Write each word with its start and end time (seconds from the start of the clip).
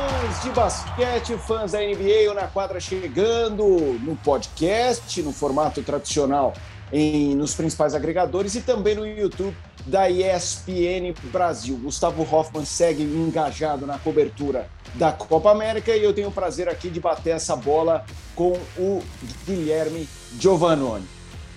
Fãs 0.00 0.42
de 0.42 0.50
basquete, 0.50 1.36
fãs 1.36 1.72
da 1.72 1.78
NBA, 1.80 2.28
ou 2.28 2.34
na 2.34 2.46
quadra 2.46 2.80
chegando 2.80 3.64
no 4.02 4.16
podcast, 4.16 5.20
no 5.20 5.30
formato 5.30 5.82
tradicional, 5.82 6.54
em, 6.90 7.34
nos 7.34 7.54
principais 7.54 7.94
agregadores 7.94 8.54
e 8.54 8.62
também 8.62 8.94
no 8.94 9.06
YouTube 9.06 9.54
da 9.84 10.08
ESPN 10.08 11.12
Brasil. 11.24 11.76
Gustavo 11.76 12.22
Hoffman 12.22 12.64
segue 12.64 13.02
engajado 13.02 13.86
na 13.86 13.98
cobertura 13.98 14.70
da 14.94 15.12
Copa 15.12 15.50
América 15.50 15.94
e 15.94 16.02
eu 16.02 16.14
tenho 16.14 16.28
o 16.28 16.32
prazer 16.32 16.66
aqui 16.66 16.88
de 16.88 16.98
bater 16.98 17.36
essa 17.36 17.54
bola 17.54 18.06
com 18.34 18.58
o 18.78 19.02
Guilherme 19.44 20.08
Giovannoni. 20.38 21.06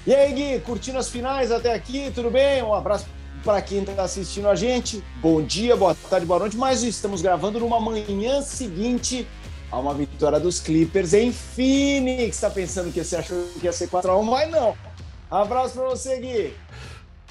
E 0.06 0.14
aí, 0.14 0.34
Gui, 0.34 0.60
curtindo 0.60 0.98
as 0.98 1.10
finais 1.10 1.50
até 1.50 1.74
aqui, 1.74 2.12
tudo 2.14 2.30
bem? 2.30 2.62
Um 2.62 2.74
abraço 2.74 3.06
para 3.44 3.62
quem 3.62 3.80
está 3.80 4.04
assistindo 4.04 4.48
a 4.48 4.56
gente. 4.56 5.04
Bom 5.22 5.42
dia, 5.42 5.76
boa 5.76 5.96
tarde, 6.10 6.26
boa 6.26 6.40
noite. 6.40 6.58
Mas 6.58 6.82
estamos 6.82 7.22
gravando 7.22 7.60
numa 7.60 7.80
manhã 7.80 8.42
seguinte 8.42 9.28
a 9.70 9.78
uma 9.78 9.94
vitória 9.94 10.40
dos 10.40 10.60
Clippers 10.60 11.14
em 11.14 11.32
Phoenix. 11.32 12.36
Está 12.36 12.50
pensando 12.50 12.92
que 12.92 13.04
você 13.04 13.18
achou 13.18 13.44
que 13.60 13.66
ia 13.66 13.74
ser 13.74 13.90
4x1, 13.90 14.24
mas 14.24 14.50
não. 14.50 14.76
Abraço 15.30 15.74
para 15.74 15.90
você, 15.90 16.20
Gui. 16.20 16.54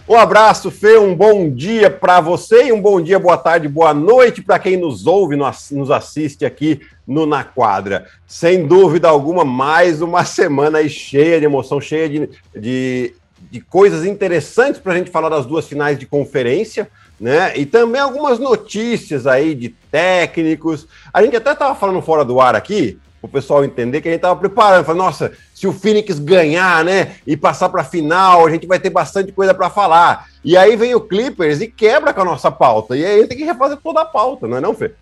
Um 0.09 0.17
abraço, 0.17 0.69
Fê, 0.69 0.99
um 0.99 1.15
bom 1.15 1.49
dia 1.49 1.89
para 1.89 2.21
você 2.21 2.67
e 2.67 2.73
um 2.73 2.83
bom 2.83 3.01
dia, 3.01 3.21
boa 3.21 3.39
tarde, 3.39 3.69
boa 3.69 3.95
noite 3.95 4.43
para 4.43 4.59
quem 4.59 4.77
nos 4.77 5.07
ouve, 5.07 5.37
nos 5.37 5.93
assiste 5.93 6.45
aqui 6.45 6.81
no 7.07 7.25
Na 7.25 7.45
Quadra. 7.45 8.09
Sem 8.27 8.67
dúvida 8.67 9.09
alguma, 9.09 9.45
mais 9.45 10.03
uma 10.03 10.25
semana 10.25 10.87
cheia 10.89 11.39
de 11.39 11.47
emoção, 11.47 11.81
cheia 11.81 12.09
de, 12.09 12.29
de 12.53 13.15
de 13.53 13.61
coisas 13.61 14.07
interessantes 14.07 14.81
para 14.81 14.95
a 14.95 14.97
gente 14.97 15.11
falar 15.11 15.29
das 15.29 15.45
duas 15.45 15.67
finais 15.67 15.99
de 15.99 16.07
conferência, 16.07 16.89
né? 17.21 17.55
E 17.55 17.67
também 17.67 18.01
algumas 18.01 18.39
notícias 18.39 19.27
aí 19.27 19.55
de 19.55 19.69
técnicos. 19.69 20.89
A 21.13 21.23
gente 21.23 21.37
até 21.37 21.53
estava 21.53 21.75
falando 21.75 22.01
fora 22.01 22.25
do 22.25 22.41
ar 22.41 22.57
aqui, 22.57 22.99
o 23.21 23.29
pessoal 23.29 23.63
entender 23.63 24.01
que 24.01 24.09
a 24.09 24.11
gente 24.11 24.21
estava 24.21 24.41
preparando. 24.41 24.87
Falando, 24.87 25.03
nossa, 25.05 25.33
se 25.55 25.67
o 25.67 25.73
Phoenix 25.73 26.19
ganhar, 26.19 26.83
né, 26.83 27.17
e 27.27 27.37
passar 27.37 27.69
para 27.69 27.83
a 27.83 27.85
final, 27.85 28.47
a 28.47 28.51
gente 28.51 28.67
vai 28.67 28.81
ter 28.81 28.89
bastante 28.89 29.33
coisa 29.33 29.53
para 29.53 29.69
falar. 29.69 30.31
E 30.43 30.57
aí 30.57 30.75
vem 30.75 30.95
o 30.95 31.01
Clippers 31.03 31.61
e 31.61 31.67
quebra 31.67 32.15
com 32.15 32.23
a 32.23 32.25
nossa 32.25 32.51
pauta. 32.51 32.97
E 32.97 33.05
aí 33.05 33.27
tem 33.27 33.37
que 33.37 33.45
refazer 33.45 33.77
toda 33.85 34.01
a 34.01 34.07
pauta, 34.07 34.49
não 34.49 34.57
é 34.57 34.63
não, 34.63 34.75
Fê? 34.75 34.93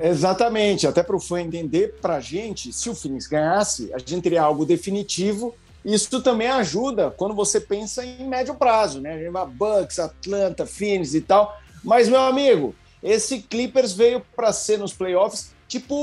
Exatamente, 0.00 0.86
até 0.86 1.02
para 1.02 1.16
o 1.16 1.20
fã 1.20 1.38
entender, 1.38 1.96
para 2.00 2.14
a 2.14 2.20
gente, 2.20 2.72
se 2.72 2.88
o 2.88 2.94
Phoenix 2.94 3.26
ganhasse, 3.26 3.92
a 3.92 3.98
gente 3.98 4.22
teria 4.22 4.42
algo 4.42 4.64
definitivo 4.64 5.54
isso 5.94 6.20
também 6.22 6.48
ajuda 6.48 7.10
quando 7.10 7.34
você 7.34 7.60
pensa 7.60 8.04
em 8.04 8.26
médio 8.28 8.54
prazo, 8.54 9.00
né? 9.00 9.18
Bucks, 9.54 9.98
Atlanta, 9.98 10.66
Phoenix 10.66 11.14
e 11.14 11.20
tal. 11.20 11.56
Mas, 11.82 12.08
meu 12.08 12.20
amigo, 12.20 12.74
esse 13.02 13.40
Clippers 13.40 13.92
veio 13.92 14.20
para 14.34 14.52
ser 14.52 14.78
nos 14.78 14.92
playoffs 14.92 15.52
tipo 15.66 15.94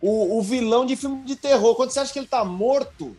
o, 0.00 0.38
o, 0.38 0.42
vilão 0.42 0.86
de 0.86 0.96
filme 0.96 1.22
de 1.24 1.36
terror. 1.36 1.74
Quando 1.74 1.90
você 1.90 2.00
acha 2.00 2.12
que 2.12 2.18
ele 2.18 2.26
tá 2.26 2.44
morto, 2.44 3.16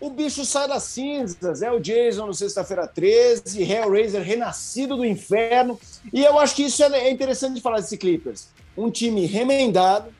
o 0.00 0.10
bicho 0.10 0.44
sai 0.44 0.68
das 0.68 0.82
cinzas. 0.84 1.62
É 1.62 1.70
o 1.70 1.80
Jason 1.80 2.26
no 2.26 2.34
Sexta-feira 2.34 2.86
13, 2.86 3.62
Hellraiser 3.62 4.22
renascido 4.22 4.96
do 4.96 5.04
inferno. 5.04 5.78
E 6.12 6.24
eu 6.24 6.38
acho 6.38 6.54
que 6.54 6.64
isso 6.64 6.82
é 6.82 7.10
interessante 7.10 7.54
de 7.54 7.60
falar 7.60 7.80
desse 7.80 7.96
Clippers. 7.96 8.48
Um 8.76 8.90
time 8.90 9.26
remendado, 9.26 10.12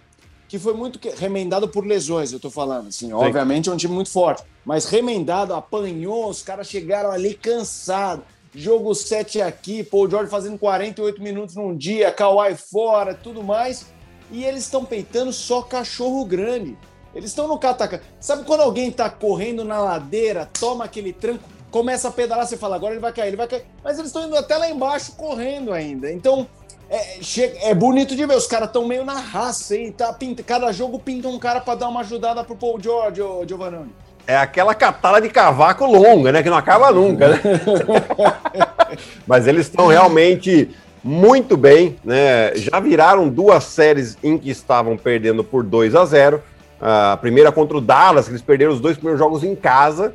que 0.49 0.59
foi 0.59 0.73
muito 0.73 0.99
remendado 1.17 1.69
por 1.69 1.85
lesões, 1.87 2.33
eu 2.33 2.41
tô 2.41 2.51
falando, 2.51 2.89
assim, 2.89 3.09
Sim. 3.09 3.13
obviamente 3.13 3.69
é 3.69 3.73
um 3.73 3.77
time 3.77 3.95
muito 3.95 4.11
forte, 4.11 4.43
mas 4.65 4.87
remendado, 4.87 5.55
apanhou, 5.55 6.29
os 6.29 6.43
caras 6.43 6.67
chegaram 6.67 7.11
ali 7.11 7.35
cansados, 7.35 8.25
jogo 8.55 8.95
7 8.95 9.43
aqui, 9.43 9.85
Paul 9.85 10.11
George 10.11 10.31
fazendo 10.31 10.59
48 10.59 11.23
minutos 11.23 11.55
num 11.55 11.77
dia, 11.77 12.11
Kawhi 12.11 12.57
fora, 12.57 13.15
tudo 13.15 13.43
mais, 13.43 13.87
e 14.31 14.45
eles 14.45 14.65
estão 14.65 14.85
peitando 14.85 15.33
só 15.33 15.63
cachorro 15.63 16.25
grande. 16.25 16.77
Eles 17.15 17.31
estão 17.31 17.49
no 17.49 17.59
cataca. 17.59 18.03
Sabe 18.21 18.45
quando 18.45 18.61
alguém 18.61 18.91
tá 18.91 19.09
correndo 19.09 19.65
na 19.65 19.81
ladeira, 19.81 20.49
toma 20.59 20.85
aquele 20.85 21.13
tranco, 21.13 21.43
começa 21.71 22.09
a 22.09 22.11
pedalar, 22.11 22.47
você 22.47 22.57
fala, 22.57 22.77
agora 22.77 22.95
ele 22.95 23.01
vai 23.01 23.13
cair, 23.13 23.29
ele 23.29 23.37
vai 23.37 23.49
cair. 23.49 23.65
Mas 23.83 23.99
eles 23.99 24.11
estão 24.11 24.27
indo 24.27 24.37
até 24.37 24.57
lá 24.57 24.69
embaixo 24.69 25.13
correndo 25.17 25.73
ainda. 25.73 26.13
Então, 26.13 26.47
é, 26.91 27.71
é 27.71 27.75
bonito 27.75 28.17
de 28.17 28.25
ver, 28.25 28.37
os 28.37 28.47
caras 28.47 28.69
estão 28.69 28.87
meio 28.87 29.05
na 29.05 29.19
raça, 29.21 29.77
hein? 29.77 29.93
Tá, 29.93 30.13
pinta, 30.13 30.43
cada 30.43 30.73
jogo 30.73 30.99
pinta 30.99 31.29
um 31.29 31.39
cara 31.39 31.61
para 31.61 31.75
dar 31.75 31.89
uma 31.89 32.01
ajudada 32.01 32.43
pro 32.43 32.57
Paul 32.57 32.81
George, 32.81 33.21
ô, 33.21 33.45
Giovanni. 33.47 33.93
É 34.27 34.37
aquela 34.37 34.75
catada 34.75 35.21
de 35.21 35.29
cavaco 35.29 35.87
longa, 35.87 36.33
né? 36.33 36.43
Que 36.43 36.51
não 36.51 36.57
acaba 36.57 36.91
nunca, 36.91 37.29
né? 37.29 37.41
Mas 39.27 39.47
eles 39.47 39.67
estão 39.67 39.87
realmente 39.87 40.71
muito 41.03 41.57
bem, 41.57 41.97
né? 42.05 42.55
Já 42.55 42.81
viraram 42.81 43.29
duas 43.29 43.65
séries 43.65 44.19
em 44.23 44.37
que 44.37 44.51
estavam 44.51 44.97
perdendo 44.97 45.43
por 45.43 45.63
2 45.63 45.95
a 45.95 46.05
0 46.05 46.43
A 46.81 47.17
primeira 47.19 47.51
contra 47.51 47.77
o 47.79 47.81
Dallas, 47.81 48.29
eles 48.29 48.43
perderam 48.43 48.73
os 48.73 48.81
dois 48.81 48.97
primeiros 48.97 49.19
jogos 49.19 49.43
em 49.43 49.55
casa 49.55 50.15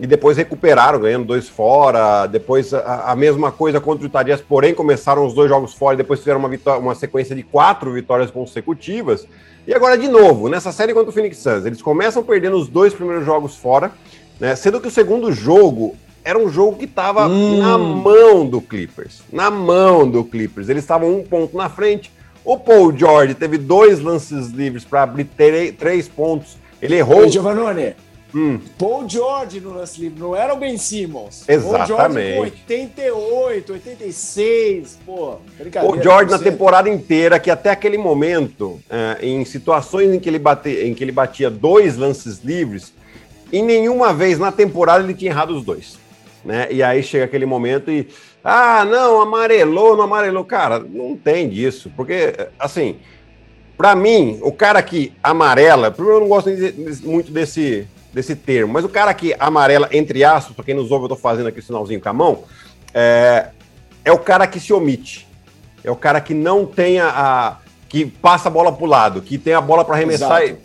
e 0.00 0.06
depois 0.06 0.36
recuperaram, 0.36 0.98
ganhando 0.98 1.26
dois 1.26 1.48
fora. 1.48 2.26
Depois 2.26 2.72
a, 2.72 3.12
a 3.12 3.16
mesma 3.16 3.52
coisa 3.52 3.80
contra 3.80 4.04
o 4.04 4.06
Itadias, 4.06 4.40
porém 4.40 4.74
começaram 4.74 5.26
os 5.26 5.34
dois 5.34 5.48
jogos 5.48 5.74
fora 5.74 5.94
e 5.94 5.98
depois 5.98 6.20
fizeram 6.20 6.40
uma, 6.40 6.76
uma 6.78 6.94
sequência 6.94 7.36
de 7.36 7.42
quatro 7.42 7.92
vitórias 7.92 8.30
consecutivas. 8.30 9.26
E 9.66 9.74
agora, 9.74 9.98
de 9.98 10.08
novo, 10.08 10.48
nessa 10.48 10.72
série 10.72 10.94
contra 10.94 11.10
o 11.10 11.12
Phoenix 11.12 11.36
Suns, 11.36 11.66
eles 11.66 11.82
começam 11.82 12.22
perdendo 12.22 12.56
os 12.56 12.66
dois 12.66 12.94
primeiros 12.94 13.26
jogos 13.26 13.56
fora, 13.56 13.92
né, 14.40 14.56
sendo 14.56 14.80
que 14.80 14.88
o 14.88 14.90
segundo 14.90 15.30
jogo 15.32 15.94
era 16.24 16.38
um 16.38 16.48
jogo 16.48 16.78
que 16.78 16.86
estava 16.86 17.28
hum. 17.28 17.58
na 17.58 17.76
mão 17.76 18.46
do 18.46 18.60
Clippers. 18.60 19.22
Na 19.30 19.50
mão 19.50 20.08
do 20.08 20.24
Clippers. 20.24 20.70
Eles 20.70 20.82
estavam 20.82 21.14
um 21.14 21.22
ponto 21.22 21.56
na 21.56 21.68
frente. 21.68 22.10
O 22.42 22.56
Paul 22.56 22.96
George 22.96 23.34
teve 23.34 23.58
dois 23.58 24.00
lances 24.00 24.48
livres 24.48 24.82
para 24.82 25.02
abrir 25.02 25.28
três 25.78 26.08
pontos. 26.08 26.56
Ele 26.80 26.96
errou. 26.96 27.28
Giovanni, 27.28 27.94
Hum. 28.34 28.60
Paul 28.78 29.08
George 29.08 29.60
no 29.60 29.74
lance 29.74 30.00
livre, 30.00 30.20
não 30.20 30.36
era 30.36 30.54
o 30.54 30.56
Ben 30.56 30.78
Simmons. 30.78 31.48
Exatamente. 31.48 31.86
Paul 31.86 31.86
George 31.86 32.34
com 32.34 32.40
88, 32.40 33.72
86, 33.72 34.98
pô, 35.04 35.36
brincadeira. 35.58 35.92
Paul 35.92 36.02
George 36.02 36.30
na 36.30 36.38
temporada 36.38 36.88
inteira, 36.88 37.38
que 37.40 37.50
até 37.50 37.70
aquele 37.70 37.98
momento, 37.98 38.80
é, 38.88 39.26
em 39.26 39.44
situações 39.44 40.14
em 40.14 40.20
que, 40.20 40.28
ele 40.28 40.38
bate, 40.38 40.70
em 40.70 40.94
que 40.94 41.02
ele 41.02 41.12
batia 41.12 41.50
dois 41.50 41.96
lances 41.96 42.40
livres, 42.44 42.92
em 43.52 43.62
nenhuma 43.62 44.12
vez 44.12 44.38
na 44.38 44.52
temporada 44.52 45.02
ele 45.02 45.14
tinha 45.14 45.32
errado 45.32 45.50
os 45.50 45.64
dois. 45.64 45.98
Né? 46.44 46.68
E 46.70 46.82
aí 46.82 47.02
chega 47.02 47.24
aquele 47.24 47.46
momento 47.46 47.90
e. 47.90 48.08
Ah, 48.42 48.86
não, 48.86 49.20
amarelou, 49.20 49.96
não 49.96 50.04
amarelou. 50.04 50.44
Cara, 50.44 50.78
não 50.78 51.14
tem 51.14 51.46
disso. 51.46 51.92
Porque, 51.94 52.48
assim, 52.58 52.96
para 53.76 53.94
mim, 53.94 54.38
o 54.42 54.50
cara 54.50 54.82
que 54.82 55.12
amarela, 55.22 55.90
primeiro 55.90 56.18
eu 56.18 56.20
não 56.22 56.28
gosto 56.28 56.48
muito 57.04 57.30
desse, 57.30 57.86
desse 58.12 58.34
termo, 58.34 58.72
mas 58.72 58.84
o 58.84 58.88
cara 58.88 59.14
que 59.14 59.34
amarela, 59.38 59.88
entre 59.92 60.24
aspas, 60.24 60.54
para 60.54 60.64
quem 60.64 60.74
nos 60.74 60.90
ouve, 60.90 61.04
eu 61.04 61.10
tô 61.10 61.16
fazendo 61.16 61.48
aqui 61.48 61.60
o 61.60 61.62
sinalzinho 61.62 62.00
com 62.00 62.08
a 62.08 62.12
mão, 62.12 62.44
é, 62.92 63.48
é 64.04 64.12
o 64.12 64.18
cara 64.18 64.46
que 64.46 64.58
se 64.58 64.72
omite. 64.72 65.28
É 65.82 65.90
o 65.90 65.96
cara 65.96 66.20
que 66.20 66.34
não 66.34 66.66
tem 66.66 67.00
a. 67.00 67.56
que 67.88 68.04
passa 68.04 68.48
a 68.48 68.50
bola 68.50 68.72
pro 68.72 68.86
lado, 68.86 69.22
que 69.22 69.38
tem 69.38 69.54
a 69.54 69.60
bola 69.60 69.84
para 69.84 69.94
arremessar. 69.94 70.42
Exato. 70.42 70.60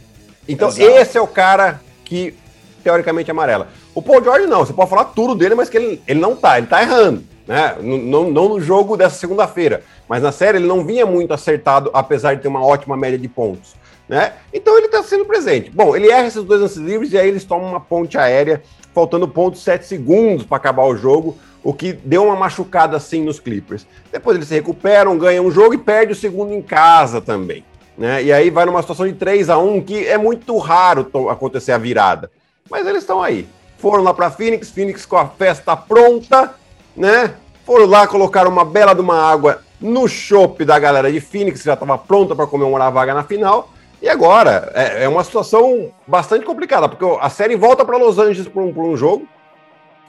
Então, 0.47 0.67
Exato. 0.67 0.89
esse 0.89 1.17
é 1.17 1.21
o 1.21 1.27
cara 1.27 1.81
que, 2.03 2.35
teoricamente, 2.83 3.29
é 3.29 3.31
amarela. 3.31 3.69
O 3.93 4.01
Paul 4.01 4.23
George 4.23 4.45
não, 4.47 4.65
você 4.65 4.73
pode 4.73 4.89
falar 4.89 5.05
tudo 5.05 5.33
dele, 5.33 5.55
mas 5.55 5.69
que 5.69 5.77
ele, 5.77 6.01
ele 6.05 6.19
não 6.19 6.35
tá, 6.35 6.57
ele 6.57 6.67
tá 6.67 6.81
errando. 6.81 7.23
Né? 7.47 7.75
Não, 7.81 8.29
não 8.29 8.49
no 8.49 8.59
jogo 8.59 8.97
dessa 8.97 9.15
segunda-feira, 9.15 9.83
mas 10.09 10.21
na 10.21 10.31
série 10.31 10.57
ele 10.57 10.67
não 10.67 10.83
vinha 10.83 11.05
muito 11.05 11.33
acertado, 11.33 11.91
apesar 11.93 12.35
de 12.35 12.41
ter 12.41 12.47
uma 12.47 12.63
ótima 12.63 12.97
média 12.97 13.17
de 13.17 13.27
pontos. 13.27 13.75
Né? 14.07 14.33
Então 14.53 14.77
ele 14.77 14.85
está 14.85 15.01
sendo 15.03 15.25
presente. 15.25 15.69
Bom, 15.69 15.95
ele 15.95 16.09
erra 16.09 16.27
esses 16.27 16.43
dois 16.43 16.61
lances 16.61 16.77
livres 16.77 17.11
e 17.11 17.17
aí 17.17 17.27
eles 17.27 17.43
tomam 17.43 17.69
uma 17.69 17.79
ponte 17.79 18.17
aérea, 18.17 18.61
faltando 18.93 19.27
pontos 19.27 19.63
7 19.63 19.85
segundos 19.85 20.45
para 20.45 20.57
acabar 20.57 20.85
o 20.85 20.95
jogo, 20.95 21.37
o 21.63 21.73
que 21.73 21.93
deu 21.93 22.25
uma 22.25 22.35
machucada 22.35 22.95
assim 22.95 23.23
nos 23.23 23.39
Clippers. 23.39 23.87
Depois 24.11 24.37
eles 24.37 24.47
se 24.47 24.53
recuperam, 24.53 25.17
ganham 25.17 25.45
o 25.45 25.51
jogo 25.51 25.73
e 25.73 25.79
perde 25.79 26.13
o 26.13 26.15
segundo 26.15 26.53
em 26.53 26.61
casa 26.61 27.19
também. 27.19 27.65
Né? 27.97 28.23
E 28.23 28.31
aí 28.31 28.49
vai 28.49 28.65
numa 28.65 28.81
situação 28.81 29.07
de 29.07 29.13
3 29.13 29.49
a 29.49 29.57
1 29.57 29.81
que 29.81 30.05
é 30.05 30.17
muito 30.17 30.55
raro 30.57 31.09
acontecer 31.29 31.71
a 31.71 31.77
virada. 31.77 32.29
Mas 32.69 32.85
eles 32.85 33.01
estão 33.01 33.21
aí. 33.21 33.47
Foram 33.77 34.03
lá 34.03 34.13
para 34.13 34.29
Phoenix, 34.31 34.69
Phoenix 34.69 35.05
com 35.05 35.17
a 35.17 35.27
festa 35.27 35.75
pronta, 35.75 36.53
né? 36.95 37.35
Foram 37.65 37.85
lá 37.85 38.07
colocar 38.07 38.47
uma 38.47 38.63
bela 38.63 38.93
de 38.93 39.01
uma 39.01 39.19
água 39.19 39.61
no 39.81 40.07
chopp 40.07 40.63
da 40.63 40.77
galera 40.77 41.11
de 41.11 41.19
Phoenix, 41.19 41.59
que 41.59 41.65
já 41.65 41.73
estava 41.73 41.97
pronta 41.97 42.35
para 42.35 42.47
comemorar 42.47 42.87
a 42.87 42.91
vaga 42.91 43.13
na 43.13 43.23
final. 43.23 43.69
E 44.05 44.09
agora, 44.09 44.71
é, 44.75 45.05
é 45.05 45.09
uma 45.09 45.23
situação 45.23 45.91
bastante 46.05 46.45
complicada, 46.45 46.87
porque 46.87 47.03
a 47.19 47.27
série 47.27 47.55
volta 47.55 47.83
para 47.83 47.97
Los 47.97 48.19
Angeles 48.19 48.47
por 48.47 48.61
um, 48.61 48.91
um 48.91 48.95
jogo. 48.95 49.27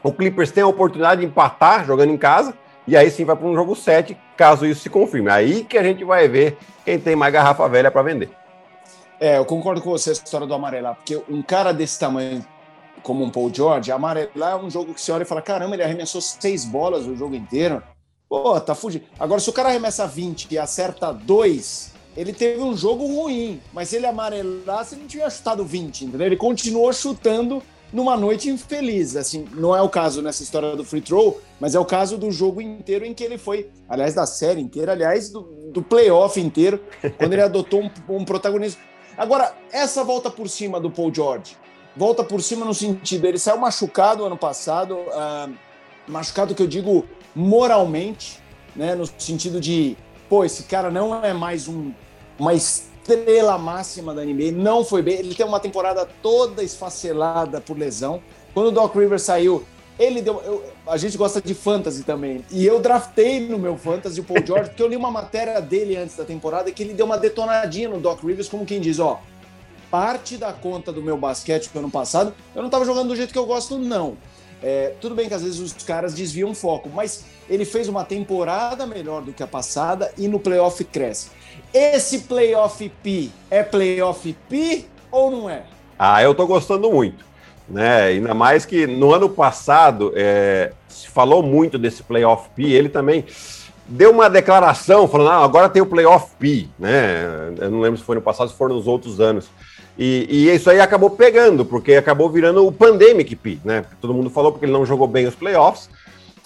O 0.03 0.13
Clippers 0.13 0.51
tem 0.51 0.63
a 0.63 0.67
oportunidade 0.67 1.23
de 1.23 1.27
empatar 1.27 1.87
jogando 1.87 2.13
em 2.13 2.19
casa, 2.19 2.53
e 2.87 2.95
aí 2.95 3.11
sim 3.11 3.25
vai 3.25 3.35
para 3.35 3.47
um 3.47 3.55
jogo 3.55 3.75
7, 3.75 4.15
caso 4.37 4.67
isso 4.67 4.83
se 4.83 4.91
confirme. 4.91 5.31
Aí 5.31 5.65
que 5.65 5.79
a 5.79 5.83
gente 5.83 6.05
vai 6.05 6.29
ver 6.29 6.59
quem 6.85 6.99
tem 6.99 7.17
mais 7.17 7.33
garrafa 7.33 7.67
velha 7.71 7.91
para 7.91 8.03
vender. 8.03 8.29
É, 9.19 9.39
eu 9.39 9.47
concordo 9.47 9.81
com 9.81 9.89
você 9.89 10.11
essa 10.11 10.23
história 10.23 10.47
do 10.47 10.53
amarelar, 10.53 10.97
porque 10.97 11.19
um 11.27 11.41
cara 11.41 11.73
desse 11.73 11.99
tamanho, 11.99 12.45
como 13.03 13.25
um 13.25 13.31
Paul 13.31 13.51
George, 13.51 13.91
amarelar 13.91 14.53
é 14.53 14.57
um 14.57 14.69
jogo 14.69 14.93
que 14.93 15.01
você 15.01 15.11
olha 15.11 15.23
e 15.23 15.27
fala: 15.27 15.41
caramba, 15.41 15.75
ele 15.75 15.83
arremessou 15.83 16.21
seis 16.21 16.67
bolas 16.67 17.07
o 17.07 17.17
jogo 17.17 17.35
inteiro. 17.35 17.83
Pô, 18.29 18.61
tá 18.61 18.75
fugindo. 18.75 19.07
Agora, 19.19 19.41
se 19.41 19.49
o 19.49 19.55
cara 19.55 19.71
arremessa 19.71 20.07
20 20.07 20.49
e 20.51 20.59
acerta 20.59 21.15
2, 21.15 21.96
ele 22.17 22.33
teve 22.33 22.63
um 22.63 22.77
jogo 22.77 23.07
ruim, 23.07 23.61
mas 23.73 23.91
se 23.91 23.97
ele 23.97 24.07
amarelasse, 24.07 24.95
ele 24.95 25.03
não 25.03 25.09
tinha 25.09 25.29
chutado 25.29 25.65
20, 25.65 26.07
entendeu? 26.07 26.27
Ele 26.27 26.37
continuou 26.37 26.93
chutando 26.93 27.63
numa 27.93 28.17
noite 28.17 28.49
infeliz. 28.49 29.17
Assim, 29.17 29.47
não 29.53 29.75
é 29.77 29.83
o 29.83 29.89
caso 29.89 30.23
nessa 30.23 30.43
história 30.43 30.75
do 30.75 30.85
free 30.85 31.01
throw, 31.01 31.41
mas 31.61 31.75
é 31.75 31.79
o 31.79 31.85
caso 31.85 32.17
do 32.17 32.31
jogo 32.31 32.61
inteiro 32.61 33.05
em 33.05 33.15
que 33.15 33.23
ele 33.23 33.39
foi, 33.39 33.71
aliás, 33.89 34.15
da 34.15 34.27
série 34.27 34.61
inteira, 34.61 34.93
aliás, 34.93 35.31
do, 35.31 35.43
do 35.73 35.83
playoff 35.83 36.41
inteiro, 36.41 36.81
quando 37.19 37.33
ele 37.33 37.43
adotou 37.43 37.83
um, 37.83 37.91
um 38.09 38.25
protagonismo. 38.25 38.81
Agora, 39.17 39.55
essa 39.73 40.05
volta 40.05 40.31
por 40.31 40.49
cima 40.49 40.81
do 40.81 40.91
Paul 40.91 41.13
George, 41.15 41.57
volta 41.97 42.23
por 42.23 42.43
cima 42.43 42.65
no 42.65 42.75
sentido, 42.75 43.27
ele 43.27 43.39
saiu 43.39 43.59
machucado 43.59 44.25
ano 44.25 44.37
passado, 44.37 44.95
uh, 44.97 45.55
machucado 46.07 46.55
que 46.55 46.63
eu 46.63 46.67
digo 46.67 47.07
moralmente, 47.35 48.39
né, 48.75 48.95
no 48.95 49.07
sentido 49.19 49.59
de, 49.59 49.97
pô, 50.29 50.45
esse 50.45 50.65
cara 50.65 50.91
não 50.91 51.25
é 51.25 51.33
mais 51.33 51.67
um, 51.67 51.93
uma 52.39 52.55
estrela 52.55 53.57
máxima 53.59 54.15
da 54.15 54.25
NBA, 54.25 54.53
não 54.53 54.85
foi 54.85 55.03
bem, 55.03 55.19
ele 55.19 55.35
tem 55.35 55.47
uma 55.47 55.61
temporada 55.61 56.09
toda 56.23 56.63
esfacelada 56.63 57.61
por 57.61 57.79
lesão. 57.79 58.21
Quando 58.53 58.69
o 58.69 58.73
Doc 58.73 58.95
Rivers 58.95 59.23
saiu, 59.23 59.65
ele 59.99 60.21
deu. 60.21 60.43
Eu, 60.45 60.65
a 60.87 60.97
gente 60.97 61.17
gosta 61.17 61.41
de 61.41 61.55
fantasy 61.55 62.03
também. 62.03 62.45
E 62.51 62.67
eu 62.67 62.81
draftei 62.81 63.41
no 63.41 63.59
meu 63.59 63.77
fantasy 63.77 64.21
o 64.21 64.25
Paul 64.25 64.41
George, 64.45 64.71
porque 64.71 64.83
eu 64.83 64.89
li 64.89 64.97
uma 64.97 65.11
matéria 65.11 65.61
dele 65.61 65.97
antes 65.97 66.17
da 66.17 66.25
temporada 66.25 66.71
que 66.71 66.83
ele 66.83 66.93
deu 66.93 67.07
uma 67.07 67.19
detonadinha 67.19 67.89
no 67.89 68.01
Doc 68.01 68.23
Rivers, 68.23 68.49
como 68.49 68.67
quem 68.67 68.81
diz: 68.81 68.99
ó, 68.99 69.21
parte 69.91 70.37
da 70.37 70.53
conta 70.53 70.93
do 70.93 71.03
meu 71.03 71.17
basquete 71.17 71.71
do 71.73 71.79
ano 71.79 71.91
passado, 71.91 72.35
eu 72.55 72.61
não 72.61 72.69
estava 72.69 72.85
jogando 72.85 73.09
do 73.09 73.17
jeito 73.17 73.33
que 73.33 73.39
eu 73.39 73.47
gosto, 73.47 73.79
não. 73.79 74.17
É, 74.63 74.95
tudo 75.01 75.15
bem 75.15 75.29
que 75.29 75.35
às 75.35 75.43
vezes 75.43 75.61
os 75.61 75.73
caras 75.85 76.15
desviam 76.15 76.51
o 76.51 76.55
foco, 76.55 76.89
mas 76.89 77.25
ele 77.49 77.65
fez 77.65 77.89
uma 77.89 78.05
temporada 78.05 78.87
melhor 78.87 79.23
do 79.23 79.33
que 79.33 79.43
a 79.43 79.47
passada 79.47 80.13
e 80.17 80.27
no 80.29 80.41
playoff 80.41 80.83
cresce. 80.85 81.29
Esse 81.73 82.21
playoff 82.21 82.89
P 83.03 83.31
é 83.51 83.63
playoff 83.63 84.37
P 84.49 84.87
ou 85.11 85.31
não 85.31 85.51
é? 85.51 85.63
Ah, 85.99 86.23
eu 86.23 86.35
tô 86.35 86.47
gostando 86.47 86.91
muito. 86.91 87.25
Né? 87.69 88.03
Ainda 88.05 88.33
mais 88.35 88.65
que 88.65 88.87
no 88.87 89.13
ano 89.13 89.29
passado 89.29 90.13
é, 90.15 90.73
se 90.89 91.09
falou 91.09 91.43
muito 91.43 91.79
desse 91.79 92.03
playoff 92.03 92.49
P, 92.55 92.63
ele 92.65 92.89
também 92.89 93.25
deu 93.89 94.11
uma 94.11 94.29
declaração 94.29 95.09
falando, 95.09 95.31
ah, 95.31 95.45
agora 95.45 95.69
tem 95.69 95.83
o 95.83 95.87
playoff 95.87 96.31
P, 96.39 96.69
né? 96.79 97.53
Eu 97.59 97.71
não 97.71 97.81
lembro 97.81 97.99
se 97.99 98.05
foi 98.05 98.17
no 98.17 98.23
passado, 98.23 98.51
se 98.51 98.57
foram 98.57 98.77
nos 98.77 98.87
outros 98.87 99.21
anos. 99.21 99.49
E, 99.99 100.27
e, 100.29 100.55
isso 100.55 100.69
aí 100.69 100.81
acabou 100.81 101.11
pegando, 101.11 101.65
porque 101.65 101.95
acabou 101.95 102.29
virando 102.29 102.67
o 102.67 102.73
Pandemic 102.73 103.35
P, 103.35 103.59
né? 103.65 103.85
Todo 104.01 104.13
mundo 104.13 104.29
falou 104.29 104.53
porque 104.53 104.67
ele 104.67 104.73
não 104.73 104.85
jogou 104.85 105.07
bem 105.07 105.27
os 105.27 105.35
playoffs. 105.35 105.89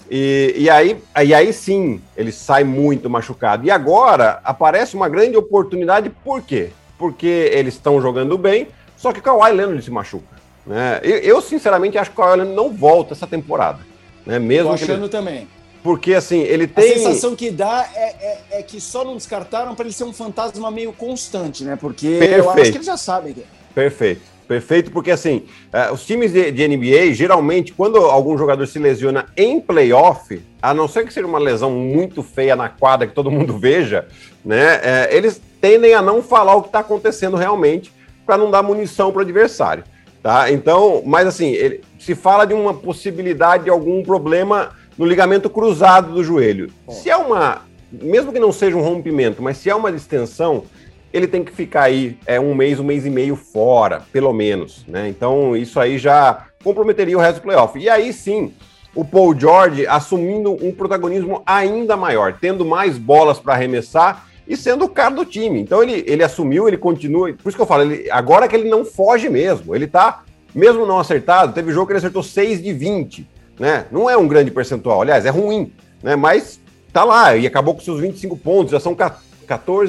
E, 0.09 0.53
e, 0.57 0.69
aí, 0.69 1.01
e 1.23 1.33
aí 1.33 1.53
sim, 1.53 2.01
ele 2.17 2.31
sai 2.31 2.63
muito 2.63 3.09
machucado. 3.09 3.65
E 3.65 3.71
agora 3.71 4.39
aparece 4.43 4.95
uma 4.95 5.07
grande 5.07 5.37
oportunidade, 5.37 6.09
por 6.09 6.41
quê? 6.41 6.71
Porque 6.97 7.49
eles 7.53 7.75
estão 7.75 8.01
jogando 8.01 8.37
bem, 8.37 8.67
só 8.97 9.11
que 9.11 9.19
o 9.19 9.23
Kawhi 9.23 9.53
Leonard 9.53 9.83
se 9.83 9.91
machuca. 9.91 10.41
Né? 10.65 10.99
Eu, 11.03 11.17
eu, 11.17 11.41
sinceramente, 11.41 11.97
acho 11.97 12.11
que 12.11 12.19
o 12.19 12.23
Kawhi 12.23 12.37
Leonard 12.37 12.55
não 12.55 12.71
volta 12.71 13.13
essa 13.13 13.25
temporada. 13.25 13.79
Né? 14.25 14.37
Mesmo 14.37 14.69
Tô 14.69 14.73
achando 14.73 15.03
ele... 15.05 15.09
também. 15.09 15.47
Porque, 15.83 16.13
assim, 16.13 16.41
ele 16.41 16.67
tem. 16.67 16.91
A 16.91 16.97
sensação 16.97 17.35
que 17.35 17.49
dá 17.49 17.89
é, 17.95 18.03
é, 18.03 18.59
é 18.59 18.61
que 18.61 18.79
só 18.79 19.03
não 19.03 19.15
descartaram 19.15 19.73
para 19.73 19.85
ele 19.85 19.93
ser 19.93 20.03
um 20.03 20.13
fantasma 20.13 20.69
meio 20.69 20.93
constante, 20.93 21.63
né? 21.63 21.75
Porque 21.75 22.19
Perfeito. 22.19 22.35
eu 22.35 22.49
acho 22.51 22.71
que 22.71 22.77
eles 22.77 22.85
já 22.85 22.97
sabem. 22.97 23.33
Que... 23.33 23.43
Perfeito. 23.73 24.21
Perfeito, 24.51 24.91
porque 24.91 25.11
assim, 25.11 25.45
uh, 25.73 25.93
os 25.93 26.05
times 26.05 26.33
de, 26.33 26.51
de, 26.51 26.67
NBA, 26.67 27.13
geralmente, 27.13 27.71
quando 27.71 27.95
algum 27.95 28.37
jogador 28.37 28.67
se 28.67 28.77
lesiona 28.79 29.27
em 29.37 29.61
playoff, 29.61 30.41
a 30.61 30.73
não 30.73 30.89
ser 30.89 31.05
que 31.05 31.13
seja 31.13 31.25
uma 31.25 31.39
lesão 31.39 31.71
muito 31.71 32.21
feia 32.21 32.53
na 32.53 32.67
quadra, 32.67 33.07
que 33.07 33.13
todo 33.13 33.31
mundo 33.31 33.55
veja, 33.57 34.09
né? 34.43 34.75
Uh, 34.75 34.81
eles 35.15 35.41
tendem 35.61 35.93
a 35.93 36.01
não 36.01 36.21
falar 36.21 36.55
o 36.55 36.63
que 36.63 36.67
está 36.67 36.79
acontecendo 36.79 37.37
realmente, 37.37 37.93
para 38.25 38.37
não 38.37 38.51
dar 38.51 38.61
munição 38.61 39.09
para 39.09 39.19
o 39.19 39.21
adversário. 39.21 39.85
Tá? 40.21 40.51
Então, 40.51 41.01
mas 41.05 41.27
assim, 41.27 41.51
ele, 41.51 41.81
se 41.97 42.13
fala 42.13 42.43
de 42.43 42.53
uma 42.53 42.73
possibilidade 42.73 43.63
de 43.63 43.69
algum 43.69 44.03
problema 44.03 44.71
no 44.97 45.05
ligamento 45.05 45.49
cruzado 45.49 46.11
do 46.11 46.25
joelho. 46.25 46.69
Se 46.89 47.09
é 47.09 47.15
uma, 47.15 47.61
mesmo 47.89 48.33
que 48.33 48.39
não 48.39 48.51
seja 48.51 48.75
um 48.75 48.81
rompimento, 48.81 49.41
mas 49.41 49.55
se 49.55 49.69
é 49.69 49.75
uma 49.75 49.93
distensão, 49.93 50.65
ele 51.13 51.27
tem 51.27 51.43
que 51.43 51.51
ficar 51.51 51.83
aí 51.83 52.17
é, 52.25 52.39
um 52.39 52.55
mês, 52.55 52.79
um 52.79 52.83
mês 52.83 53.05
e 53.05 53.09
meio 53.09 53.35
fora, 53.35 54.01
pelo 54.11 54.31
menos. 54.33 54.85
Né? 54.87 55.09
Então, 55.09 55.55
isso 55.55 55.79
aí 55.79 55.97
já 55.97 56.47
comprometeria 56.63 57.17
o 57.17 57.21
resto 57.21 57.39
do 57.39 57.43
playoff. 57.43 57.77
E 57.77 57.89
aí 57.89 58.13
sim, 58.13 58.53
o 58.95 59.03
Paul 59.03 59.37
George 59.37 59.85
assumindo 59.87 60.53
um 60.65 60.71
protagonismo 60.71 61.41
ainda 61.45 61.97
maior, 61.97 62.37
tendo 62.39 62.65
mais 62.65 62.97
bolas 62.97 63.39
para 63.39 63.53
arremessar 63.53 64.27
e 64.47 64.55
sendo 64.55 64.85
o 64.85 64.89
cara 64.89 65.15
do 65.15 65.25
time. 65.25 65.61
Então 65.61 65.81
ele, 65.81 66.03
ele 66.07 66.23
assumiu, 66.23 66.67
ele 66.67 66.77
continua. 66.77 67.33
Por 67.33 67.49
isso 67.49 67.57
que 67.57 67.61
eu 67.61 67.67
falo, 67.67 67.83
ele, 67.83 68.09
agora 68.11 68.47
que 68.47 68.55
ele 68.55 68.69
não 68.69 68.85
foge 68.85 69.29
mesmo, 69.29 69.75
ele 69.75 69.87
tá, 69.87 70.23
mesmo 70.53 70.85
não 70.85 70.99
acertado, 70.99 71.53
teve 71.53 71.71
jogo 71.71 71.87
que 71.87 71.93
ele 71.93 71.99
acertou 71.99 72.23
6 72.23 72.61
de 72.61 72.73
20 72.73 73.27
né? 73.61 73.85
Não 73.91 74.09
é 74.09 74.17
um 74.17 74.27
grande 74.27 74.49
percentual, 74.49 75.03
aliás, 75.03 75.23
é 75.23 75.29
ruim, 75.29 75.71
né? 76.01 76.15
Mas 76.15 76.59
tá 76.91 77.03
lá 77.03 77.35
e 77.35 77.45
acabou 77.45 77.75
com 77.75 77.81
seus 77.81 78.01
25 78.01 78.35
pontos, 78.35 78.71
já 78.71 78.79
são 78.79 78.95
14, 78.95 79.23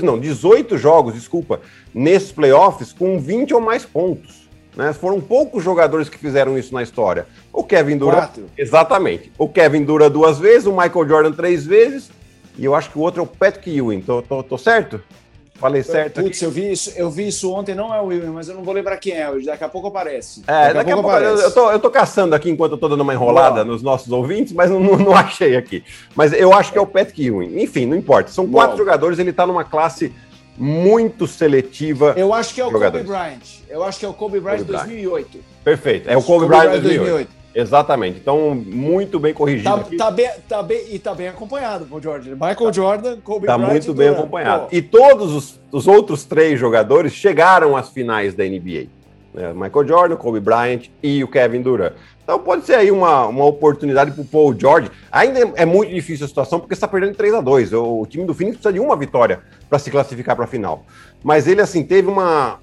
não, 0.03 0.19
18 0.19 0.77
jogos, 0.79 1.15
desculpa, 1.15 1.61
nesses 1.95 2.33
playoffs 2.33 2.93
com 2.93 3.19
20 3.19 3.55
ou 3.55 3.61
mais 3.61 3.85
pontos. 3.85 4.49
Né? 4.77 4.93
Foram 4.93 5.21
poucos 5.21 5.63
jogadores 5.63 6.09
que 6.09 6.17
fizeram 6.17 6.57
isso 6.59 6.73
na 6.73 6.83
história. 6.83 7.27
O 7.53 7.63
Kevin 7.63 7.99
Dura. 7.99 8.17
Quatro. 8.17 8.47
Exatamente. 8.57 9.31
O 9.39 9.49
Kevin 9.49 9.85
Dura 9.85 10.09
duas 10.09 10.39
vezes, 10.39 10.67
o 10.67 10.73
Michael 10.73 11.09
Jordan 11.09 11.33
três 11.33 11.67
vezes, 11.67 12.11
e 12.57 12.65
eu 12.65 12.75
acho 12.75 12.91
que 12.91 12.99
o 12.99 13.03
outro 13.03 13.21
é 13.21 13.25
o 13.25 13.27
Patrick 13.27 13.71
Ewing. 13.71 14.01
Tô, 14.01 14.23
tô, 14.23 14.43
tô 14.43 14.59
certo? 14.59 15.01
Falei 15.63 15.85
certo. 15.85 16.21
Putz, 16.21 16.43
eu 16.43 16.51
vi 16.51 16.73
isso, 16.73 16.93
eu 16.97 17.09
vi 17.09 17.29
isso 17.29 17.53
ontem, 17.53 17.73
não 17.73 17.95
é 17.95 18.01
o 18.01 18.07
William, 18.07 18.33
mas 18.33 18.49
eu 18.49 18.57
não 18.57 18.65
vou 18.65 18.75
lembrar 18.75 18.97
quem 18.97 19.13
é. 19.13 19.31
Daqui 19.45 19.63
a 19.63 19.69
pouco 19.69 19.87
aparece. 19.87 20.43
É, 20.45 20.53
daqui, 20.53 20.75
daqui 20.75 20.91
a 20.91 20.95
pouco, 20.95 21.09
aparece. 21.09 21.45
Eu, 21.45 21.51
tô, 21.53 21.71
eu 21.71 21.79
tô 21.79 21.89
caçando 21.89 22.35
aqui 22.35 22.51
enquanto 22.51 22.73
eu 22.73 22.79
tô 22.79 22.89
dando 22.89 23.03
uma 23.03 23.15
enrolada 23.15 23.65
nos 23.65 23.81
nossos 23.81 24.11
ouvintes, 24.11 24.53
mas 24.53 24.69
não, 24.69 24.81
não, 24.81 24.97
não, 24.99 25.15
achei 25.15 25.55
aqui. 25.55 25.85
Mas 26.17 26.33
eu 26.33 26.53
acho 26.53 26.73
que 26.73 26.79
é 26.79 26.81
o 26.81 26.87
Patrick 26.87 27.25
Ewing. 27.25 27.63
Enfim, 27.63 27.87
não 27.87 27.97
importa. 27.97 28.33
São 28.33 28.45
quatro 28.51 28.77
jogadores, 28.77 29.21
ele 29.21 29.33
tá 29.33 29.47
numa 29.47 29.63
classe 29.63 30.13
muito 30.59 31.29
seletiva. 31.29 32.15
Eu 32.17 32.35
acho 32.35 32.53
que 32.53 32.61
é 32.61 32.67
o 32.67 32.71
jogadores. 32.73 33.07
Kobe 33.07 33.19
Bryant. 33.19 33.41
Eu 33.69 33.85
acho 33.85 34.01
que 34.01 34.05
é 34.05 34.09
o 34.09 34.13
Kobe 34.13 34.41
Bryant 34.41 34.59
de 34.59 34.65
2008. 34.65 35.39
Perfeito. 35.63 36.11
É 36.11 36.17
o 36.17 36.23
Kobe, 36.23 36.47
Kobe 36.47 36.57
Bryant 36.57 36.73
de 36.73 36.81
2008. 36.81 36.99
2008. 36.99 37.42
Exatamente. 37.55 38.19
Então, 38.19 38.55
muito 38.55 39.19
bem 39.19 39.35
corrigido. 39.35 39.71
Tá, 39.71 39.85
tá, 39.97 40.11
bem, 40.11 40.31
tá 40.49 40.63
bem, 40.63 40.85
e 40.91 40.99
tá 40.99 41.15
bem 41.15 41.29
acompanhado, 41.29 41.87
o 41.91 42.01
Jordan. 42.01 42.33
Michael 42.33 42.73
Jordan, 42.73 43.17
Kobe 43.21 43.47
tá 43.47 43.57
Bryant. 43.57 43.69
Tá 43.69 43.73
muito 43.73 43.95
bem 43.95 44.09
acompanhado. 44.09 44.63
Pô. 44.65 44.77
E 44.77 44.83
todos 44.83 45.33
os, 45.35 45.61
os, 45.71 45.87
outros 45.87 46.25
três 46.25 46.59
jogadores 46.59 47.13
chegaram 47.13 47.77
às 47.77 47.91
finais 47.91 48.35
da 48.35 48.45
NBA. 48.45 48.87
Né? 49.35 49.53
Michael 49.55 49.87
Jordan, 49.87 50.17
Kobe 50.17 50.41
Bryant 50.41 50.89
e 51.03 51.23
o 51.23 51.29
Kevin 51.29 51.63
Durant. 51.63 51.93
Então 52.23 52.39
pode 52.39 52.65
ser 52.65 52.75
aí 52.75 52.91
uma, 52.91 53.27
uma 53.27 53.45
oportunidade 53.45 54.13
para 54.13 54.23
o 54.23 54.25
Paul 54.25 54.55
George. 54.59 54.91
Ainda 55.11 55.41
é, 55.41 55.53
é, 55.57 55.65
muito 55.65 55.93
difícil 55.93 56.25
a 56.25 56.29
situação 56.29 56.61
porque 56.61 56.75
está 56.75 56.87
perdendo 56.87 57.17
3 57.17 57.35
a 57.35 57.41
2 57.41 57.73
o, 57.73 58.01
o 58.01 58.07
time 58.07 58.25
do 58.25 58.33
Phoenix 58.33 58.57
precisa 58.57 58.73
de 58.73 58.81
uma 58.81 58.97
vitória 58.97 59.41
para 59.69 59.79
se 59.79 59.91
classificar 59.91 60.37
para 60.37 60.45
a 60.45 60.49
final. 60.49 60.85
Mas 61.23 61.47
ele 61.47 61.61
assim 61.61 61.83
teve 61.83 62.09
uma, 62.09 62.59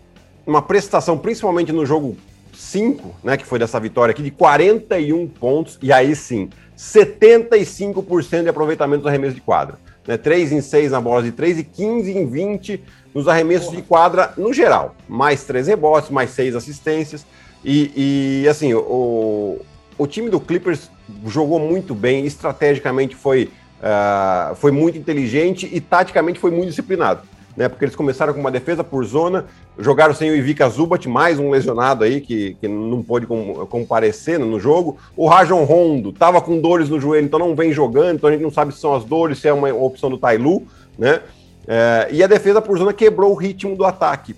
uma 0.48 0.62
prestação, 0.62 1.18
principalmente 1.18 1.72
no 1.72 1.86
jogo 1.86 2.16
5, 2.60 3.16
né, 3.24 3.38
que 3.38 3.46
foi 3.46 3.58
dessa 3.58 3.80
vitória 3.80 4.12
aqui, 4.12 4.22
de 4.22 4.32
41 4.32 5.28
pontos, 5.28 5.80
e 5.82 5.94
aí 5.94 6.14
sim, 6.14 6.50
75% 6.78 8.44
de 8.44 8.50
aproveitamento 8.50 9.04
do 9.04 9.08
arremesso 9.08 9.34
de 9.34 9.42
quadra. 9.42 9.78
Né, 10.06 10.18
3 10.18 10.52
em 10.52 10.62
6 10.62 10.92
na 10.92 11.00
bola 11.00 11.24
de 11.24 11.32
3 11.32 11.60
e 11.60 11.64
15 11.64 12.12
em 12.12 12.28
20 12.28 12.84
nos 13.16 13.28
arremessos 13.28 13.68
Porra. 13.68 13.78
de 13.78 13.84
quadra 13.84 14.34
no 14.38 14.52
geral. 14.54 14.96
Mais 15.08 15.44
3 15.46 15.68
rebotes, 15.68 16.10
mais 16.10 16.32
6 16.32 16.56
assistências. 16.56 17.26
E, 17.64 18.42
e 18.44 18.48
assim, 18.48 18.74
o, 18.74 19.60
o 19.98 20.08
time 20.08 20.30
do 20.30 20.40
Clippers 20.40 20.92
jogou 21.28 21.60
muito 21.60 21.96
bem, 21.96 22.26
estrategicamente 22.26 23.16
foi, 23.16 23.50
uh, 23.80 24.54
foi 24.56 24.72
muito 24.72 24.98
inteligente 24.98 25.70
e 25.72 25.80
taticamente 25.80 26.40
foi 26.40 26.52
muito 26.52 26.70
disciplinado 26.70 27.22
né? 27.60 27.68
Porque 27.68 27.84
eles 27.84 27.96
começaram 27.96 28.34
com 28.34 28.40
uma 28.40 28.50
defesa 28.50 28.86
por 28.86 29.04
zona, 29.04 29.46
jogaram 29.78 30.14
sem 30.14 30.32
o 30.32 30.36
Ivica 30.36 30.70
Zubat, 30.70 31.10
mais 31.10 31.38
um 31.38 31.50
lesionado 31.50 32.06
aí 32.06 32.22
que, 32.22 32.56
que 32.62 32.70
não 32.70 33.04
pôde 33.04 33.28
com, 33.28 33.66
comparecer 33.66 34.40
no 34.40 34.58
jogo. 34.58 34.98
O 35.14 35.28
Rajon 35.28 35.66
Rondo 35.66 36.12
estava 36.12 36.40
com 36.40 36.62
dores 36.62 36.88
no 36.88 37.02
joelho, 37.02 37.26
então 37.26 37.38
não 37.38 37.54
vem 37.54 37.74
jogando, 37.74 38.16
então 38.16 38.30
a 38.30 38.32
gente 38.32 38.42
não 38.42 38.50
sabe 38.50 38.74
se 38.74 38.80
são 38.80 38.96
as 38.96 39.04
dores, 39.04 39.40
se 39.40 39.50
é 39.50 39.52
uma 39.52 39.74
opção 39.74 40.10
do 40.10 40.18
Tailu, 40.18 40.66
né? 40.98 41.20
É, 41.68 42.08
e 42.14 42.24
a 42.24 42.28
defesa 42.28 42.62
por 42.62 42.78
zona 42.80 42.94
quebrou 42.94 43.34
o 43.34 43.36
ritmo 43.36 43.76
do 43.76 43.84
ataque 43.84 44.34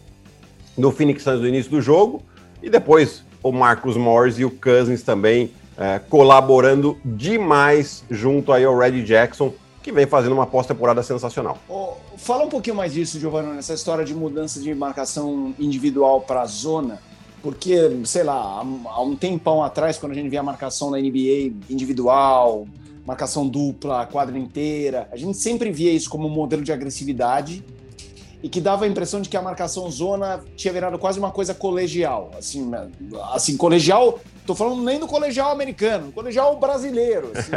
do 0.75 0.91
Phoenix 0.91 1.21
Suns 1.21 1.41
no 1.41 1.47
início 1.47 1.69
do 1.69 1.79
jogo, 1.79 2.23
e 2.63 2.71
depois 2.71 3.23
o 3.43 3.51
Marcus 3.51 3.95
Morris 3.95 4.39
e 4.39 4.45
o 4.45 4.49
Cousins 4.49 5.03
também 5.03 5.51
é, 5.77 5.99
colaborando 6.09 6.97
demais 7.05 8.03
junto 8.09 8.51
aí 8.51 8.65
ao 8.65 8.75
Red 8.75 9.03
Jackson, 9.03 9.53
que 9.81 9.91
vem 9.91 10.05
fazendo 10.05 10.33
uma 10.33 10.45
pós-temporada 10.45 11.01
sensacional. 11.01 11.57
Oh, 11.67 11.93
fala 12.17 12.45
um 12.45 12.49
pouquinho 12.49 12.75
mais 12.75 12.93
disso, 12.93 13.19
Giovanni, 13.19 13.53
nessa 13.53 13.73
história 13.73 14.05
de 14.05 14.13
mudança 14.13 14.59
de 14.59 14.73
marcação 14.75 15.53
individual 15.59 16.21
para 16.21 16.41
a 16.41 16.45
zona, 16.45 17.01
porque, 17.41 18.01
sei 18.05 18.23
lá, 18.23 18.63
há 18.85 19.01
um 19.01 19.15
tempão 19.15 19.63
atrás, 19.63 19.97
quando 19.97 20.11
a 20.11 20.15
gente 20.15 20.29
via 20.29 20.41
a 20.41 20.43
marcação 20.43 20.91
na 20.91 20.97
NBA 20.97 21.53
individual, 21.69 22.67
marcação 23.05 23.47
dupla, 23.47 24.05
quadra 24.05 24.37
inteira. 24.37 25.09
A 25.11 25.17
gente 25.17 25.37
sempre 25.37 25.71
via 25.71 25.91
isso 25.91 26.09
como 26.09 26.27
um 26.27 26.31
modelo 26.31 26.63
de 26.63 26.71
agressividade 26.71 27.63
e 28.43 28.49
que 28.49 28.59
dava 28.59 28.85
a 28.85 28.87
impressão 28.87 29.21
de 29.21 29.29
que 29.29 29.37
a 29.37 29.41
marcação 29.41 29.89
zona 29.91 30.43
tinha 30.55 30.73
virado 30.73 30.97
quase 30.97 31.19
uma 31.19 31.31
coisa 31.31 31.53
colegial. 31.53 32.31
Assim, 32.37 32.65
né? 32.65 32.89
assim 33.33 33.55
colegial, 33.55 34.19
tô 34.45 34.55
falando 34.55 34.81
nem 34.83 34.99
do 34.99 35.07
colegial 35.07 35.51
americano, 35.51 36.07
do 36.07 36.11
colegial 36.11 36.59
brasileiro. 36.59 37.31
Assim, 37.33 37.51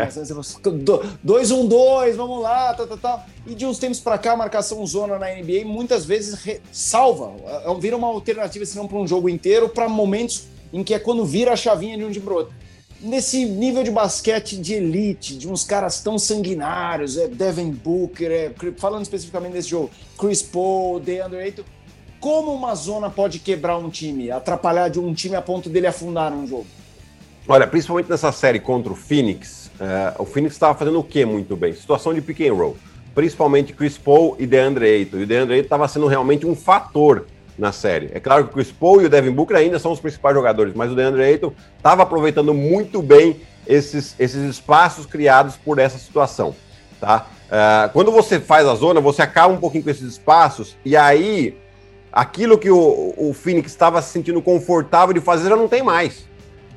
2 1.22 1.50
1 1.50 1.66
2 1.66 2.16
vamos 2.16 2.42
lá, 2.42 2.74
tá, 2.74 2.86
tá, 2.86 2.96
tá. 2.96 3.26
E 3.46 3.54
de 3.54 3.64
uns 3.64 3.78
tempos 3.78 4.00
para 4.00 4.18
cá, 4.18 4.32
a 4.32 4.36
marcação 4.36 4.84
zona 4.86 5.18
na 5.18 5.28
NBA 5.34 5.64
muitas 5.64 6.04
vezes 6.04 6.34
re... 6.34 6.60
salva, 6.70 7.32
é, 7.46 7.70
é, 7.70 7.74
vira 7.74 7.96
uma 7.96 8.08
alternativa, 8.08 8.64
se 8.66 8.76
não 8.76 8.86
para 8.86 8.98
um 8.98 9.06
jogo 9.06 9.28
inteiro, 9.28 9.68
para 9.68 9.88
momentos 9.88 10.44
em 10.72 10.82
que 10.82 10.92
é 10.92 10.98
quando 10.98 11.24
vira 11.24 11.52
a 11.52 11.56
chavinha 11.56 11.96
de 11.96 12.04
um 12.04 12.10
de 12.10 12.20
pro 12.20 12.34
outro 12.34 12.63
nesse 13.04 13.44
nível 13.44 13.82
de 13.82 13.90
basquete 13.90 14.56
de 14.56 14.74
elite, 14.74 15.36
de 15.36 15.46
uns 15.46 15.62
caras 15.62 16.00
tão 16.00 16.18
sanguinários, 16.18 17.18
é 17.18 17.28
Devin 17.28 17.70
Booker, 17.70 18.30
é, 18.30 18.52
falando 18.78 19.02
especificamente 19.02 19.52
desse 19.52 19.68
jogo, 19.68 19.90
Chris 20.18 20.42
Paul, 20.42 20.98
DeAndre 20.98 21.38
Ayton, 21.38 21.62
como 22.18 22.52
uma 22.52 22.74
zona 22.74 23.10
pode 23.10 23.38
quebrar 23.38 23.76
um 23.76 23.90
time, 23.90 24.30
atrapalhar 24.30 24.88
de 24.88 24.98
um 24.98 25.12
time 25.12 25.36
a 25.36 25.42
ponto 25.42 25.68
dele 25.68 25.86
afundar 25.86 26.32
um 26.32 26.46
jogo? 26.46 26.66
Olha, 27.46 27.66
principalmente 27.66 28.08
nessa 28.08 28.32
série 28.32 28.58
contra 28.58 28.90
o 28.90 28.96
Phoenix, 28.96 29.70
uh, 29.78 30.22
o 30.22 30.24
Phoenix 30.24 30.54
estava 30.54 30.74
fazendo 30.74 30.98
o 30.98 31.04
que 31.04 31.26
muito 31.26 31.54
bem? 31.54 31.74
Situação 31.74 32.14
de 32.14 32.22
pick 32.22 32.40
and 32.40 32.54
roll. 32.54 32.76
Principalmente 33.14 33.74
Chris 33.74 33.98
Paul 33.98 34.34
e 34.38 34.46
DeAndre 34.46 34.86
Ayton. 34.86 35.18
E 35.18 35.22
o 35.24 35.26
DeAndre 35.26 35.56
Ayton 35.56 35.66
estava 35.66 35.86
sendo 35.86 36.06
realmente 36.06 36.46
um 36.46 36.56
fator 36.56 37.26
na 37.58 37.72
série. 37.72 38.10
É 38.12 38.20
claro 38.20 38.44
que 38.44 38.50
o 38.50 38.52
Chris 38.54 38.72
Paul 38.72 39.02
e 39.02 39.06
o 39.06 39.08
Devin 39.08 39.30
Booker 39.30 39.56
ainda 39.56 39.78
são 39.78 39.92
os 39.92 40.00
principais 40.00 40.34
jogadores, 40.34 40.74
mas 40.74 40.90
o 40.90 40.94
DeAndre 40.94 41.22
Ayton 41.22 41.52
estava 41.76 42.02
aproveitando 42.02 42.52
muito 42.52 43.00
bem 43.00 43.40
esses, 43.66 44.14
esses 44.18 44.42
espaços 44.42 45.06
criados 45.06 45.56
por 45.56 45.78
essa 45.78 45.98
situação, 45.98 46.54
tá? 47.00 47.26
Uh, 47.44 47.92
quando 47.92 48.10
você 48.10 48.40
faz 48.40 48.66
a 48.66 48.74
zona, 48.74 49.00
você 49.00 49.22
acaba 49.22 49.52
um 49.52 49.58
pouquinho 49.58 49.84
com 49.84 49.90
esses 49.90 50.12
espaços 50.12 50.76
e 50.84 50.96
aí 50.96 51.56
aquilo 52.12 52.58
que 52.58 52.70
o, 52.70 53.14
o 53.16 53.32
Phoenix 53.32 53.70
estava 53.70 54.00
se 54.02 54.10
sentindo 54.10 54.40
confortável 54.40 55.12
de 55.12 55.20
fazer 55.20 55.48
já 55.48 55.56
não 55.56 55.68
tem 55.68 55.82
mais. 55.82 56.26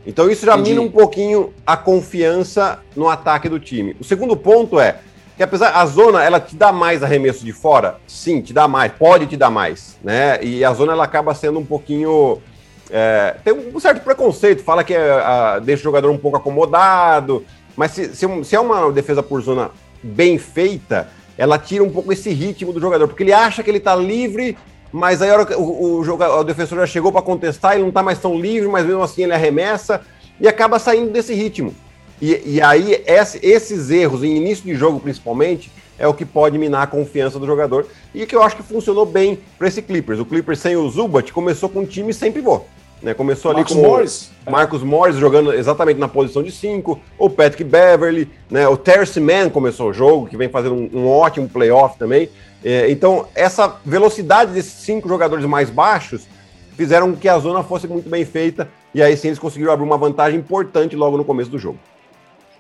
Então 0.06 0.30
isso 0.30 0.46
já 0.46 0.54
Entendi. 0.54 0.70
mina 0.70 0.82
um 0.82 0.90
pouquinho 0.90 1.54
a 1.66 1.76
confiança 1.76 2.80
no 2.96 3.10
ataque 3.10 3.50
do 3.50 3.60
time. 3.60 3.96
O 4.00 4.04
segundo 4.04 4.38
ponto 4.38 4.80
é, 4.80 5.00
que 5.38 5.44
apesar 5.44 5.70
a 5.70 5.86
zona 5.86 6.24
ela 6.24 6.40
te 6.40 6.56
dá 6.56 6.74
mais 6.74 7.04
arremesso 7.04 7.46
de 7.46 7.54
fora, 7.54 7.98
sim, 8.08 8.42
te 8.42 8.52
dá 8.52 8.68
mais, 8.68 8.92
pode 8.92 9.28
te 9.28 9.38
dar 9.38 9.52
mais, 9.52 9.96
né? 10.04 10.44
E 10.44 10.66
a 10.66 10.74
zona 10.74 10.94
ela 10.94 11.04
acaba 11.04 11.34
sendo 11.36 11.60
um 11.60 11.66
pouquinho 11.66 12.42
é, 12.90 13.36
tem 13.44 13.54
um 13.54 13.80
certo 13.80 14.02
preconceito, 14.02 14.64
fala 14.64 14.84
que 14.84 14.94
é, 14.94 15.12
a, 15.12 15.60
deixa 15.60 15.82
o 15.82 15.84
jogador 15.84 16.10
um 16.10 16.18
pouco 16.18 16.38
acomodado, 16.38 17.46
mas 17.76 17.92
se, 17.92 18.16
se, 18.16 18.26
se, 18.44 18.56
é 18.56 18.60
uma 18.60 18.92
defesa 18.92 19.22
por 19.22 19.42
zona 19.42 19.72
bem 20.02 20.38
feita, 20.38 21.10
ela 21.38 21.60
tira 21.60 21.84
um 21.84 21.90
pouco 21.90 22.12
esse 22.12 22.32
ritmo 22.32 22.74
do 22.74 22.80
jogador, 22.80 23.08
porque 23.08 23.24
ele 23.24 23.34
acha 23.34 23.62
que 23.62 23.70
ele 23.70 23.80
tá 23.80 23.96
livre, 23.96 24.58
mas 24.92 25.22
aí 25.22 25.30
hora 25.30 25.58
o, 25.58 25.98
o, 25.98 26.04
jogador, 26.04 26.40
o 26.40 26.44
defensor 26.44 26.80
já 26.80 26.88
chegou 26.88 27.12
para 27.12 27.22
contestar, 27.22 27.74
ele 27.74 27.84
não 27.84 27.92
tá 27.92 28.02
mais 28.02 28.20
tão 28.20 28.40
livre, 28.40 28.68
mas 28.70 28.86
mesmo 28.86 29.04
assim 29.04 29.24
ele 29.24 29.34
arremessa 29.34 30.02
e 30.40 30.48
acaba 30.48 30.80
saindo 30.80 31.12
desse 31.12 31.34
ritmo. 31.34 31.76
E, 32.22 32.56
e 32.56 32.62
aí, 32.62 33.04
esse, 33.06 33.40
esses 33.42 33.90
erros, 33.90 34.24
em 34.24 34.36
início 34.36 34.64
de 34.64 34.76
jogo 34.76 35.00
principalmente, 35.00 35.72
é 36.00 36.08
o 36.08 36.14
que 36.14 36.26
pode 36.26 36.58
minar 36.58 36.84
a 36.84 36.88
confiança 36.88 37.40
do 37.40 37.46
jogador. 37.46 37.86
E 38.14 38.26
que 38.26 38.36
eu 38.36 38.42
acho 38.42 38.56
que 38.56 38.64
funcionou 38.64 39.06
bem 39.06 39.40
para 39.58 39.68
esse 39.68 39.82
Clippers. 39.82 40.20
O 40.20 40.26
Clippers 40.26 40.60
sem 40.60 40.76
o 40.76 40.90
Zubat 40.90 41.32
começou 41.32 41.70
com 41.70 41.82
um 41.82 41.86
time 41.86 42.14
sem 42.14 42.32
pivô. 42.32 42.62
Né? 43.02 43.14
Começou 43.14 43.54
Marcos 43.54 43.72
ali 43.72 43.82
com 43.82 43.88
Morris. 43.88 44.32
o 44.46 44.52
Marcos 44.52 44.84
Morris 44.84 45.16
jogando 45.18 45.54
exatamente 45.54 46.00
na 46.00 46.08
posição 46.08 46.42
de 46.42 46.52
5, 46.52 47.00
o 47.18 47.30
Patrick 47.30 47.64
Beverly, 47.64 48.28
né? 48.50 48.68
o 48.68 48.76
Terce 48.76 49.20
Mann 49.20 49.50
começou 49.50 49.90
o 49.90 49.94
jogo, 49.94 50.28
que 50.28 50.36
vem 50.36 50.50
fazendo 50.50 50.76
um, 50.76 50.90
um 50.94 51.08
ótimo 51.08 51.48
playoff 51.48 51.98
também. 51.98 52.30
É, 52.64 52.90
então, 52.90 53.28
essa 53.36 53.76
velocidade 53.86 54.52
desses 54.52 54.74
cinco 54.74 55.08
jogadores 55.08 55.46
mais 55.46 55.70
baixos 55.70 56.28
fizeram 56.76 57.16
que 57.16 57.30
a 57.30 57.38
zona 57.38 57.64
fosse 57.64 57.88
muito 57.88 58.10
bem 58.10 58.26
feita, 58.26 58.70
e 58.94 59.02
aí 59.02 59.16
sim 59.16 59.28
eles 59.28 59.40
conseguiram 59.40 59.72
abrir 59.72 59.86
uma 59.86 59.98
vantagem 59.98 60.40
importante 60.40 60.96
logo 60.96 61.18
no 61.18 61.26
começo 61.26 61.50
do 61.50 61.60
jogo. 61.60 61.78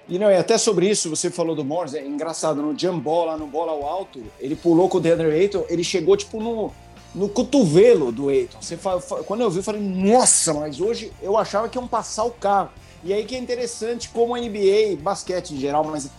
E 0.09 0.17
não, 0.17 0.31
e 0.31 0.35
até 0.35 0.57
sobre 0.57 0.89
isso, 0.89 1.09
você 1.09 1.29
falou 1.29 1.55
do 1.55 1.65
Morris, 1.65 1.93
é 1.93 2.05
engraçado, 2.05 2.61
no 2.61 2.77
jump 2.77 3.01
bola, 3.01 3.35
no 3.35 3.45
bola 3.45 3.73
ao 3.73 3.85
alto, 3.85 4.23
ele 4.39 4.55
pulou 4.55 4.87
com 4.87 4.97
o 4.97 5.01
DeAndre 5.01 5.31
Ayton, 5.31 5.65
ele 5.67 5.83
chegou 5.83 6.15
tipo 6.15 6.41
no, 6.41 6.71
no 7.13 7.27
cotovelo 7.27 8.11
do 8.11 8.29
Ayton. 8.29 8.61
Você 8.61 8.77
fala, 8.77 9.01
quando 9.01 9.41
eu 9.41 9.49
vi, 9.49 9.57
eu 9.57 9.63
falei, 9.63 9.81
nossa, 9.81 10.53
mas 10.53 10.79
hoje 10.79 11.11
eu 11.21 11.37
achava 11.37 11.67
que 11.67 11.77
iam 11.77 11.87
passar 11.87 12.23
o 12.23 12.31
carro. 12.31 12.69
E 13.03 13.13
aí 13.13 13.25
que 13.25 13.35
é 13.35 13.39
interessante 13.39 14.09
como 14.09 14.33
a 14.33 14.39
NBA, 14.39 14.97
basquete 15.01 15.51
em 15.51 15.57
geral, 15.57 15.83
mas 15.83 16.09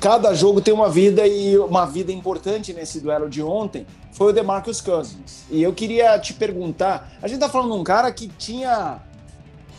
cada 0.00 0.34
jogo 0.34 0.60
tem 0.60 0.74
uma 0.74 0.88
vida 0.88 1.26
e 1.26 1.56
uma 1.58 1.86
vida 1.86 2.10
importante 2.10 2.72
nesse 2.72 3.00
duelo 3.00 3.28
de 3.28 3.42
ontem 3.42 3.86
foi 4.12 4.30
o 4.30 4.32
DeMarcus 4.32 4.80
Cousins. 4.80 5.44
E 5.50 5.62
eu 5.62 5.72
queria 5.72 6.18
te 6.18 6.34
perguntar, 6.34 7.16
a 7.22 7.28
gente 7.28 7.40
tá 7.40 7.48
falando 7.48 7.72
de 7.72 7.78
um 7.78 7.84
cara 7.84 8.10
que 8.12 8.28
tinha 8.28 9.00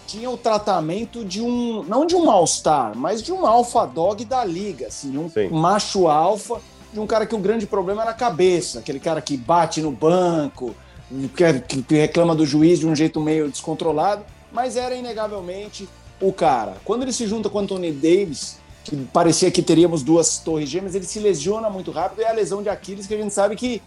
tinha 0.06 0.30
o 0.30 0.38
tratamento 0.38 1.26
de 1.26 1.42
um, 1.42 1.84
não 1.84 2.06
de 2.06 2.16
um 2.16 2.30
all-star, 2.30 2.96
mas 2.96 3.22
de 3.22 3.32
um 3.32 3.46
alpha 3.46 3.86
dog 3.86 4.24
da 4.26 4.44
liga, 4.46 4.88
assim, 4.88 5.18
um 5.18 5.30
Sim. 5.30 5.50
macho 5.50 6.08
alfa, 6.08 6.62
de 6.94 7.00
um 7.00 7.08
cara 7.08 7.26
que 7.26 7.36
o 7.36 7.40
grande 7.40 7.66
problema 7.66 8.04
era 8.04 8.12
a 8.12 8.16
cabeça, 8.16 8.80
aquele 8.80 9.00
cara 9.00 9.22
que 9.22 9.36
bate 9.36 9.82
no 9.82 9.92
banco, 9.92 10.76
que, 11.36 11.82
que 11.82 11.96
reclama 11.96 12.36
do 12.36 12.46
juiz 12.46 12.80
de 12.80 12.88
um 12.88 12.96
jeito 12.96 13.20
meio 13.20 13.50
descontrolado, 13.50 14.24
mas 14.52 14.78
era 14.78 14.96
inegavelmente 14.96 15.90
o 16.22 16.32
cara. 16.32 16.78
Quando 16.86 17.04
ele 17.04 17.12
se 17.12 17.28
junta 17.28 17.50
com 17.50 17.58
o 17.58 17.62
Anthony 17.62 17.92
Davis, 17.92 18.58
que 18.84 18.96
parecia 19.12 19.52
que 19.52 19.62
teríamos 19.62 20.04
duas 20.04 20.38
torres 20.38 20.70
gêmeas, 20.70 20.96
ele 20.96 21.06
se 21.06 21.20
lesiona 21.20 21.70
muito 21.70 21.92
rápido, 21.92 22.22
e 22.22 22.24
é 22.24 22.30
a 22.30 22.34
lesão 22.34 22.64
de 22.64 22.70
Aquiles 22.70 23.08
que 23.08 23.14
a 23.14 23.18
gente 23.18 23.34
sabe 23.34 23.56
que 23.56 23.82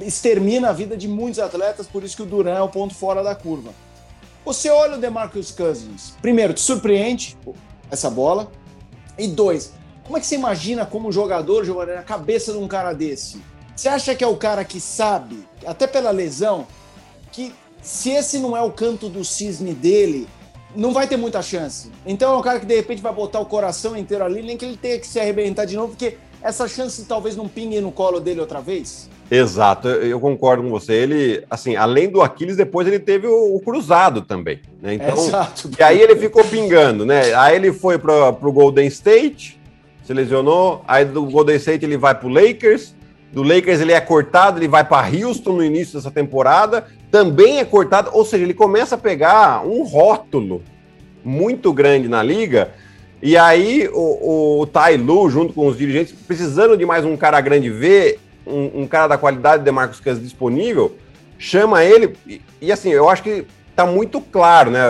extermina 0.00 0.70
a 0.70 0.72
vida 0.72 0.96
de 0.96 1.06
muitos 1.06 1.38
atletas, 1.38 1.86
por 1.86 2.02
isso 2.02 2.16
que 2.16 2.22
o 2.22 2.26
Duran 2.26 2.54
é 2.54 2.62
o 2.62 2.68
ponto 2.68 2.94
fora 2.94 3.22
da 3.22 3.34
curva. 3.34 3.72
Você 4.44 4.70
olha 4.70 4.96
o 4.96 5.00
DeMarcus 5.00 5.50
Cousins, 5.50 6.14
primeiro, 6.22 6.54
te 6.54 6.60
surpreende 6.60 7.36
essa 7.90 8.08
bola, 8.08 8.50
e 9.18 9.28
dois, 9.28 9.74
como 10.02 10.16
é 10.16 10.20
que 10.20 10.26
você 10.26 10.34
imagina 10.34 10.86
como 10.86 11.12
jogador, 11.12 11.64
Giovanni, 11.64 11.94
na 11.94 12.02
cabeça 12.02 12.52
de 12.52 12.58
um 12.58 12.66
cara 12.66 12.92
desse? 12.94 13.40
Você 13.76 13.88
acha 13.88 14.14
que 14.14 14.24
é 14.24 14.26
o 14.26 14.36
cara 14.36 14.64
que 14.64 14.80
sabe, 14.80 15.46
até 15.66 15.86
pela 15.86 16.10
lesão, 16.10 16.66
que 17.30 17.54
se 17.82 18.10
esse 18.10 18.38
não 18.38 18.56
é 18.56 18.62
o 18.62 18.72
canto 18.72 19.08
do 19.08 19.24
cisne 19.24 19.74
dele, 19.74 20.26
não 20.74 20.92
vai 20.92 21.06
ter 21.06 21.18
muita 21.18 21.42
chance. 21.42 21.90
Então 22.06 22.32
é 22.32 22.36
um 22.36 22.42
cara 22.42 22.60
que 22.60 22.66
de 22.66 22.76
repente 22.76 23.02
vai 23.02 23.12
botar 23.12 23.40
o 23.40 23.46
coração 23.46 23.96
inteiro 23.96 24.24
ali, 24.24 24.42
nem 24.42 24.56
que 24.56 24.64
ele 24.64 24.76
tenha 24.76 24.98
que 24.98 25.06
se 25.06 25.20
arrebentar 25.20 25.66
de 25.66 25.76
novo, 25.76 25.88
porque 25.88 26.16
essa 26.40 26.66
chance 26.66 27.04
talvez 27.04 27.36
não 27.36 27.46
pingue 27.46 27.80
no 27.80 27.92
colo 27.92 28.20
dele 28.20 28.40
outra 28.40 28.60
vez? 28.60 29.09
Exato, 29.30 29.88
eu 29.88 30.18
concordo 30.18 30.62
com 30.62 30.70
você. 30.70 30.92
Ele, 30.92 31.44
assim, 31.48 31.76
além 31.76 32.08
do 32.08 32.20
Aquiles, 32.20 32.56
depois 32.56 32.86
ele 32.86 32.98
teve 32.98 33.26
o, 33.26 33.54
o 33.54 33.60
cruzado 33.60 34.22
também, 34.22 34.60
né? 34.82 34.94
Então, 34.94 35.16
Exato. 35.16 35.70
E 35.78 35.82
aí 35.82 36.00
ele 36.00 36.16
ficou 36.16 36.44
pingando, 36.44 37.06
né? 37.06 37.32
Aí 37.34 37.54
ele 37.54 37.72
foi 37.72 37.98
para 37.98 38.30
o 38.30 38.52
Golden 38.52 38.86
State, 38.88 39.60
se 40.02 40.12
lesionou. 40.12 40.84
Aí 40.88 41.04
do 41.04 41.24
Golden 41.26 41.56
State 41.56 41.84
ele 41.84 41.96
vai 41.96 42.14
para 42.14 42.26
o 42.26 42.32
Lakers. 42.32 42.94
Do 43.32 43.44
Lakers 43.44 43.80
ele 43.80 43.92
é 43.92 44.00
cortado, 44.00 44.58
ele 44.58 44.66
vai 44.66 44.82
para 44.84 45.08
Houston 45.08 45.52
no 45.52 45.64
início 45.64 45.94
dessa 45.94 46.10
temporada. 46.10 46.86
Também 47.10 47.60
é 47.60 47.64
cortado, 47.64 48.10
ou 48.12 48.24
seja, 48.24 48.42
ele 48.42 48.54
começa 48.54 48.96
a 48.96 48.98
pegar 48.98 49.64
um 49.64 49.84
rótulo 49.84 50.62
muito 51.24 51.72
grande 51.72 52.08
na 52.08 52.22
liga 52.22 52.72
e 53.22 53.36
aí 53.36 53.88
o, 53.92 54.60
o 54.60 54.66
Tai 54.66 54.96
Lu, 54.96 55.28
junto 55.28 55.52
com 55.52 55.66
os 55.66 55.76
dirigentes, 55.76 56.14
precisando 56.26 56.76
de 56.76 56.86
mais 56.86 57.04
um 57.04 57.16
cara 57.16 57.40
grande, 57.40 57.68
ver 57.68 58.18
um, 58.50 58.82
um 58.82 58.86
cara 58.86 59.08
da 59.08 59.18
qualidade 59.18 59.64
de 59.64 59.70
Marcos 59.70 60.00
Cousins 60.00 60.22
disponível, 60.22 60.96
chama 61.38 61.84
ele. 61.84 62.16
E, 62.26 62.40
e, 62.60 62.72
assim, 62.72 62.90
eu 62.90 63.08
acho 63.08 63.22
que 63.22 63.46
tá 63.74 63.86
muito 63.86 64.20
claro, 64.20 64.70
né? 64.70 64.82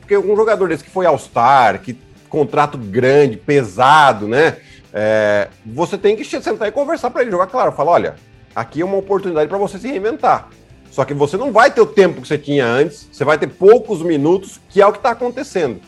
Porque 0.00 0.16
um 0.16 0.36
jogador 0.36 0.68
desse 0.68 0.84
que 0.84 0.90
foi 0.90 1.06
All-Star, 1.06 1.80
que 1.80 1.98
contrato 2.28 2.78
grande, 2.78 3.36
pesado, 3.36 4.28
né? 4.28 4.56
É, 4.92 5.48
você 5.64 5.98
tem 5.98 6.16
que 6.16 6.24
sentar 6.24 6.68
e 6.68 6.72
conversar 6.72 7.10
para 7.10 7.22
ele 7.22 7.30
jogar 7.30 7.46
claro. 7.46 7.72
Falar, 7.72 7.92
olha, 7.92 8.14
aqui 8.54 8.80
é 8.80 8.84
uma 8.84 8.96
oportunidade 8.96 9.48
para 9.48 9.58
você 9.58 9.78
se 9.78 9.88
reinventar. 9.88 10.48
Só 10.90 11.04
que 11.04 11.14
você 11.14 11.36
não 11.36 11.52
vai 11.52 11.70
ter 11.70 11.80
o 11.80 11.86
tempo 11.86 12.22
que 12.22 12.28
você 12.28 12.38
tinha 12.38 12.64
antes, 12.64 13.08
você 13.12 13.24
vai 13.24 13.38
ter 13.38 13.46
poucos 13.46 14.02
minutos, 14.02 14.60
que 14.68 14.80
é 14.80 14.86
o 14.86 14.92
que 14.92 14.98
está 14.98 15.10
acontecendo. 15.10 15.80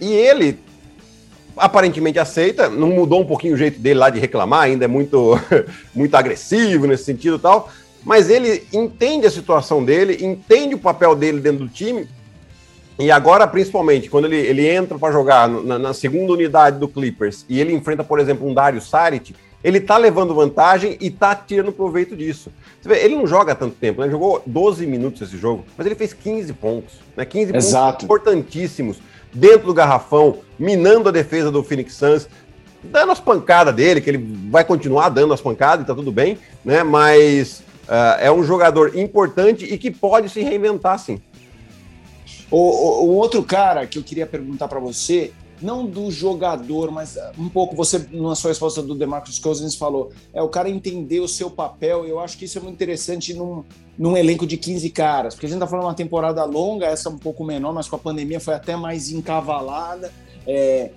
E 0.00 0.12
ele 0.12 0.60
aparentemente 1.56 2.18
aceita, 2.18 2.68
não 2.68 2.88
mudou 2.88 3.20
um 3.20 3.26
pouquinho 3.26 3.54
o 3.54 3.56
jeito 3.56 3.78
dele 3.78 3.98
lá 3.98 4.10
de 4.10 4.18
reclamar, 4.18 4.62
ainda 4.62 4.84
é 4.84 4.88
muito, 4.88 5.38
muito 5.94 6.14
agressivo 6.14 6.86
nesse 6.86 7.04
sentido 7.04 7.36
e 7.36 7.40
tal, 7.40 7.70
mas 8.04 8.28
ele 8.28 8.66
entende 8.72 9.26
a 9.26 9.30
situação 9.30 9.84
dele, 9.84 10.24
entende 10.24 10.74
o 10.74 10.78
papel 10.78 11.14
dele 11.14 11.40
dentro 11.40 11.64
do 11.64 11.68
time, 11.68 12.08
e 12.98 13.10
agora, 13.10 13.46
principalmente, 13.46 14.08
quando 14.08 14.26
ele, 14.26 14.36
ele 14.36 14.68
entra 14.68 14.96
para 14.98 15.12
jogar 15.12 15.48
na, 15.48 15.78
na, 15.78 15.92
segunda 15.92 16.32
unidade 16.32 16.78
do 16.78 16.86
Clippers 16.86 17.44
e 17.48 17.60
ele 17.60 17.72
enfrenta, 17.72 18.04
por 18.04 18.20
exemplo, 18.20 18.48
um 18.48 18.54
Dario 18.54 18.80
Saric, 18.80 19.34
ele 19.64 19.80
tá 19.80 19.96
levando 19.96 20.34
vantagem 20.34 20.96
e 21.00 21.10
tá 21.10 21.34
tirando 21.34 21.72
proveito 21.72 22.14
disso. 22.14 22.52
Você 22.80 22.88
vê, 22.88 23.02
ele 23.02 23.16
não 23.16 23.26
joga 23.26 23.54
tanto 23.54 23.74
tempo, 23.74 24.00
né? 24.00 24.08
Jogou 24.08 24.42
12 24.46 24.86
minutos 24.86 25.22
esse 25.22 25.36
jogo, 25.36 25.64
mas 25.76 25.86
ele 25.86 25.96
fez 25.96 26.12
15 26.12 26.52
pontos, 26.52 26.94
né? 27.16 27.24
15 27.24 27.56
Exato. 27.56 27.92
pontos 27.92 28.04
importantíssimos 28.04 28.98
dentro 29.34 29.66
do 29.66 29.74
garrafão, 29.74 30.38
minando 30.58 31.08
a 31.08 31.12
defesa 31.12 31.50
do 31.50 31.62
Phoenix 31.62 31.94
Suns, 31.94 32.28
dando 32.82 33.12
as 33.12 33.20
pancadas 33.20 33.74
dele, 33.74 34.00
que 34.00 34.08
ele 34.08 34.48
vai 34.50 34.64
continuar 34.64 35.08
dando 35.08 35.34
as 35.34 35.40
pancadas 35.40 35.84
e 35.84 35.86
tá 35.86 35.94
tudo 35.94 36.12
bem, 36.12 36.38
né? 36.64 36.82
Mas 36.82 37.60
uh, 37.88 38.20
é 38.20 38.30
um 38.30 38.44
jogador 38.44 38.96
importante 38.96 39.64
e 39.64 39.76
que 39.76 39.90
pode 39.90 40.28
se 40.28 40.42
reinventar, 40.42 40.98
sim. 40.98 41.20
O, 42.50 42.58
o, 42.58 43.06
o 43.06 43.14
outro 43.14 43.42
cara 43.42 43.86
que 43.86 43.98
eu 43.98 44.02
queria 44.02 44.26
perguntar 44.26 44.68
para 44.68 44.78
você 44.78 45.32
não 45.60 45.86
do 45.86 46.10
jogador, 46.10 46.90
mas 46.90 47.16
ah, 47.16 47.32
um 47.38 47.48
pouco 47.48 47.74
você, 47.74 48.06
na 48.12 48.34
sua 48.34 48.50
resposta 48.50 48.82
do 48.82 48.94
DeMarcus 48.94 49.38
Cousins, 49.38 49.74
falou, 49.74 50.12
é 50.32 50.42
o 50.42 50.48
cara 50.48 50.68
entender 50.68 51.20
o 51.20 51.28
seu 51.28 51.50
papel, 51.50 52.06
eu 52.06 52.20
acho 52.20 52.36
que 52.36 52.44
isso 52.44 52.58
é 52.58 52.60
muito 52.60 52.74
interessante 52.74 53.32
num, 53.32 53.64
num 53.98 54.16
elenco 54.16 54.46
de 54.46 54.56
15 54.56 54.90
caras, 54.90 55.34
porque 55.34 55.46
a 55.46 55.48
gente 55.48 55.58
tá 55.58 55.66
falando 55.66 55.86
uma 55.86 55.94
temporada 55.94 56.44
longa, 56.44 56.86
essa 56.86 57.08
um 57.08 57.18
pouco 57.18 57.44
menor, 57.44 57.72
mas 57.72 57.88
com 57.88 57.96
a 57.96 57.98
pandemia 57.98 58.40
foi 58.40 58.54
até 58.54 58.76
mais 58.76 59.10
encavalada, 59.10 60.12
é, 60.46 60.90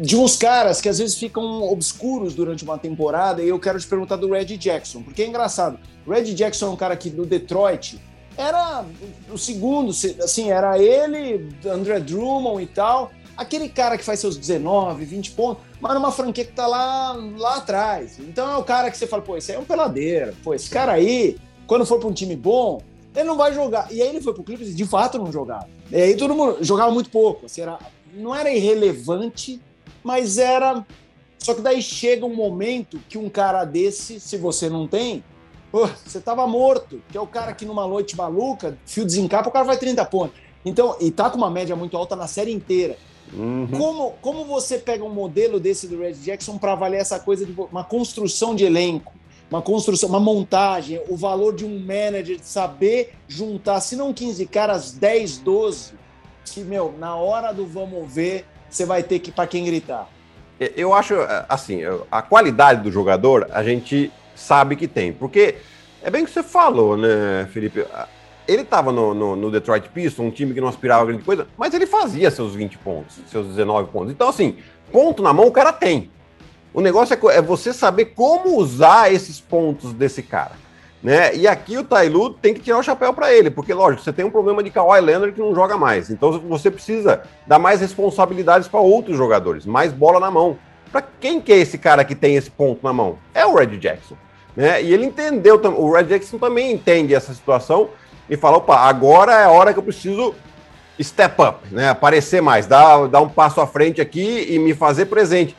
de 0.00 0.16
uns 0.16 0.36
caras 0.36 0.80
que 0.80 0.88
às 0.88 0.98
vezes 0.98 1.16
ficam 1.16 1.62
obscuros 1.70 2.34
durante 2.34 2.64
uma 2.64 2.78
temporada, 2.78 3.42
e 3.42 3.48
eu 3.48 3.58
quero 3.60 3.78
te 3.78 3.86
perguntar 3.86 4.16
do 4.16 4.30
Red 4.30 4.56
Jackson, 4.56 5.02
porque 5.02 5.22
é 5.22 5.26
engraçado, 5.26 5.78
Red 6.08 6.34
Jackson 6.34 6.66
é 6.66 6.70
um 6.70 6.76
cara 6.76 6.96
que 6.96 7.10
do 7.10 7.24
Detroit 7.24 8.00
era 8.36 8.84
o 9.30 9.36
segundo, 9.36 9.90
assim, 9.90 10.50
era 10.50 10.78
ele, 10.78 11.54
André 11.66 12.00
Drummond 12.00 12.62
e 12.62 12.66
tal, 12.66 13.12
aquele 13.36 13.68
cara 13.68 13.98
que 13.98 14.04
faz 14.04 14.20
seus 14.20 14.36
19, 14.36 15.04
20 15.04 15.30
pontos, 15.32 15.62
mas 15.80 15.94
numa 15.94 16.10
franquia 16.10 16.44
que 16.44 16.52
tá 16.52 16.66
lá, 16.66 17.12
lá 17.36 17.56
atrás. 17.56 18.18
Então 18.18 18.50
é 18.50 18.56
o 18.56 18.64
cara 18.64 18.90
que 18.90 18.96
você 18.96 19.06
fala, 19.06 19.22
pô, 19.22 19.36
esse 19.36 19.52
aí 19.52 19.58
é 19.58 19.60
um 19.60 19.64
peladeiro, 19.64 20.34
pô, 20.42 20.54
esse 20.54 20.70
cara 20.70 20.92
aí, 20.92 21.36
quando 21.66 21.86
for 21.86 21.98
para 21.98 22.08
um 22.08 22.12
time 22.12 22.36
bom, 22.36 22.80
ele 23.14 23.24
não 23.24 23.36
vai 23.36 23.52
jogar. 23.52 23.92
E 23.92 24.00
aí 24.02 24.08
ele 24.08 24.20
foi 24.20 24.34
pro 24.34 24.42
Clippers 24.42 24.70
e 24.70 24.74
de 24.74 24.84
fato 24.84 25.18
não 25.18 25.30
jogava. 25.30 25.68
E 25.90 25.96
aí 25.96 26.16
todo 26.16 26.34
mundo 26.34 26.58
jogava 26.60 26.90
muito 26.90 27.10
pouco, 27.10 27.46
assim, 27.46 27.60
era, 27.60 27.78
não 28.14 28.34
era 28.34 28.50
irrelevante, 28.50 29.60
mas 30.02 30.38
era. 30.38 30.84
Só 31.38 31.54
que 31.54 31.60
daí 31.60 31.82
chega 31.82 32.24
um 32.24 32.34
momento 32.34 33.00
que 33.08 33.18
um 33.18 33.28
cara 33.28 33.64
desse, 33.64 34.20
se 34.20 34.36
você 34.36 34.70
não 34.70 34.86
tem, 34.86 35.24
pô, 35.72 35.86
você 35.86 36.20
tava 36.20 36.46
morto, 36.46 37.02
que 37.10 37.18
é 37.18 37.20
o 37.20 37.26
cara 37.26 37.52
que 37.52 37.66
numa 37.66 37.86
noite 37.86 38.16
maluca, 38.16 38.78
fio 38.86 39.04
desencapa, 39.04 39.48
o 39.48 39.52
cara 39.52 39.64
vai 39.64 39.76
30 39.76 40.04
pontos. 40.04 40.36
Então, 40.64 40.96
e 41.00 41.10
tá 41.10 41.28
com 41.28 41.36
uma 41.36 41.50
média 41.50 41.74
muito 41.74 41.96
alta 41.96 42.14
na 42.14 42.28
série 42.28 42.52
inteira. 42.52 42.96
Uhum. 43.32 43.66
Como, 43.66 44.14
como 44.20 44.44
você 44.44 44.78
pega 44.78 45.02
um 45.02 45.12
modelo 45.12 45.58
desse 45.58 45.88
do 45.88 45.98
Red 45.98 46.14
Jackson 46.14 46.58
para 46.58 46.72
avaliar 46.72 47.00
essa 47.00 47.18
coisa 47.18 47.44
de 47.44 47.52
uma 47.52 47.82
construção 47.82 48.54
de 48.54 48.64
elenco, 48.64 49.12
uma 49.52 49.60
construção, 49.60 50.08
uma 50.08 50.18
montagem, 50.18 50.98
o 51.10 51.16
valor 51.16 51.54
de 51.54 51.62
um 51.62 51.78
manager 51.78 52.38
de 52.38 52.46
saber 52.46 53.12
juntar, 53.28 53.80
se 53.80 53.94
não 53.94 54.10
15 54.10 54.46
caras, 54.46 54.92
10, 54.92 55.38
12, 55.38 55.92
que, 56.46 56.60
meu, 56.60 56.94
na 56.98 57.16
hora 57.16 57.52
do 57.52 57.66
vamos 57.66 58.10
ver, 58.10 58.46
você 58.70 58.86
vai 58.86 59.02
ter 59.02 59.18
que 59.18 59.30
para 59.30 59.46
quem 59.46 59.66
gritar. 59.66 60.08
Eu 60.58 60.94
acho, 60.94 61.16
assim, 61.50 61.80
a 62.10 62.22
qualidade 62.22 62.82
do 62.82 62.90
jogador 62.90 63.46
a 63.52 63.62
gente 63.62 64.10
sabe 64.34 64.74
que 64.74 64.88
tem, 64.88 65.12
porque 65.12 65.56
é 66.02 66.08
bem 66.10 66.22
o 66.22 66.26
que 66.26 66.32
você 66.32 66.42
falou, 66.42 66.96
né, 66.96 67.46
Felipe? 67.52 67.84
ele 68.48 68.62
estava 68.62 68.90
no, 68.90 69.12
no, 69.12 69.36
no, 69.36 69.50
Detroit 69.50 69.88
Pistons, 69.90 70.26
um 70.26 70.30
time 70.30 70.54
que 70.54 70.60
não 70.60 70.68
aspirava 70.68 71.02
a 71.02 71.06
grande 71.06 71.24
coisa, 71.24 71.46
mas 71.58 71.74
ele 71.74 71.86
fazia 71.86 72.30
seus 72.30 72.54
20 72.54 72.78
pontos, 72.78 73.20
seus 73.26 73.46
19 73.48 73.90
pontos. 73.90 74.12
Então, 74.12 74.28
assim, 74.28 74.56
ponto 74.90 75.22
na 75.22 75.32
mão 75.32 75.46
o 75.46 75.52
cara 75.52 75.72
tem. 75.72 76.10
O 76.74 76.80
negócio 76.80 77.14
é, 77.14 77.36
é 77.36 77.42
você 77.42 77.72
saber 77.72 78.06
como 78.06 78.56
usar 78.56 79.12
esses 79.12 79.40
pontos 79.40 79.92
desse 79.92 80.22
cara. 80.22 80.52
Né? 81.02 81.34
E 81.34 81.48
aqui 81.48 81.76
o 81.76 81.82
Tailu 81.82 82.30
tem 82.30 82.54
que 82.54 82.60
tirar 82.60 82.78
o 82.78 82.82
chapéu 82.82 83.12
para 83.12 83.32
ele, 83.34 83.50
porque, 83.50 83.74
lógico, 83.74 84.04
você 84.04 84.12
tem 84.12 84.24
um 84.24 84.30
problema 84.30 84.62
de 84.62 84.70
Kawhi 84.70 85.00
Leonard 85.00 85.34
que 85.34 85.40
não 85.40 85.54
joga 85.54 85.76
mais. 85.76 86.10
Então 86.10 86.38
você 86.48 86.70
precisa 86.70 87.22
dar 87.46 87.58
mais 87.58 87.80
responsabilidades 87.80 88.68
para 88.68 88.80
outros 88.80 89.16
jogadores, 89.16 89.66
mais 89.66 89.92
bola 89.92 90.20
na 90.20 90.30
mão. 90.30 90.56
Para 90.92 91.02
quem 91.02 91.40
que 91.40 91.52
é 91.52 91.56
esse 91.56 91.76
cara 91.76 92.04
que 92.04 92.14
tem 92.14 92.36
esse 92.36 92.50
ponto 92.50 92.84
na 92.84 92.92
mão? 92.92 93.18
É 93.34 93.44
o 93.44 93.54
Red 93.54 93.78
Jackson. 93.78 94.16
Né? 94.54 94.82
E 94.82 94.92
ele 94.92 95.06
entendeu, 95.06 95.60
o 95.76 95.92
Red 95.92 96.04
Jackson 96.04 96.38
também 96.38 96.70
entende 96.70 97.14
essa 97.14 97.34
situação 97.34 97.88
e 98.30 98.36
falar, 98.36 98.58
opa, 98.58 98.76
agora 98.76 99.32
é 99.32 99.44
a 99.44 99.50
hora 99.50 99.72
que 99.72 99.78
eu 99.78 99.82
preciso 99.82 100.34
step 101.02 101.42
up, 101.42 101.58
né? 101.70 101.88
Aparecer 101.88 102.40
mais, 102.40 102.66
dar, 102.66 103.08
dar 103.08 103.20
um 103.20 103.28
passo 103.28 103.60
à 103.60 103.66
frente 103.66 104.00
aqui 104.00 104.46
e 104.48 104.58
me 104.58 104.74
fazer 104.74 105.06
presente. 105.06 105.56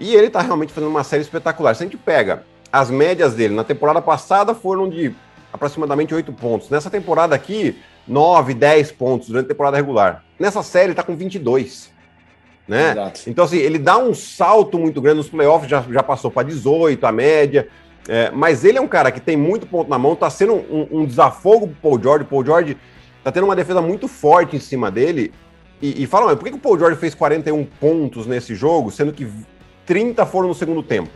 E 0.00 0.14
ele 0.14 0.28
está 0.28 0.40
realmente 0.40 0.72
fazendo 0.72 0.88
uma 0.88 1.04
série 1.04 1.22
espetacular. 1.22 1.76
Se 1.76 1.84
a 1.84 1.86
gente 1.86 1.98
pega 1.98 2.42
as 2.72 2.90
médias 2.90 3.34
dele, 3.34 3.54
na 3.54 3.62
temporada 3.62 4.00
passada 4.00 4.54
foram 4.54 4.88
de 4.88 5.14
aproximadamente 5.52 6.14
8 6.14 6.32
pontos. 6.32 6.70
Nessa 6.70 6.88
temporada 6.88 7.34
aqui, 7.34 7.76
9, 8.08 8.54
10 8.54 8.92
pontos 8.92 9.28
durante 9.28 9.44
a 9.44 9.48
temporada 9.48 9.76
regular. 9.76 10.24
Nessa 10.38 10.62
série, 10.62 10.86
ele 10.86 10.92
está 10.92 11.02
com 11.02 11.14
22. 11.14 11.92
Né? 12.66 12.92
Exato. 12.92 13.20
Então, 13.26 13.44
assim, 13.44 13.58
ele 13.58 13.78
dá 13.78 13.98
um 13.98 14.14
salto 14.14 14.78
muito 14.78 15.02
grande 15.02 15.18
nos 15.18 15.28
playoffs, 15.28 15.68
já, 15.68 15.82
já 15.82 16.02
passou 16.02 16.30
para 16.30 16.48
18 16.48 17.04
a 17.04 17.12
média. 17.12 17.68
É, 18.08 18.30
mas 18.30 18.64
ele 18.64 18.78
é 18.78 18.80
um 18.80 18.88
cara 18.88 19.10
que 19.10 19.20
tem 19.20 19.36
muito 19.36 19.66
ponto 19.66 19.90
na 19.90 19.98
mão, 19.98 20.16
tá 20.16 20.30
sendo 20.30 20.54
um, 20.54 20.88
um 20.90 21.04
desafogo 21.04 21.66
pro 21.66 21.76
Paul 21.90 22.02
George. 22.02 22.24
Paul 22.24 22.44
George 22.44 22.76
tá 23.22 23.30
tendo 23.30 23.44
uma 23.44 23.56
defesa 23.56 23.82
muito 23.82 24.08
forte 24.08 24.56
em 24.56 24.60
cima 24.60 24.90
dele. 24.90 25.30
E, 25.82 26.02
e 26.02 26.06
fala, 26.06 26.34
por 26.36 26.44
que, 26.44 26.50
que 26.50 26.56
o 26.56 26.60
Paul 26.60 26.78
George 26.78 26.98
fez 26.98 27.14
41 27.14 27.64
pontos 27.78 28.26
nesse 28.26 28.54
jogo, 28.54 28.90
sendo 28.90 29.12
que 29.12 29.28
30 29.90 30.24
foram 30.24 30.46
no 30.46 30.54
segundo 30.54 30.84
tempo? 30.84 31.10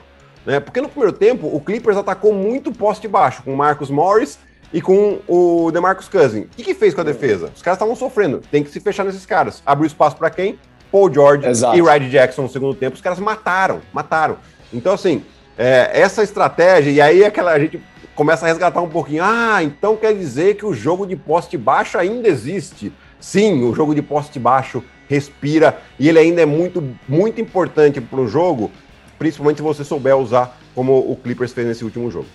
Né? 0.45 0.59
Porque 0.59 0.81
no 0.81 0.89
primeiro 0.89 1.13
tempo, 1.13 1.47
o 1.47 1.61
Clippers 1.61 1.97
atacou 1.97 2.35
muito 2.35 2.73
poste 2.73 3.07
baixo, 3.07 3.45
com 3.45 3.55
o 3.55 3.57
Marcus 3.57 3.89
Morris 3.89 4.37
e 4.73 4.83
com 4.83 5.21
o 5.29 5.71
DeMarcus 5.71 6.09
Cousins. 6.09 6.47
O 6.47 6.49
que, 6.49 6.65
que 6.65 6.75
fez 6.75 6.93
com 6.93 7.01
a 7.01 7.05
defesa? 7.05 7.53
Os 7.55 7.63
caras 7.63 7.77
estavam 7.77 7.95
sofrendo, 7.95 8.43
tem 8.51 8.65
que 8.65 8.71
se 8.71 8.81
fechar 8.81 9.05
nesses 9.05 9.25
caras. 9.25 9.63
Abriu 9.65 9.87
espaço 9.87 10.17
para 10.17 10.29
quem? 10.29 10.59
Paul 10.91 11.13
George 11.13 11.47
Exato. 11.47 11.79
e 11.79 11.83
Red 11.83 12.11
Jackson 12.11 12.43
no 12.43 12.49
segundo 12.49 12.75
tempo. 12.75 12.97
Os 12.97 13.01
caras 13.01 13.21
mataram, 13.21 13.81
mataram. 13.93 14.39
Então, 14.73 14.95
assim, 14.95 15.25
é, 15.57 15.93
essa 15.93 16.25
estratégia, 16.25 16.91
e 16.91 17.01
aí 17.01 17.25
aquela, 17.25 17.53
a 17.53 17.59
gente 17.61 17.81
começa 18.17 18.45
a 18.45 18.49
resgatar 18.49 18.81
um 18.81 18.89
pouquinho. 18.89 19.23
Ah, 19.23 19.63
então 19.63 19.95
quer 19.95 20.13
dizer 20.13 20.57
que 20.57 20.67
o 20.67 20.75
jogo 20.75 21.07
de 21.07 21.15
poste 21.15 21.57
baixo 21.57 21.97
ainda 21.97 22.27
existe. 22.27 22.93
Sim, 23.21 23.63
o 23.63 23.73
jogo 23.73 23.95
de 23.95 24.03
poste 24.03 24.41
baixo 24.41 24.83
respira 25.09 25.81
e 25.99 26.09
ele 26.09 26.19
ainda 26.19 26.43
é 26.43 26.47
muito, 26.47 26.83
muito 27.09 27.41
importante 27.41 28.01
para 28.01 28.21
o 28.21 28.29
jogo, 28.29 28.71
principalmente 29.19 29.59
se 29.59 29.63
você 29.63 29.85
souber 29.85 30.17
usar 30.17 30.59
como 30.75 30.99
o 30.99 31.17
Clippers 31.17 31.53
fez 31.53 31.67
nesse 31.67 31.85
último 31.85 32.11
jogo. 32.11 32.27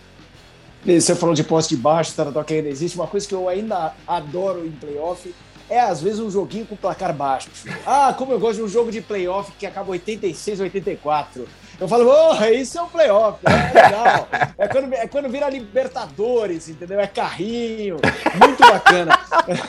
Você 0.85 1.13
falou 1.13 1.35
de 1.35 1.43
poste 1.43 1.75
baixo, 1.75 2.13
tá, 2.15 2.43
que 2.43 2.53
ainda 2.53 2.69
existe. 2.69 2.97
Uma 2.97 3.07
coisa 3.07 3.27
que 3.27 3.35
eu 3.35 3.49
ainda 3.49 3.93
adoro 4.07 4.65
em 4.65 4.71
playoff 4.71 5.33
é 5.69 5.79
às 5.79 6.01
vezes 6.01 6.19
um 6.19 6.31
joguinho 6.31 6.65
com 6.65 6.75
placar 6.75 7.13
baixo. 7.13 7.49
Ah, 7.85 8.13
como 8.17 8.31
eu 8.31 8.39
gosto 8.39 8.57
de 8.57 8.63
um 8.63 8.67
jogo 8.67 8.91
de 8.91 9.01
playoff 9.01 9.51
que 9.59 9.65
acaba 9.65 9.91
86, 9.91 10.61
84. 10.61 11.47
Eu 11.79 11.87
falo, 11.87 12.05
porra, 12.05 12.51
isso 12.51 12.77
é 12.77 12.81
um 12.81 12.89
playoff, 12.89 13.39
é 13.45 13.83
legal. 13.83 14.27
É 14.57 14.67
quando, 14.67 14.93
é 14.93 15.07
quando 15.07 15.29
vira 15.29 15.49
Libertadores, 15.49 16.67
entendeu? 16.67 16.99
É 16.99 17.07
carrinho, 17.07 17.97
muito 18.37 18.59
bacana. 18.59 19.17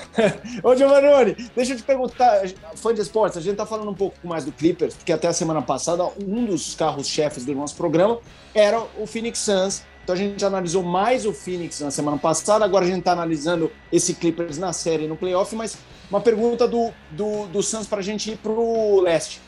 Ô, 0.65 0.75
Giovanni, 0.75 1.37
deixa 1.55 1.73
eu 1.73 1.77
te 1.77 1.85
perguntar, 1.85 2.43
fã 2.75 2.93
de 2.93 3.01
esportes, 3.01 3.39
a 3.39 3.41
gente 3.41 3.55
tá 3.55 3.65
falando 3.65 3.91
um 3.91 3.95
pouco 3.95 4.17
mais 4.25 4.45
do 4.45 4.51
Clippers, 4.51 4.95
porque 4.95 5.13
até 5.13 5.29
a 5.29 5.33
semana 5.33 5.63
passada, 5.63 6.05
um 6.27 6.45
dos 6.45 6.75
carros-chefes 6.75 7.45
do 7.45 7.55
nosso 7.55 7.77
programa 7.77 8.19
era 8.53 8.83
o 8.99 9.07
Phoenix 9.07 9.39
Suns. 9.39 9.83
Então 10.03 10.15
a 10.15 10.19
gente 10.19 10.45
analisou 10.45 10.83
mais 10.83 11.25
o 11.25 11.33
Phoenix 11.33 11.79
na 11.81 11.93
semana 11.93 12.19
passada, 12.19 12.65
agora 12.65 12.85
a 12.85 12.89
gente 12.89 13.01
está 13.01 13.13
analisando 13.13 13.71
esse 13.93 14.15
Clippers 14.15 14.59
na 14.59 14.73
série 14.73 15.07
no 15.07 15.17
playoff, 15.17 15.55
mas 15.55 15.77
uma 16.11 16.21
pergunta 16.21 16.67
do, 16.67 16.91
do, 17.13 17.47
do 17.47 17.63
Suns 17.63 17.87
para 17.87 18.01
a 18.01 18.03
gente 18.03 18.33
ir 18.33 18.37
para 18.39 18.51
o 18.51 19.01
leste. 19.01 19.41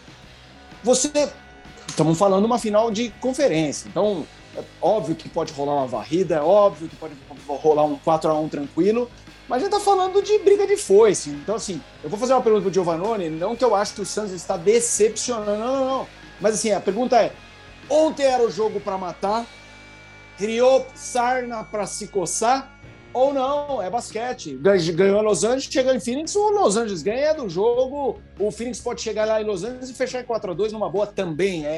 Você 0.85 1.29
estamos 1.93 2.19
falando 2.19 2.45
uma 2.45 2.59
final 2.59 2.91
de 2.91 3.11
conferência. 3.21 3.89
Então, 3.89 4.27
é 4.57 4.63
óbvio 4.81 5.15
que 5.15 5.29
pode 5.29 5.53
rolar 5.53 5.75
uma 5.75 5.87
varrida, 5.87 6.37
é 6.37 6.41
óbvio 6.41 6.89
que 6.89 6.97
pode 6.97 7.15
rolar 7.47 7.85
um 7.85 7.97
4 7.97 8.31
a 8.31 8.35
1 8.35 8.49
tranquilo, 8.49 9.11
mas 9.49 9.59
a 9.59 9.65
gente 9.65 9.75
está 9.75 9.85
falando 9.85 10.23
de 10.23 10.39
briga 10.39 10.67
de 10.67 10.77
foice. 10.77 11.31
Então, 11.31 11.55
assim, 11.55 11.81
eu 12.03 12.11
vou 12.11 12.19
fazer 12.19 12.33
uma 12.33 12.43
pergunta 12.43 12.63
para 12.63 12.71
o 12.71 12.75
Giovannone, 12.75 13.31
não 13.31 13.55
que 13.55 13.65
eu 13.65 13.75
acho 13.75 13.95
que 13.95 14.01
o 14.01 14.07
Santos 14.07 14.33
está 14.33 14.57
decepcionando, 14.57 15.59
não, 15.59 15.77
não, 15.77 15.87
não. 15.87 16.09
Mas, 16.41 16.55
assim, 16.55 16.73
a 16.73 16.81
pergunta 16.81 17.17
é: 17.17 17.33
ontem 17.89 18.25
era 18.25 18.43
o 18.43 18.51
jogo 18.51 18.81
para 18.81 18.99
matar, 18.99 19.47
criou 20.37 20.87
sarna 20.95 21.65
para 21.65 21.87
se 21.87 22.09
coçar, 22.09 22.72
ou 23.13 23.33
não, 23.33 23.83
é 23.83 23.91
basquete. 23.91 24.59
Ganhou 24.95 25.23
Los 25.23 25.45
Angeles, 25.45 25.65
chega 25.65 25.95
em 25.95 26.01
Phoenix, 26.01 26.35
o 26.35 26.51
Los 26.51 26.77
Angeles 26.77 27.03
ganha 27.03 27.35
do 27.35 27.49
jogo. 27.49 28.21
O 28.39 28.51
Phoenix 28.51 28.81
pode 28.81 29.01
chegar 29.01 29.27
lá 29.27 29.41
em 29.41 29.45
Los 29.45 29.65
Angeles 29.65 29.91
e 29.91 29.95
fechar 29.95 30.21
em 30.21 30.25
4 30.25 30.51
a 30.51 30.55
2 30.55 30.73
numa 30.73 30.89
boa 30.89 31.07
também. 31.07 31.67
É, 31.67 31.71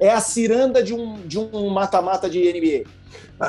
é, 0.00 0.06
é 0.06 0.10
a 0.10 0.20
ciranda 0.20 0.82
de 0.82 0.92
um 0.92 1.14
de 1.26 1.38
um 1.38 1.70
mata-mata 1.70 2.28
de 2.28 2.40
NBA. 2.40 2.90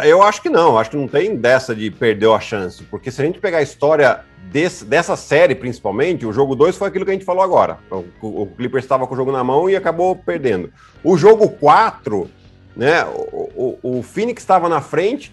Eu 0.06 0.22
acho 0.22 0.42
que 0.42 0.50
não, 0.50 0.78
acho 0.78 0.90
que 0.90 0.98
não 0.98 1.08
tem 1.08 1.36
dessa 1.36 1.76
de 1.76 1.90
perder 1.92 2.30
a 2.30 2.40
chance, 2.40 2.84
porque 2.84 3.12
se 3.12 3.22
a 3.22 3.26
gente 3.26 3.40
pegar 3.40 3.60
a 3.60 3.62
história 3.62 4.24
desse, 4.52 4.86
dessa 4.86 5.16
série, 5.16 5.56
principalmente, 5.56 6.26
o 6.26 6.34
jogo 6.34 6.56
2 6.56 6.76
foi 6.76 6.88
aquilo 6.88 7.06
que 7.06 7.12
a 7.12 7.14
gente 7.14 7.26
falou 7.26 7.44
agora. 7.44 7.78
O, 7.92 8.44
o 8.44 8.48
Clippers 8.48 8.84
estava 8.84 9.06
com 9.06 9.14
o 9.14 9.18
jogo 9.18 9.32
na 9.32 9.44
mão 9.44 9.70
e 9.70 9.76
acabou 9.76 10.16
perdendo. 10.16 10.72
O 11.04 11.18
jogo 11.18 11.50
4, 11.50 12.30
né? 12.76 13.04
O, 13.06 13.78
o, 13.84 14.00
o 14.00 14.04
Phoenix 14.04 14.42
estava 14.42 14.68
na 14.70 14.82
frente 14.82 15.32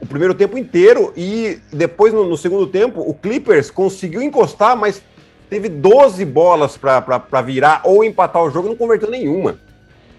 o 0.00 0.06
primeiro 0.06 0.34
tempo 0.34 0.58
inteiro 0.58 1.12
e 1.16 1.58
depois 1.72 2.12
no, 2.12 2.28
no, 2.28 2.36
segundo 2.36 2.66
tempo 2.66 3.00
o 3.00 3.14
Clippers 3.14 3.70
conseguiu 3.70 4.22
encostar, 4.22 4.76
mas 4.76 5.02
teve 5.48 5.68
12 5.68 6.24
bolas 6.24 6.76
para 6.76 7.42
virar 7.42 7.80
ou 7.84 8.04
empatar 8.04 8.42
o 8.42 8.50
jogo, 8.50 8.68
não 8.68 8.76
converteu 8.76 9.10
nenhuma. 9.10 9.58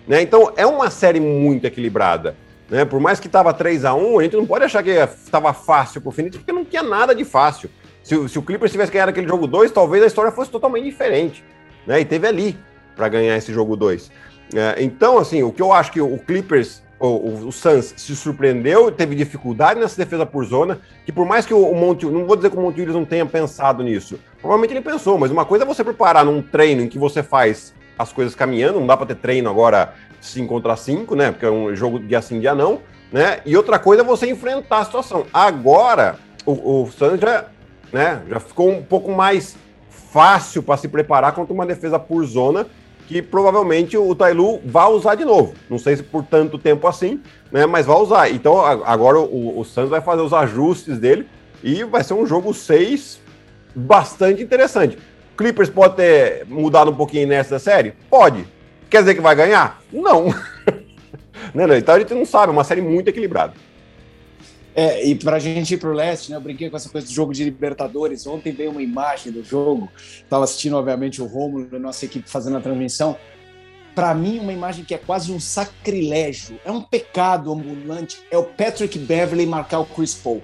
Né? 0.07 0.21
Então 0.21 0.51
é 0.55 0.65
uma 0.65 0.89
série 0.89 1.19
muito 1.19 1.65
equilibrada. 1.65 2.35
Né? 2.69 2.85
Por 2.85 2.99
mais 2.99 3.19
que 3.19 3.27
estava 3.27 3.53
3 3.53 3.85
a 3.85 3.93
1 3.93 4.19
a 4.19 4.23
gente 4.23 4.35
não 4.35 4.45
pode 4.45 4.65
achar 4.65 4.83
que 4.83 4.89
estava 4.89 5.53
fácil 5.53 6.01
para 6.01 6.09
o 6.09 6.11
Phoenix, 6.11 6.37
porque 6.37 6.51
não 6.51 6.65
tinha 6.65 6.83
nada 6.83 7.13
de 7.13 7.23
fácil. 7.23 7.69
Se, 8.03 8.29
se 8.29 8.39
o 8.39 8.41
Clippers 8.41 8.71
tivesse 8.71 8.91
ganhado 8.91 9.09
aquele 9.09 9.27
jogo 9.27 9.47
2, 9.47 9.71
talvez 9.71 10.01
a 10.03 10.07
história 10.07 10.31
fosse 10.31 10.49
totalmente 10.49 10.85
diferente. 10.85 11.43
Né? 11.85 12.01
E 12.01 12.05
teve 12.05 12.25
ali 12.25 12.57
para 12.95 13.09
ganhar 13.09 13.37
esse 13.37 13.53
jogo 13.53 13.75
2. 13.75 14.09
É, 14.55 14.81
então, 14.81 15.17
assim, 15.17 15.43
o 15.43 15.51
que 15.51 15.61
eu 15.61 15.73
acho 15.73 15.91
que 15.91 15.99
o 15.99 16.17
Clippers, 16.17 16.81
o, 16.99 17.47
o, 17.47 17.51
Suns 17.51 17.93
se 17.95 18.15
surpreendeu, 18.15 18.91
teve 18.91 19.15
dificuldade 19.15 19.79
nessa 19.79 19.97
defesa 19.97 20.25
por 20.25 20.43
zona, 20.45 20.79
que 21.05 21.11
por 21.11 21.25
mais 21.25 21.45
que 21.45 21.53
o, 21.53 21.69
o 21.69 21.75
Monte, 21.75 22.05
não 22.05 22.25
vou 22.25 22.35
dizer 22.35 22.49
que 22.49 22.57
o 22.57 22.61
Monte 22.61 22.79
Williams 22.79 22.95
não 22.95 23.05
tenha 23.05 23.25
pensado 23.25 23.83
nisso, 23.83 24.19
provavelmente 24.39 24.73
ele 24.73 24.81
pensou, 24.81 25.17
mas 25.17 25.29
uma 25.29 25.45
coisa 25.45 25.63
é 25.63 25.67
você 25.67 25.83
preparar 25.83 26.25
num 26.25 26.41
treino 26.41 26.81
em 26.81 26.87
que 26.87 26.97
você 26.97 27.21
faz 27.21 27.73
as 27.97 28.11
coisas 28.11 28.35
caminhando, 28.35 28.79
não 28.79 28.87
dá 28.87 28.95
para 28.95 29.07
ter 29.07 29.15
treino 29.15 29.49
agora 29.49 29.93
5 30.21 30.47
contra 30.47 30.75
5, 30.75 31.15
né? 31.15 31.31
Porque 31.31 31.45
é 31.45 31.51
um 31.51 31.75
jogo 31.75 31.99
de 31.99 32.15
assim, 32.15 32.39
dia 32.39 32.53
não, 32.53 32.79
né? 33.11 33.39
E 33.45 33.55
outra 33.55 33.79
coisa 33.79 34.03
é 34.03 34.05
você 34.05 34.29
enfrentar 34.29 34.79
a 34.79 34.85
situação. 34.85 35.25
Agora, 35.33 36.17
o, 36.45 36.83
o 36.83 36.91
Suns 36.91 37.19
já, 37.19 37.45
né, 37.91 38.21
já 38.29 38.39
ficou 38.39 38.69
um 38.69 38.83
pouco 38.83 39.11
mais 39.11 39.55
fácil 39.89 40.63
para 40.63 40.77
se 40.77 40.87
preparar 40.87 41.33
contra 41.33 41.53
uma 41.53 41.65
defesa 41.65 41.99
por 41.99 42.23
zona 42.25 42.67
que 43.07 43.21
provavelmente 43.21 43.97
o 43.97 44.13
Tailu 44.13 44.59
vai 44.65 44.87
usar 44.91 45.15
de 45.15 45.23
novo. 45.23 45.53
Não 45.69 45.79
sei 45.79 45.95
se 45.95 46.03
por 46.03 46.23
tanto 46.23 46.57
tempo 46.57 46.85
assim, 46.87 47.21
né? 47.51 47.65
Mas 47.65 47.85
vai 47.85 47.95
usar. 47.95 48.29
Então 48.29 48.59
agora 48.59 49.17
o, 49.17 49.59
o 49.59 49.63
Santos 49.63 49.89
vai 49.89 50.01
fazer 50.01 50.21
os 50.21 50.33
ajustes 50.33 50.99
dele 50.99 51.25
e 51.63 51.85
vai 51.85 52.03
ser 52.03 52.13
um 52.13 52.25
jogo 52.25 52.53
6 52.53 53.21
bastante 53.73 54.43
interessante. 54.43 54.97
Clippers 55.37 55.69
pode 55.69 55.95
ter 55.95 56.45
mudado 56.47 56.91
um 56.91 56.95
pouquinho 56.95 57.27
nessa 57.27 57.57
série? 57.59 57.93
Pode. 58.09 58.45
Quer 58.89 58.99
dizer 58.99 59.15
que 59.15 59.21
vai 59.21 59.35
ganhar? 59.35 59.81
Não. 59.91 60.25
não. 61.55 61.77
Então 61.77 61.95
a 61.95 61.99
gente 61.99 62.13
não 62.13 62.25
sabe, 62.25 62.49
é 62.49 62.53
uma 62.53 62.63
série 62.65 62.81
muito 62.81 63.07
equilibrada. 63.07 63.53
É, 64.79 65.03
e 65.03 65.15
para 65.15 65.37
a 65.37 65.39
gente 65.39 65.73
ir 65.73 65.77
para 65.77 65.89
o 65.89 65.93
leste, 65.93 66.29
né, 66.29 66.37
eu 66.37 66.41
brinquei 66.41 66.69
com 66.69 66.77
essa 66.77 66.87
coisa 66.87 67.07
do 67.07 67.11
jogo 67.11 67.33
de 67.33 67.43
Libertadores. 67.43 68.27
Ontem 68.27 68.53
veio 68.53 68.69
uma 68.69 68.81
imagem 68.83 69.31
do 69.31 69.43
jogo, 69.43 69.89
estava 69.95 70.43
assistindo, 70.43 70.75
obviamente, 70.77 71.19
o 71.19 71.25
Romulo, 71.25 71.79
nossa 71.79 72.05
equipe 72.05 72.29
fazendo 72.29 72.57
a 72.57 72.61
transmissão. 72.61 73.17
Para 73.95 74.13
mim, 74.13 74.37
uma 74.37 74.53
imagem 74.53 74.85
que 74.85 74.93
é 74.93 74.99
quase 74.99 75.31
um 75.31 75.39
sacrilégio, 75.39 76.59
é 76.63 76.71
um 76.71 76.83
pecado 76.83 77.51
ambulante, 77.51 78.21
é 78.29 78.37
o 78.37 78.43
Patrick 78.43 78.99
Beverly 78.99 79.47
marcar 79.47 79.79
o 79.79 79.85
Chris 79.85 80.13
Paul. 80.13 80.43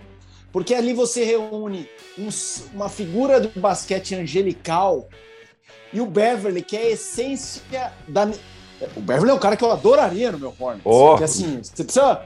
Porque 0.52 0.74
ali 0.74 0.93
você 0.93 1.24
reúne 1.24 1.88
um, 2.17 2.28
uma 2.74 2.89
figura 2.89 3.39
do 3.39 3.60
basquete 3.60 4.15
angelical 4.15 5.08
e 5.93 6.02
o 6.02 6.08
Beverly, 6.08 6.63
que 6.63 6.76
é 6.76 6.82
a 6.82 6.89
essência 6.89 7.93
da. 8.08 8.32
O 8.98 9.00
Beverly 9.00 9.30
é 9.30 9.34
um 9.36 9.39
cara 9.39 9.56
que 9.56 9.63
eu 9.63 9.72
adoraria 9.72 10.32
no 10.32 10.39
meu 10.39 10.54
Hornets. 10.60 10.82
Oh. 10.86 11.10
Porque 11.10 11.24
assim, 11.24 11.60
você 11.62 11.84
precisa 11.84 12.26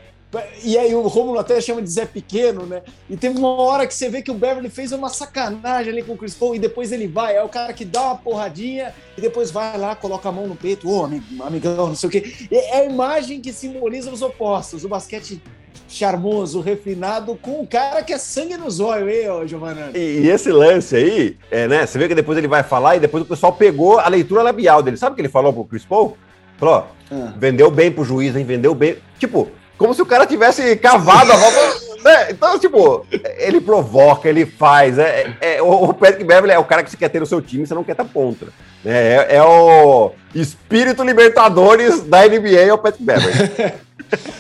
e 0.64 0.78
aí 0.78 0.94
o 0.94 1.02
Romulo 1.08 1.40
até 1.40 1.60
chama 1.62 1.82
de 1.82 1.90
Zé 1.90 2.06
Pequeno, 2.06 2.66
né? 2.66 2.82
E 3.10 3.16
teve 3.16 3.38
uma 3.38 3.50
hora 3.50 3.88
que 3.88 3.94
você 3.94 4.10
vê 4.10 4.22
que 4.22 4.32
o 4.32 4.34
Beverly 4.34 4.70
fez 4.70 4.92
uma 4.92 5.10
sacanagem 5.10 5.92
ali 5.92 6.04
com 6.04 6.14
o 6.14 6.18
Chris 6.18 6.34
Paul 6.34 6.56
e 6.56 6.60
depois 6.60 6.92
ele 6.92 7.08
vai. 7.08 7.36
É 7.36 7.44
o 7.44 7.50
cara 7.50 7.74
que 7.74 7.86
dá 7.86 8.02
uma 8.04 8.16
porradinha 8.16 8.94
e 9.18 9.22
depois 9.22 9.52
vai 9.52 9.78
lá, 9.78 9.96
coloca 9.96 10.30
a 10.30 10.32
mão 10.32 10.48
no 10.48 10.56
peito, 10.56 10.90
ô 10.90 11.02
oh, 11.02 11.44
amigão, 11.44 11.88
não 11.88 11.96
sei 11.96 12.10
o 12.10 12.12
quê. 12.12 12.34
É 12.52 12.80
a 12.80 12.86
imagem 12.86 13.42
que 13.42 13.54
simboliza 13.54 14.12
os 14.12 14.22
opostos. 14.22 14.84
O 14.84 14.90
basquete 14.90 15.42
charmoso, 15.88 16.60
refinado, 16.60 17.36
com 17.42 17.62
um 17.62 17.66
cara 17.66 18.04
que 18.04 18.12
é 18.12 18.18
sangue 18.18 18.58
nos 18.58 18.80
olhos, 18.80 19.10
hein, 19.14 19.30
ô 19.30 19.48
Giovanni? 19.48 19.82
E, 19.96 20.00
e, 20.22 20.30
esse 20.30 20.52
lance 20.52 20.96
aí, 20.96 21.38
é, 21.50 21.68
né? 21.68 21.86
Você 21.86 21.98
vê 21.98 22.08
que 22.08 22.16
depois 22.16 22.38
ele 22.38 22.48
vai 22.48 22.64
falar 22.64 22.98
e 22.98 23.00
depois 23.00 23.24
o 23.24 23.26
pessoal 23.26 23.54
pegou 23.54 24.00
a 24.00 24.08
leitura 24.08 24.42
labial 24.42 24.84
dele. 24.84 24.98
Sabe 24.98 25.14
o 25.14 25.16
que 25.16 25.22
ele 25.22 25.30
falou 25.30 25.54
pro 25.54 25.66
Chris 25.66 25.86
Paul? 25.86 26.18
Falou, 26.58 26.88
ah. 27.12 27.34
vendeu 27.38 27.70
bem 27.72 27.92
pro 27.92 28.04
juiz, 28.04 28.36
hein? 28.36 28.44
Vendeu 28.44 28.74
bem. 28.74 28.98
Tipo, 29.20 29.50
como 29.78 29.94
se 29.94 30.02
o 30.02 30.06
cara 30.06 30.26
tivesse 30.26 30.76
cavado 30.78 31.32
a 31.32 31.36
roupa. 31.36 31.88
Né? 32.04 32.32
Então, 32.32 32.58
tipo, 32.60 33.06
ele 33.38 33.60
provoca, 33.62 34.30
ele 34.30 34.46
faz. 34.46 34.98
É, 34.98 35.36
é, 35.42 35.62
o 35.62 35.94
Patrick 35.94 36.24
Beverly 36.24 36.54
é 36.54 36.60
o 36.60 36.66
cara 36.66 36.84
que 36.84 36.90
você 36.90 36.98
quer 36.98 37.10
ter 37.10 37.20
no 37.20 37.26
seu 37.26 37.42
time, 37.42 37.66
você 37.66 37.74
não 37.74 37.84
quer 37.84 37.94
estar 37.94 38.06
contra. 38.06 38.48
Né? 38.84 39.16
É, 39.16 39.36
é 39.36 39.44
o 39.44 40.12
espírito 40.34 41.04
libertadores 41.04 42.02
da 42.04 42.28
NBA, 42.28 42.62
é 42.62 42.74
o 42.74 42.78
Patrick 42.78 43.04
Beverly. 43.04 43.52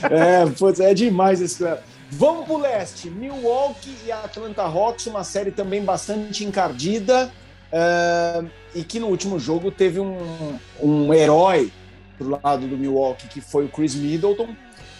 é, 0.10 0.46
putz, 0.58 0.80
é 0.80 0.94
demais 0.94 1.42
esse 1.42 1.64
cara. 1.64 1.84
Vamos 2.10 2.46
pro 2.46 2.58
leste. 2.58 3.10
Milwaukee 3.10 3.96
e 4.06 4.12
Atlanta 4.12 4.64
Hawks, 4.64 5.08
uma 5.08 5.24
série 5.24 5.52
também 5.52 5.84
bastante 5.84 6.46
encardida. 6.46 7.32
Uh, 7.68 8.48
e 8.74 8.82
que 8.82 8.98
no 8.98 9.08
último 9.08 9.38
jogo 9.38 9.72
teve 9.72 10.00
um, 10.00 10.58
um 10.82 11.14
herói 11.14 11.70
pro 12.18 12.40
lado 12.42 12.66
do 12.66 12.78
Milwaukee, 12.78 13.28
que 13.28 13.42
foi 13.42 13.66
o 13.66 13.70
Chris 13.70 13.94
Middleton, 13.94 14.48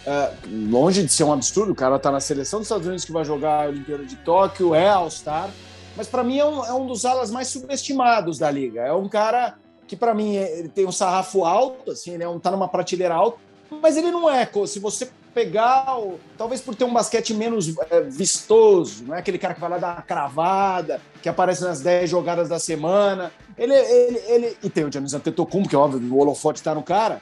é, 0.08 0.32
longe 0.48 1.02
de 1.02 1.12
ser 1.12 1.24
um 1.24 1.32
absurdo, 1.34 1.72
o 1.72 1.74
cara 1.74 1.98
tá 1.98 2.10
na 2.10 2.18
seleção 2.18 2.60
dos 2.60 2.66
Estados 2.66 2.86
Unidos 2.86 3.04
que 3.04 3.12
vai 3.12 3.26
jogar 3.26 3.64
a 3.64 3.68
Olimpíada 3.68 4.06
de 4.06 4.16
Tóquio, 4.16 4.74
é 4.74 4.88
All-Star, 4.88 5.50
mas 5.94 6.06
para 6.06 6.24
mim 6.24 6.38
é 6.38 6.44
um, 6.46 6.64
é 6.64 6.72
um 6.72 6.86
dos 6.86 7.04
alas 7.04 7.30
mais 7.30 7.48
subestimados 7.48 8.38
da 8.38 8.50
liga. 8.50 8.80
É 8.80 8.92
um 8.92 9.06
cara 9.06 9.58
que 9.86 9.94
para 9.94 10.14
mim 10.14 10.36
ele 10.36 10.68
tem 10.68 10.86
um 10.86 10.92
sarrafo 10.92 11.44
alto, 11.44 11.90
assim, 11.90 12.14
ele 12.14 12.22
é 12.22 12.28
um, 12.28 12.38
tá 12.38 12.50
numa 12.50 12.68
prateleira 12.68 13.14
alta, 13.14 13.38
mas 13.82 13.98
ele 13.98 14.10
não 14.10 14.30
é. 14.30 14.48
Se 14.66 14.78
você 14.78 15.10
pegar, 15.34 15.98
o, 15.98 16.18
talvez 16.36 16.60
por 16.60 16.74
ter 16.74 16.84
um 16.84 16.92
basquete 16.92 17.34
menos 17.34 17.74
é, 17.90 18.00
vistoso, 18.00 19.04
não 19.04 19.14
é 19.14 19.18
aquele 19.18 19.38
cara 19.38 19.54
que 19.54 19.60
vai 19.60 19.70
lá 19.70 19.78
dar 19.78 19.94
uma 19.94 20.02
cravada, 20.02 21.00
que 21.22 21.28
aparece 21.28 21.62
nas 21.62 21.80
10 21.80 22.10
jogadas 22.10 22.48
da 22.48 22.58
semana. 22.58 23.32
Ele, 23.56 23.74
ele, 23.74 24.18
ele 24.26 24.56
e 24.62 24.70
tem 24.70 24.84
o 24.84 24.92
Giannis 24.92 25.14
Antetokounmpo, 25.14 25.68
que 25.68 25.74
é 25.74 25.78
óbvio, 25.78 26.14
o 26.14 26.18
holofote 26.18 26.62
tá 26.62 26.74
no 26.74 26.82
cara, 26.82 27.20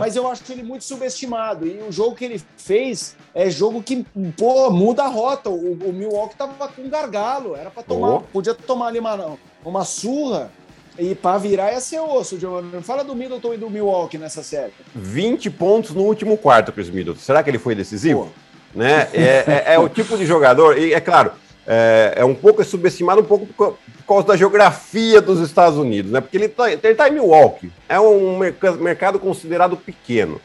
mas 0.00 0.16
eu 0.16 0.26
acho 0.28 0.42
ele 0.50 0.62
muito 0.62 0.84
subestimado. 0.84 1.66
E 1.66 1.78
o 1.82 1.92
jogo 1.92 2.16
que 2.16 2.24
ele 2.24 2.42
fez 2.56 3.16
é 3.34 3.48
jogo 3.48 3.82
que, 3.82 4.04
pô, 4.36 4.70
muda 4.70 5.04
a 5.04 5.08
rota. 5.08 5.48
O, 5.48 5.72
o 5.72 5.92
Milwaukee 5.92 6.36
tava 6.36 6.68
com 6.68 6.88
gargalo, 6.88 7.54
era 7.54 7.70
para 7.70 7.82
tomar, 7.82 8.14
oh. 8.14 8.20
podia 8.20 8.54
tomar 8.54 8.88
ali 8.88 8.98
uma, 8.98 9.38
uma 9.64 9.84
surra 9.84 10.50
e 10.98 11.14
para 11.14 11.38
virar 11.38 11.72
ia 11.72 11.80
ser 11.80 12.00
osso, 12.00 12.38
Giovanni. 12.38 12.82
Fala 12.82 13.04
do 13.04 13.14
Middleton 13.14 13.54
e 13.54 13.56
do 13.56 13.70
Milwaukee 13.70 14.18
nessa 14.18 14.42
série. 14.42 14.72
20 14.94 15.50
pontos 15.50 15.90
no 15.92 16.02
último 16.02 16.36
quarto, 16.36 16.72
Chris 16.72 16.88
Middleton. 16.88 17.20
Será 17.20 17.42
que 17.42 17.50
ele 17.50 17.58
foi 17.58 17.74
decisivo? 17.74 18.30
Né? 18.74 19.08
É, 19.12 19.44
é, 19.46 19.74
é, 19.74 19.78
o 19.78 19.88
tipo 19.88 20.16
de 20.16 20.26
jogador, 20.26 20.76
e 20.76 20.92
é 20.92 21.00
claro, 21.00 21.32
é, 21.66 22.14
é 22.16 22.24
um 22.24 22.34
pouco 22.34 22.62
subestimado, 22.62 23.22
um 23.22 23.24
pouco 23.24 23.46
por, 23.46 23.78
causa 24.06 24.26
da 24.26 24.36
geografia 24.36 25.20
dos 25.20 25.40
Estados 25.40 25.78
Unidos, 25.78 26.12
né? 26.12 26.20
Porque 26.20 26.36
ele 26.36 26.44
está 26.44 26.70
ele 26.70 26.94
tá 26.94 27.08
em 27.08 27.12
Milwaukee, 27.12 27.72
é 27.88 27.98
um 27.98 28.38
mercado 28.78 29.18
considerado 29.18 29.76
pequeno. 29.76 30.40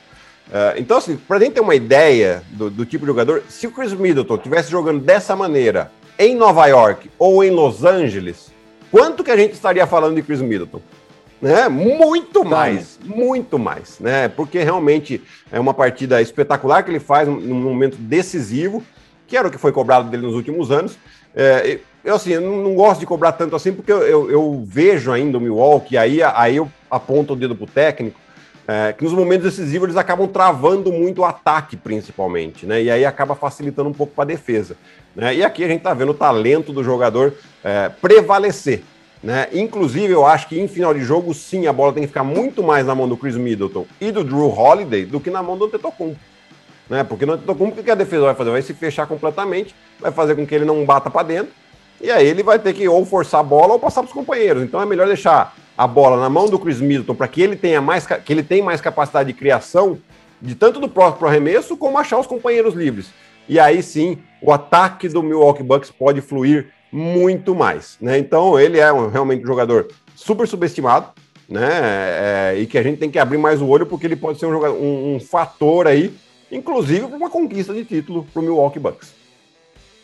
Uh, 0.47 0.77
então, 0.77 0.97
assim, 0.97 1.15
para 1.15 1.37
a 1.37 1.39
gente 1.39 1.53
ter 1.53 1.61
uma 1.61 1.75
ideia 1.75 2.43
do, 2.49 2.69
do, 2.69 2.85
tipo 2.85 3.05
de 3.05 3.07
jogador, 3.07 3.43
se 3.47 3.67
o 3.67 3.71
Chris 3.71 3.93
Middleton 3.93 4.35
estivesse 4.35 4.69
jogando 4.69 4.99
dessa 4.99 5.35
maneira 5.35 5.91
em 6.19 6.35
Nova 6.35 6.65
York 6.67 7.09
ou 7.17 7.43
em 7.43 7.51
Los 7.51 7.85
Angeles, 7.85 8.50
quanto 8.91 9.23
que 9.23 9.31
a 9.31 9.37
gente 9.37 9.53
estaria 9.53 9.87
falando 9.87 10.15
de 10.15 10.21
Chris 10.21 10.41
Middleton? 10.41 10.81
Né? 11.41 11.67
Muito 11.67 12.45
mais, 12.45 12.99
muito 13.03 13.57
mais, 13.57 13.99
né? 13.99 14.27
Porque 14.27 14.59
realmente 14.61 15.21
é 15.51 15.59
uma 15.59 15.73
partida 15.73 16.21
espetacular 16.21 16.83
que 16.83 16.91
ele 16.91 16.99
faz 16.99 17.27
num 17.27 17.59
momento 17.59 17.97
decisivo, 17.97 18.83
que 19.25 19.35
era 19.35 19.47
o 19.47 19.51
que 19.51 19.57
foi 19.57 19.71
cobrado 19.71 20.09
dele 20.09 20.21
nos 20.21 20.35
últimos 20.35 20.69
anos. 20.69 20.99
É, 21.35 21.79
eu 22.03 22.15
assim, 22.15 22.31
eu 22.31 22.41
não 22.41 22.75
gosto 22.75 22.99
de 22.99 23.05
cobrar 23.07 23.31
tanto 23.31 23.55
assim, 23.55 23.71
porque 23.71 23.91
eu, 23.91 24.01
eu, 24.03 24.31
eu 24.31 24.63
vejo 24.65 25.11
ainda 25.11 25.37
o 25.37 25.41
Milwaukee, 25.41 25.97
aí, 25.97 26.21
aí 26.21 26.57
eu 26.57 26.69
aponto 26.89 27.33
o 27.33 27.35
dedo 27.35 27.55
pro 27.55 27.65
técnico, 27.65 28.19
é, 28.67 28.93
que 28.93 29.03
nos 29.03 29.13
momentos 29.13 29.45
decisivos 29.45 29.87
eles 29.87 29.97
acabam 29.97 30.27
travando 30.27 30.91
muito 30.91 31.21
o 31.21 31.25
ataque, 31.25 31.75
principalmente, 31.75 32.65
né? 32.65 32.81
E 32.81 32.91
aí 32.91 33.05
acaba 33.05 33.35
facilitando 33.35 33.89
um 33.89 33.93
pouco 33.93 34.13
para 34.13 34.23
a 34.23 34.27
defesa. 34.27 34.77
Né? 35.15 35.35
E 35.35 35.43
aqui 35.43 35.63
a 35.63 35.67
gente 35.67 35.79
está 35.79 35.93
vendo 35.93 36.11
o 36.11 36.15
talento 36.15 36.71
do 36.71 36.83
jogador 36.83 37.33
é, 37.63 37.89
prevalecer. 37.89 38.83
Né? 39.23 39.47
Inclusive, 39.53 40.11
eu 40.11 40.25
acho 40.25 40.47
que 40.47 40.59
em 40.59 40.67
final 40.67 40.93
de 40.93 41.01
jogo, 41.01 41.33
sim, 41.33 41.67
a 41.67 41.73
bola 41.73 41.93
tem 41.93 42.03
que 42.03 42.07
ficar 42.07 42.23
muito 42.23 42.63
mais 42.63 42.85
na 42.85 42.95
mão 42.95 43.07
do 43.07 43.15
Chris 43.15 43.35
Middleton 43.35 43.85
e 43.99 44.11
do 44.11 44.23
Drew 44.23 44.49
Holiday 44.49 45.05
do 45.05 45.19
que 45.19 45.29
na 45.29 45.43
mão 45.43 45.57
do 45.57 45.65
Antetokounmpo. 45.65 46.19
Né? 46.89 47.03
Porque 47.03 47.25
no 47.25 47.33
Antetokounmpo, 47.33 47.79
o 47.79 47.83
que 47.83 47.91
a 47.91 47.95
defesa 47.95 48.23
vai 48.23 48.35
fazer? 48.35 48.49
Vai 48.49 48.61
se 48.61 48.73
fechar 48.73 49.05
completamente, 49.05 49.75
vai 49.99 50.11
fazer 50.11 50.35
com 50.35 50.45
que 50.45 50.55
ele 50.55 50.65
não 50.65 50.83
bata 50.85 51.09
para 51.09 51.23
dentro, 51.23 51.53
e 52.01 52.09
aí 52.09 52.25
ele 52.25 52.41
vai 52.41 52.57
ter 52.57 52.73
que 52.73 52.87
ou 52.87 53.05
forçar 53.05 53.41
a 53.41 53.43
bola 53.43 53.73
ou 53.73 53.79
passar 53.79 54.01
para 54.01 54.07
os 54.07 54.13
companheiros. 54.13 54.63
Então 54.63 54.81
é 54.81 54.85
melhor 54.85 55.05
deixar 55.05 55.55
a 55.77 55.87
bola 55.87 56.19
na 56.19 56.29
mão 56.29 56.47
do 56.47 56.59
Chris 56.59 56.79
Middleton 56.79 57.15
para 57.15 57.27
que 57.27 57.41
ele 57.41 57.55
tenha 57.55 57.81
mais 57.81 58.05
que 58.05 58.31
ele 58.33 58.43
tenha 58.43 58.63
mais 58.63 58.81
capacidade 58.81 59.31
de 59.31 59.37
criação 59.37 59.97
de 60.41 60.55
tanto 60.55 60.79
do 60.79 60.89
próprio 60.89 61.27
arremesso 61.27 61.77
como 61.77 61.97
achar 61.97 62.19
os 62.19 62.27
companheiros 62.27 62.73
livres. 62.73 63.11
E 63.47 63.59
aí 63.59 63.81
sim, 63.83 64.17
o 64.41 64.51
ataque 64.51 65.07
do 65.07 65.21
Milwaukee 65.21 65.63
Bucks 65.63 65.91
pode 65.91 66.21
fluir 66.21 66.71
muito 66.91 67.55
mais. 67.55 67.97
Né? 68.01 68.17
Então, 68.17 68.59
ele 68.59 68.79
é 68.79 68.91
um, 68.91 69.09
realmente 69.09 69.43
um 69.43 69.47
jogador 69.47 69.87
super 70.15 70.47
subestimado, 70.47 71.07
né? 71.47 71.69
É, 71.71 72.55
e 72.57 72.65
que 72.65 72.77
a 72.77 72.83
gente 72.83 72.97
tem 72.97 73.09
que 73.09 73.19
abrir 73.19 73.37
mais 73.37 73.61
o 73.61 73.67
olho, 73.67 73.85
porque 73.85 74.05
ele 74.05 74.15
pode 74.15 74.39
ser 74.39 74.45
um, 74.45 74.51
jogador, 74.51 74.75
um, 74.75 75.15
um 75.15 75.19
fator 75.19 75.87
aí, 75.87 76.13
inclusive 76.51 77.07
para 77.07 77.17
uma 77.17 77.29
conquista 77.29 77.73
de 77.73 77.85
título 77.85 78.25
para 78.31 78.39
o 78.39 78.43
Milwaukee 78.43 78.79
Bucks. 78.79 79.13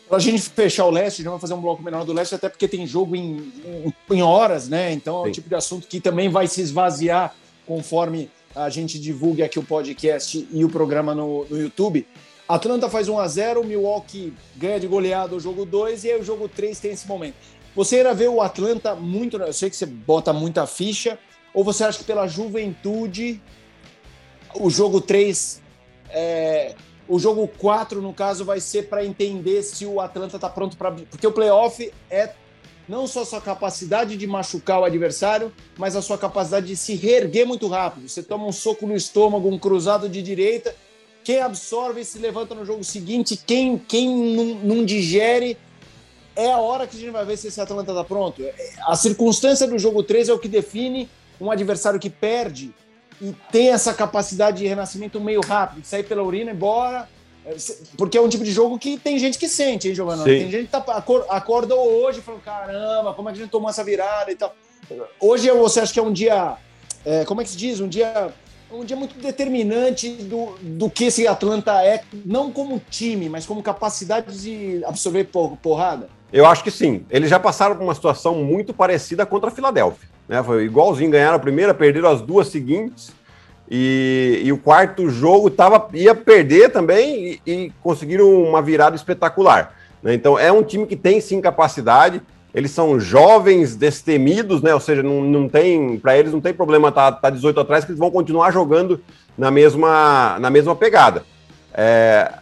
Para 0.08 0.16
a 0.16 0.20
gente 0.20 0.40
fechar 0.40 0.86
o 0.86 0.90
leste, 0.90 1.22
já 1.22 1.30
vai 1.30 1.38
fazer 1.38 1.52
um 1.52 1.60
bloco 1.60 1.82
menor 1.82 2.04
do 2.04 2.14
leste, 2.14 2.34
até 2.34 2.48
porque 2.48 2.66
tem 2.66 2.86
jogo 2.86 3.14
em, 3.14 3.52
em, 3.64 3.94
em 4.10 4.22
horas, 4.22 4.68
né? 4.68 4.92
Então 4.92 5.24
é 5.24 5.28
um 5.28 5.32
tipo 5.32 5.48
de 5.48 5.54
assunto 5.54 5.86
que 5.86 6.00
também 6.00 6.30
vai 6.30 6.46
se 6.46 6.62
esvaziar 6.62 7.34
conforme 7.66 8.30
a 8.54 8.70
gente 8.70 8.98
divulgue 8.98 9.42
aqui 9.42 9.58
o 9.58 9.62
podcast 9.62 10.48
e 10.50 10.64
o 10.64 10.70
programa 10.70 11.14
no, 11.14 11.44
no 11.44 11.60
YouTube. 11.60 12.06
Atlanta 12.48 12.88
faz 12.88 13.08
1 13.08 13.18
a 13.18 13.28
0 13.28 13.62
Milwaukee 13.62 14.32
ganha 14.56 14.80
de 14.80 14.86
goleada 14.86 15.36
o 15.36 15.40
jogo 15.40 15.66
2 15.66 16.04
e 16.04 16.12
aí 16.12 16.18
o 16.18 16.24
jogo 16.24 16.48
3 16.48 16.80
tem 16.80 16.92
esse 16.92 17.06
momento. 17.06 17.34
Você 17.76 18.00
irá 18.00 18.14
ver 18.14 18.28
o 18.28 18.40
Atlanta 18.40 18.94
muito. 18.94 19.36
Eu 19.36 19.52
sei 19.52 19.68
que 19.68 19.76
você 19.76 19.84
bota 19.84 20.32
muita 20.32 20.66
ficha, 20.66 21.18
ou 21.52 21.62
você 21.62 21.84
acha 21.84 21.98
que 21.98 22.04
pela 22.04 22.26
juventude 22.26 23.40
o 24.54 24.70
jogo 24.70 25.00
3 25.00 25.60
é, 26.10 26.74
o 27.08 27.18
jogo 27.18 27.48
4, 27.48 28.02
no 28.02 28.12
caso, 28.12 28.44
vai 28.44 28.60
ser 28.60 28.88
para 28.88 29.04
entender 29.04 29.62
se 29.62 29.86
o 29.86 30.00
Atlanta 30.00 30.36
está 30.36 30.48
pronto 30.48 30.76
para. 30.76 30.92
Porque 30.92 31.26
o 31.26 31.32
playoff 31.32 31.90
é 32.10 32.34
não 32.88 33.06
só 33.06 33.22
a 33.22 33.26
sua 33.26 33.40
capacidade 33.40 34.16
de 34.16 34.26
machucar 34.26 34.80
o 34.80 34.84
adversário, 34.84 35.52
mas 35.76 35.94
a 35.94 36.02
sua 36.02 36.16
capacidade 36.16 36.66
de 36.66 36.76
se 36.76 36.94
reerguer 36.94 37.46
muito 37.46 37.66
rápido. 37.68 38.08
Você 38.08 38.22
toma 38.22 38.46
um 38.46 38.52
soco 38.52 38.86
no 38.86 38.96
estômago, 38.96 39.48
um 39.48 39.58
cruzado 39.58 40.08
de 40.08 40.22
direita, 40.22 40.74
quem 41.22 41.40
absorve 41.40 42.00
e 42.00 42.04
se 42.04 42.18
levanta 42.18 42.54
no 42.54 42.64
jogo 42.64 42.82
seguinte, 42.82 43.36
quem, 43.36 43.76
quem 43.76 44.08
não, 44.08 44.76
não 44.76 44.84
digere, 44.84 45.58
é 46.34 46.50
a 46.50 46.58
hora 46.58 46.86
que 46.86 46.96
a 46.96 47.00
gente 47.00 47.10
vai 47.10 47.24
ver 47.24 47.36
se 47.36 47.48
esse 47.48 47.60
Atlanta 47.60 47.90
está 47.90 48.04
pronto. 48.04 48.42
A 48.86 48.96
circunstância 48.96 49.66
do 49.66 49.78
jogo 49.78 50.02
3 50.02 50.30
é 50.30 50.32
o 50.32 50.38
que 50.38 50.48
define 50.48 51.10
um 51.40 51.50
adversário 51.50 52.00
que 52.00 52.08
perde 52.08 52.72
e 53.20 53.34
tem 53.50 53.70
essa 53.70 53.92
capacidade 53.92 54.58
de 54.58 54.66
renascimento 54.66 55.20
meio 55.20 55.40
rápido, 55.40 55.80
de 55.82 55.86
sair 55.86 56.04
pela 56.04 56.22
urina 56.22 56.50
e 56.50 56.54
embora. 56.54 57.08
É, 57.44 57.56
porque 57.96 58.18
é 58.18 58.20
um 58.20 58.28
tipo 58.28 58.44
de 58.44 58.52
jogo 58.52 58.78
que 58.78 58.98
tem 58.98 59.18
gente 59.18 59.38
que 59.38 59.48
sente, 59.48 59.88
hein, 59.88 59.94
Giovanna? 59.94 60.24
Sim. 60.24 60.30
Tem 60.30 60.50
gente 60.50 60.66
que 60.66 60.72
tá, 60.72 60.84
acorda 61.30 61.74
hoje 61.74 62.20
falando, 62.20 62.42
caramba, 62.42 63.14
como 63.14 63.28
é 63.28 63.32
que 63.32 63.38
a 63.38 63.42
gente 63.42 63.50
tomou 63.50 63.70
essa 63.70 63.82
virada 63.82 64.30
e 64.30 64.36
tal. 64.36 64.54
Hoje 65.20 65.50
você 65.50 65.80
acha 65.80 65.92
que 65.92 66.00
é 66.00 66.02
um 66.02 66.12
dia, 66.12 66.56
é, 67.04 67.24
como 67.24 67.40
é 67.40 67.44
que 67.44 67.50
se 67.50 67.56
diz? 67.56 67.80
Um 67.80 67.88
dia 67.88 68.32
um 68.70 68.84
dia 68.84 68.96
muito 68.96 69.18
determinante 69.18 70.10
do, 70.10 70.56
do 70.60 70.90
que 70.90 71.04
esse 71.04 71.26
Atlanta 71.26 71.82
é, 71.82 72.02
não 72.24 72.52
como 72.52 72.80
time, 72.90 73.28
mas 73.28 73.46
como 73.46 73.62
capacidade 73.62 74.38
de 74.38 74.84
absorver 74.84 75.24
porrada? 75.62 76.08
Eu 76.32 76.44
acho 76.44 76.62
que 76.62 76.70
sim. 76.70 77.04
Eles 77.08 77.30
já 77.30 77.40
passaram 77.40 77.76
por 77.76 77.84
uma 77.84 77.94
situação 77.94 78.34
muito 78.44 78.74
parecida 78.74 79.24
contra 79.24 79.48
a 79.48 79.52
Filadélfia. 79.52 80.08
Né? 80.28 80.42
Foi 80.42 80.64
igualzinho, 80.64 81.10
ganharam 81.10 81.36
a 81.36 81.40
primeira, 81.40 81.72
perderam 81.72 82.10
as 82.10 82.20
duas 82.20 82.48
seguintes. 82.48 83.10
E, 83.70 84.40
e 84.44 84.52
o 84.52 84.58
quarto 84.58 85.10
jogo 85.10 85.50
tava, 85.50 85.88
ia 85.92 86.14
perder 86.14 86.70
também 86.70 87.40
e, 87.46 87.50
e 87.50 87.72
conseguiram 87.82 88.42
uma 88.42 88.62
virada 88.62 88.96
espetacular. 88.96 89.74
Né? 90.02 90.14
Então 90.14 90.38
é 90.38 90.50
um 90.50 90.62
time 90.62 90.86
que 90.86 90.96
tem 90.96 91.20
sim 91.20 91.40
capacidade. 91.40 92.22
Eles 92.54 92.70
são 92.70 92.98
jovens, 92.98 93.76
destemidos, 93.76 94.62
né? 94.62 94.72
Ou 94.72 94.80
seja, 94.80 95.02
não, 95.02 95.22
não 95.22 95.48
tem, 95.48 95.98
para 95.98 96.16
eles 96.16 96.32
não 96.32 96.40
tem 96.40 96.54
problema 96.54 96.88
estar 96.88 97.12
tá, 97.12 97.18
tá 97.20 97.30
18 97.30 97.60
atrás, 97.60 97.84
que 97.84 97.90
eles 97.90 97.98
vão 97.98 98.10
continuar 98.10 98.50
jogando 98.50 99.00
na 99.36 99.50
mesma, 99.50 100.38
na 100.40 100.48
mesma 100.48 100.74
pegada. 100.74 101.24
É, 101.74 102.32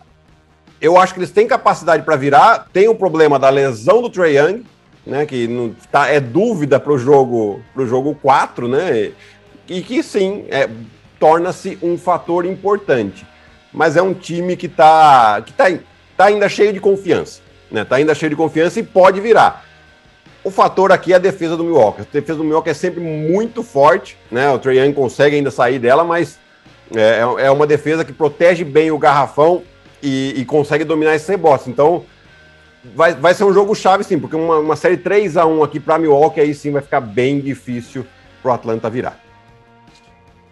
eu 0.80 0.96
acho 0.96 1.12
que 1.12 1.18
eles 1.18 1.32
têm 1.32 1.46
capacidade 1.46 2.04
para 2.04 2.14
virar. 2.14 2.68
Tem 2.72 2.86
o 2.88 2.94
problema 2.94 3.36
da 3.36 3.50
lesão 3.50 4.00
do 4.00 4.08
Trey 4.08 4.38
Young, 4.38 4.62
né, 5.06 5.24
que 5.24 5.46
não 5.46 5.74
tá, 5.90 6.08
é 6.08 6.18
dúvida 6.18 6.80
para 6.80 6.92
o 6.92 6.98
jogo, 6.98 7.62
pro 7.72 7.86
jogo 7.86 8.14
4, 8.20 8.66
né, 8.66 9.12
e 9.68 9.80
que 9.80 10.02
sim, 10.02 10.44
é, 10.48 10.68
torna-se 11.18 11.78
um 11.82 11.96
fator 11.96 12.44
importante. 12.44 13.26
Mas 13.72 13.96
é 13.96 14.02
um 14.02 14.14
time 14.14 14.56
que 14.56 14.66
está 14.66 15.42
que 15.44 15.52
tá, 15.52 15.70
tá 16.16 16.24
ainda 16.26 16.48
cheio 16.48 16.72
de 16.72 16.80
confiança, 16.80 17.40
né, 17.70 17.84
tá 17.84 17.96
ainda 17.96 18.14
cheio 18.14 18.30
de 18.30 18.36
confiança 18.36 18.80
e 18.80 18.82
pode 18.82 19.20
virar. 19.20 19.64
O 20.42 20.50
fator 20.50 20.92
aqui 20.92 21.12
é 21.12 21.16
a 21.16 21.18
defesa 21.18 21.56
do 21.56 21.64
Milwaukee. 21.64 22.02
A 22.02 22.04
defesa 22.04 22.38
do 22.38 22.44
Milwaukee 22.44 22.70
é 22.70 22.74
sempre 22.74 23.00
muito 23.00 23.64
forte, 23.64 24.16
né? 24.30 24.48
O 24.48 24.60
Trae 24.60 24.78
Young 24.78 24.92
consegue 24.92 25.34
ainda 25.34 25.50
sair 25.50 25.80
dela, 25.80 26.04
mas 26.04 26.38
é, 26.94 27.46
é 27.46 27.50
uma 27.50 27.66
defesa 27.66 28.04
que 28.04 28.12
protege 28.12 28.62
bem 28.62 28.92
o 28.92 28.98
garrafão 28.98 29.64
e, 30.00 30.34
e 30.36 30.44
consegue 30.44 30.84
dominar 30.84 31.16
esse 31.16 31.28
rebote. 31.28 31.68
Então, 31.68 32.04
vai, 32.94 33.14
vai 33.14 33.34
ser 33.34 33.44
um 33.44 33.52
jogo 33.52 33.74
chave, 33.74 34.04
sim, 34.04 34.18
porque 34.18 34.36
uma, 34.36 34.58
uma 34.58 34.76
série 34.76 34.96
3 34.96 35.36
a 35.36 35.46
1 35.46 35.62
aqui 35.62 35.80
para 35.80 35.98
Milwaukee, 35.98 36.40
aí 36.40 36.54
sim 36.54 36.70
vai 36.70 36.82
ficar 36.82 37.00
bem 37.00 37.40
difícil 37.40 38.06
para 38.42 38.50
o 38.50 38.54
Atlanta 38.54 38.90
virar. 38.90 39.26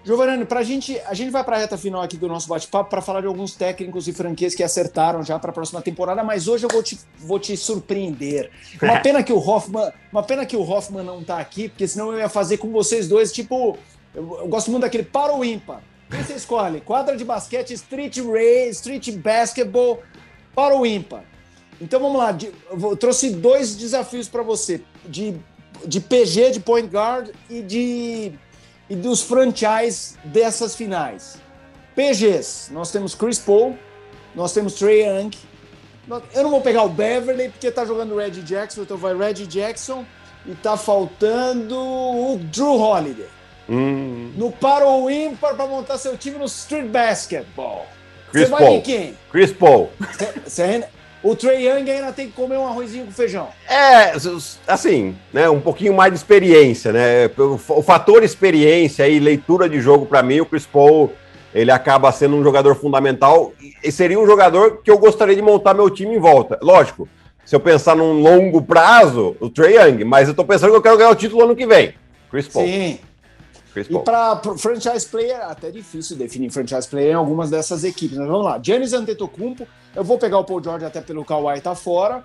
Giovanni, 0.04 0.44
pra 0.44 0.62
gente, 0.62 1.00
a 1.06 1.14
gente 1.14 1.30
vai 1.30 1.42
para 1.42 1.56
a 1.56 1.58
reta 1.60 1.78
final 1.78 2.02
aqui 2.02 2.18
do 2.18 2.28
nosso 2.28 2.46
bate-papo 2.46 2.90
para 2.90 3.00
falar 3.00 3.22
de 3.22 3.26
alguns 3.26 3.54
técnicos 3.54 4.06
e 4.06 4.12
franquias 4.12 4.54
que 4.54 4.62
acertaram 4.62 5.22
já 5.22 5.38
para 5.38 5.48
a 5.48 5.52
próxima 5.52 5.80
temporada, 5.80 6.22
mas 6.22 6.46
hoje 6.46 6.66
eu 6.66 6.70
vou 6.70 6.82
te, 6.82 6.98
vou 7.18 7.38
te 7.38 7.56
surpreender. 7.56 8.50
Uma 8.82 9.00
pena 9.00 9.22
que 9.22 9.32
o 9.32 9.38
Hoffman, 9.38 9.90
uma 10.12 10.22
pena 10.22 10.44
que 10.44 10.56
o 10.58 10.60
Hoffman 10.60 11.02
não 11.02 11.20
está 11.20 11.38
aqui, 11.38 11.70
porque 11.70 11.88
senão 11.88 12.12
eu 12.12 12.18
ia 12.18 12.28
fazer 12.28 12.58
com 12.58 12.70
vocês 12.70 13.08
dois, 13.08 13.32
tipo, 13.32 13.78
eu, 14.14 14.40
eu 14.42 14.48
gosto 14.48 14.70
muito 14.70 14.82
daquele 14.82 15.04
para 15.04 15.34
o 15.34 15.42
ímpar. 15.42 15.80
Quem 16.10 16.22
você 16.22 16.34
escolhe? 16.34 16.82
Quadra 16.82 17.16
de 17.16 17.24
basquete, 17.24 17.72
street 17.72 18.18
race, 18.18 18.72
street 18.72 19.10
basketball, 19.12 20.02
para 20.54 20.76
o 20.76 20.84
ímpar. 20.84 21.24
Então 21.80 22.00
vamos 22.00 22.18
lá, 22.18 22.36
eu 22.70 22.96
trouxe 22.96 23.30
dois 23.30 23.74
desafios 23.76 24.28
para 24.28 24.42
você, 24.42 24.80
de, 25.04 25.34
de 25.84 26.00
PG, 26.00 26.52
de 26.52 26.60
point 26.60 26.88
guard 26.88 27.30
e 27.50 27.62
de 27.62 28.32
e 28.88 28.94
dos 28.94 29.22
franchise 29.22 30.16
dessas 30.24 30.74
finais. 30.74 31.36
PGs, 31.94 32.72
nós 32.72 32.90
temos 32.90 33.14
Chris 33.14 33.38
Paul, 33.38 33.78
nós 34.34 34.52
temos 34.52 34.74
Trey 34.74 35.04
Young. 35.06 35.30
Eu 36.34 36.42
não 36.42 36.50
vou 36.50 36.60
pegar 36.60 36.82
o 36.82 36.88
Beverly 36.88 37.48
porque 37.48 37.70
tá 37.70 37.84
jogando 37.84 38.16
Reggie 38.16 38.42
Jackson, 38.42 38.82
então 38.82 38.96
vai 38.96 39.16
Reggie 39.16 39.46
Jackson 39.46 40.04
e 40.44 40.54
tá 40.54 40.76
faltando 40.76 41.78
o 41.78 42.38
Drew 42.52 42.78
Holiday. 42.78 43.28
Hum. 43.68 44.32
No 44.36 44.52
para 44.52 44.84
ou 44.84 45.10
ímpar 45.10 45.54
para 45.54 45.66
montar 45.66 45.96
seu 45.96 46.18
time 46.18 46.36
no 46.36 46.44
Street 46.44 46.86
Basketball. 46.88 47.86
Chris 48.30 48.44
Você 48.44 48.50
vai 48.50 48.64
Paul. 48.64 48.82
quem? 48.82 49.16
Chris 49.30 49.52
Paul. 49.52 49.90
Cê, 50.46 50.86
o 51.24 51.34
Trey 51.34 51.66
Young 51.66 51.90
ainda 51.90 52.12
tem 52.12 52.26
que 52.26 52.34
comer 52.34 52.58
um 52.58 52.66
arrozinho 52.66 53.06
com 53.06 53.10
feijão. 53.10 53.48
É, 53.66 54.12
assim, 54.68 55.16
né, 55.32 55.48
um 55.48 55.58
pouquinho 55.58 55.94
mais 55.94 56.12
de 56.12 56.18
experiência, 56.18 56.92
né? 56.92 57.30
O, 57.38 57.82
fator 57.82 58.22
experiência 58.22 59.08
e 59.08 59.18
leitura 59.18 59.66
de 59.66 59.80
jogo 59.80 60.04
para 60.04 60.22
mim, 60.22 60.40
o 60.40 60.46
Chris 60.46 60.66
Paul, 60.66 61.12
ele 61.54 61.70
acaba 61.70 62.12
sendo 62.12 62.36
um 62.36 62.44
jogador 62.44 62.74
fundamental 62.74 63.54
e 63.82 63.90
seria 63.90 64.20
um 64.20 64.26
jogador 64.26 64.82
que 64.82 64.90
eu 64.90 64.98
gostaria 64.98 65.34
de 65.34 65.40
montar 65.40 65.72
meu 65.72 65.88
time 65.88 66.14
em 66.14 66.20
volta. 66.20 66.58
Lógico, 66.60 67.08
se 67.42 67.56
eu 67.56 67.60
pensar 67.60 67.96
num 67.96 68.20
longo 68.20 68.60
prazo, 68.60 69.34
o 69.40 69.48
Trey 69.48 69.76
Young, 69.78 70.04
mas 70.04 70.28
eu 70.28 70.34
tô 70.34 70.44
pensando 70.44 70.72
que 70.72 70.76
eu 70.76 70.82
quero 70.82 70.98
ganhar 70.98 71.10
o 71.10 71.16
título 71.16 71.44
ano 71.44 71.56
que 71.56 71.66
vem. 71.66 71.94
Chris 72.30 72.48
Paul. 72.48 72.66
Sim. 72.66 72.98
E 73.76 73.98
para 73.98 74.40
franchise 74.56 75.06
player, 75.06 75.40
até 75.42 75.70
difícil 75.70 76.16
definir 76.16 76.50
franchise 76.50 76.86
player 76.86 77.12
em 77.12 77.14
algumas 77.14 77.50
dessas 77.50 77.82
equipes. 77.84 78.16
Mas 78.16 78.28
vamos 78.28 78.44
lá. 78.44 78.60
Giannis 78.62 78.92
Antetokounmpo, 78.92 79.66
eu 79.94 80.04
vou 80.04 80.18
pegar 80.18 80.38
o 80.38 80.44
Paul 80.44 80.62
George 80.62 80.84
até 80.84 81.00
pelo 81.00 81.24
Kawhi 81.24 81.60
tá 81.60 81.74
fora. 81.74 82.24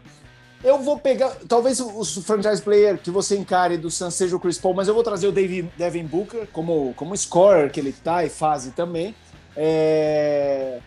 Eu 0.63 0.77
vou 0.79 0.99
pegar, 0.99 1.31
talvez 1.47 1.79
o 1.79 2.03
franchise 2.21 2.61
player 2.61 2.97
que 2.97 3.09
você 3.09 3.37
encare 3.37 3.77
do 3.77 3.89
Suns 3.89 4.13
seja 4.13 4.35
o 4.35 4.39
Chris 4.39 4.57
Paul, 4.57 4.73
mas 4.73 4.89
eu 4.89 4.93
vou 4.93 5.03
trazer 5.03 5.25
o 5.25 5.31
David, 5.31 5.71
Devin 5.77 6.03
Booker 6.03 6.47
como, 6.51 6.93
como 6.95 7.15
scorer 7.15 7.71
que 7.71 7.79
ele 7.79 7.93
tá 7.93 8.25
e 8.25 8.29
fase 8.29 8.71
também. 8.71 9.15
É... 9.55 10.79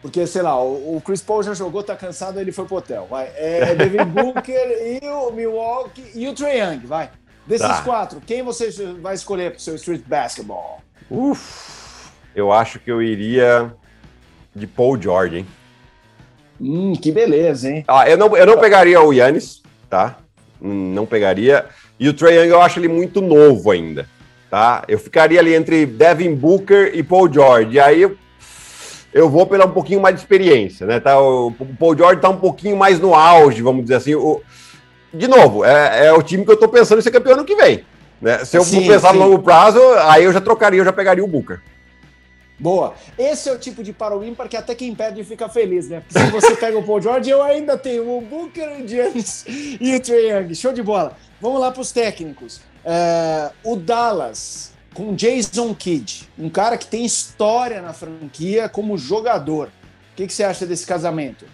Porque, 0.00 0.26
sei 0.26 0.42
lá, 0.42 0.62
o 0.62 1.02
Chris 1.04 1.20
Paul 1.20 1.42
já 1.42 1.52
jogou, 1.52 1.82
tá 1.82 1.94
cansado, 1.94 2.40
ele 2.40 2.52
foi 2.52 2.64
pro 2.64 2.76
hotel. 2.76 3.06
Vai. 3.10 3.30
É 3.36 3.74
Devin 3.74 4.04
Booker 4.08 5.00
e 5.02 5.06
o 5.06 5.30
Milwaukee 5.30 6.10
e 6.14 6.26
o 6.26 6.34
Trae 6.34 6.60
Young, 6.60 6.86
vai. 6.86 7.10
Desses 7.48 7.66
tá. 7.66 7.80
quatro, 7.82 8.20
quem 8.26 8.42
você 8.42 8.70
vai 9.00 9.14
escolher 9.14 9.52
para 9.52 9.56
o 9.56 9.60
seu 9.60 9.74
Street 9.76 10.02
Basketball? 10.06 10.82
Uf, 11.10 12.10
eu 12.36 12.52
acho 12.52 12.78
que 12.78 12.92
eu 12.92 13.00
iria 13.00 13.72
de 14.54 14.66
Paul 14.66 15.00
George, 15.00 15.38
hein? 15.38 15.46
Hum, 16.60 16.92
que 16.92 17.10
beleza, 17.10 17.70
hein? 17.70 17.84
Ah, 17.88 18.06
eu, 18.06 18.18
não, 18.18 18.36
eu 18.36 18.44
não 18.44 18.58
pegaria 18.58 19.00
o 19.00 19.14
Yannis, 19.14 19.62
tá? 19.88 20.18
Não 20.60 21.06
pegaria. 21.06 21.64
E 21.98 22.06
o 22.10 22.12
Trae 22.12 22.34
Young 22.34 22.50
eu 22.50 22.60
acho 22.60 22.78
ele 22.78 22.88
muito 22.88 23.22
novo 23.22 23.70
ainda, 23.70 24.06
tá? 24.50 24.84
Eu 24.86 24.98
ficaria 24.98 25.40
ali 25.40 25.54
entre 25.54 25.86
Devin 25.86 26.34
Booker 26.34 26.90
e 26.92 27.02
Paul 27.02 27.32
George. 27.32 27.76
E 27.76 27.80
aí 27.80 28.02
eu, 28.02 28.14
eu 29.10 29.30
vou 29.30 29.46
pela 29.46 29.64
um 29.64 29.70
pouquinho 29.70 30.02
mais 30.02 30.14
de 30.14 30.20
experiência, 30.20 30.86
né? 30.86 31.00
Tá, 31.00 31.18
o, 31.18 31.48
o 31.48 31.66
Paul 31.78 31.96
George 31.96 32.20
tá 32.20 32.28
um 32.28 32.36
pouquinho 32.36 32.76
mais 32.76 33.00
no 33.00 33.14
auge, 33.14 33.62
vamos 33.62 33.84
dizer 33.84 33.94
assim. 33.94 34.14
O, 34.14 34.42
de 35.12 35.28
novo, 35.28 35.64
é, 35.64 36.06
é 36.06 36.12
o 36.12 36.22
time 36.22 36.44
que 36.44 36.52
eu 36.52 36.56
tô 36.56 36.68
pensando 36.68 36.98
em 36.98 37.02
ser 37.02 37.10
campeão 37.10 37.34
ano 37.34 37.44
que 37.44 37.56
vem. 37.56 37.84
Né? 38.20 38.44
Se 38.44 38.56
eu 38.56 38.64
sim, 38.64 38.86
pensar 38.86 39.12
sim. 39.12 39.18
no 39.18 39.24
longo 39.24 39.42
prazo, 39.42 39.80
aí 40.02 40.24
eu 40.24 40.32
já 40.32 40.40
trocaria, 40.40 40.80
eu 40.80 40.84
já 40.84 40.92
pegaria 40.92 41.24
o 41.24 41.28
Booker. 41.28 41.60
Boa. 42.58 42.94
Esse 43.16 43.48
é 43.48 43.52
o 43.52 43.58
tipo 43.58 43.84
de 43.84 43.92
para 43.92 44.16
o 44.16 44.24
ímpar 44.24 44.48
que 44.48 44.56
até 44.56 44.74
quem 44.74 44.92
perde 44.92 45.22
fica 45.22 45.48
feliz, 45.48 45.88
né? 45.88 46.00
Porque 46.00 46.18
se 46.18 46.30
você 46.30 46.56
pega 46.56 46.76
o 46.76 46.82
Paul 46.82 47.00
George, 47.00 47.30
eu 47.30 47.40
ainda 47.40 47.78
tenho 47.78 48.18
o 48.18 48.20
Booker, 48.20 48.68
o 48.80 48.86
Giannis 48.86 49.44
e 49.48 49.94
o 49.94 50.00
Trae 50.00 50.30
Young. 50.30 50.54
Show 50.56 50.72
de 50.72 50.82
bola. 50.82 51.16
Vamos 51.40 51.60
lá 51.60 51.70
para 51.70 51.80
os 51.80 51.92
técnicos. 51.92 52.60
É, 52.84 53.50
o 53.62 53.76
Dallas 53.76 54.72
com 54.92 55.14
Jason 55.14 55.72
Kidd, 55.72 56.28
um 56.36 56.50
cara 56.50 56.76
que 56.76 56.86
tem 56.86 57.04
história 57.04 57.80
na 57.80 57.92
franquia 57.92 58.68
como 58.68 58.98
jogador. 58.98 59.68
O 59.68 60.16
que, 60.16 60.26
que 60.26 60.32
você 60.32 60.42
acha 60.42 60.66
desse 60.66 60.84
casamento? 60.84 61.44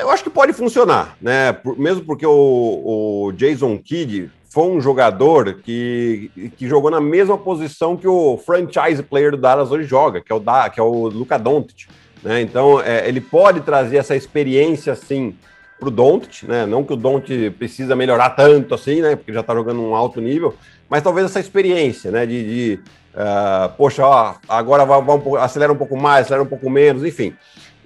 Eu 0.00 0.10
acho 0.10 0.22
que 0.22 0.30
pode 0.30 0.52
funcionar, 0.52 1.16
né? 1.20 1.56
Mesmo 1.76 2.04
porque 2.04 2.26
o, 2.26 3.28
o 3.28 3.32
Jason 3.32 3.78
Kidd 3.78 4.30
foi 4.50 4.64
um 4.64 4.80
jogador 4.80 5.54
que, 5.54 6.30
que 6.56 6.66
jogou 6.66 6.90
na 6.90 7.00
mesma 7.00 7.36
posição 7.36 7.96
que 7.96 8.08
o 8.08 8.38
franchise 8.38 9.02
player 9.02 9.32
do 9.32 9.36
Dallas 9.36 9.70
hoje 9.70 9.86
joga, 9.86 10.20
que 10.20 10.32
é 10.32 10.34
o, 10.34 10.40
da, 10.40 10.70
que 10.70 10.80
é 10.80 10.82
o 10.82 11.08
Luca 11.08 11.38
Doncic. 11.38 11.88
Né? 12.22 12.40
Então, 12.40 12.80
é, 12.80 13.08
ele 13.08 13.20
pode 13.20 13.60
trazer 13.60 13.98
essa 13.98 14.16
experiência, 14.16 14.92
assim, 14.92 15.36
para 15.78 15.88
o 15.88 15.92
Doncic, 15.92 16.44
né? 16.44 16.66
Não 16.66 16.82
que 16.82 16.92
o 16.92 16.96
Doncic 16.96 17.52
precisa 17.52 17.94
melhorar 17.94 18.30
tanto 18.30 18.74
assim, 18.74 19.00
né? 19.00 19.14
Porque 19.14 19.32
já 19.32 19.40
está 19.40 19.54
jogando 19.54 19.80
um 19.80 19.94
alto 19.94 20.20
nível, 20.20 20.54
mas 20.88 21.02
talvez 21.02 21.26
essa 21.26 21.38
experiência, 21.38 22.10
né? 22.10 22.26
De, 22.26 22.44
de 22.44 22.80
uh, 23.14 23.72
poxa, 23.76 24.04
ó, 24.04 24.34
agora 24.48 24.84
vai, 24.84 25.00
vai 25.00 25.16
um, 25.16 25.36
acelera 25.36 25.72
um 25.72 25.76
pouco 25.76 25.96
mais, 25.96 26.26
acelera 26.26 26.42
um 26.42 26.48
pouco 26.48 26.68
menos, 26.68 27.04
enfim. 27.04 27.34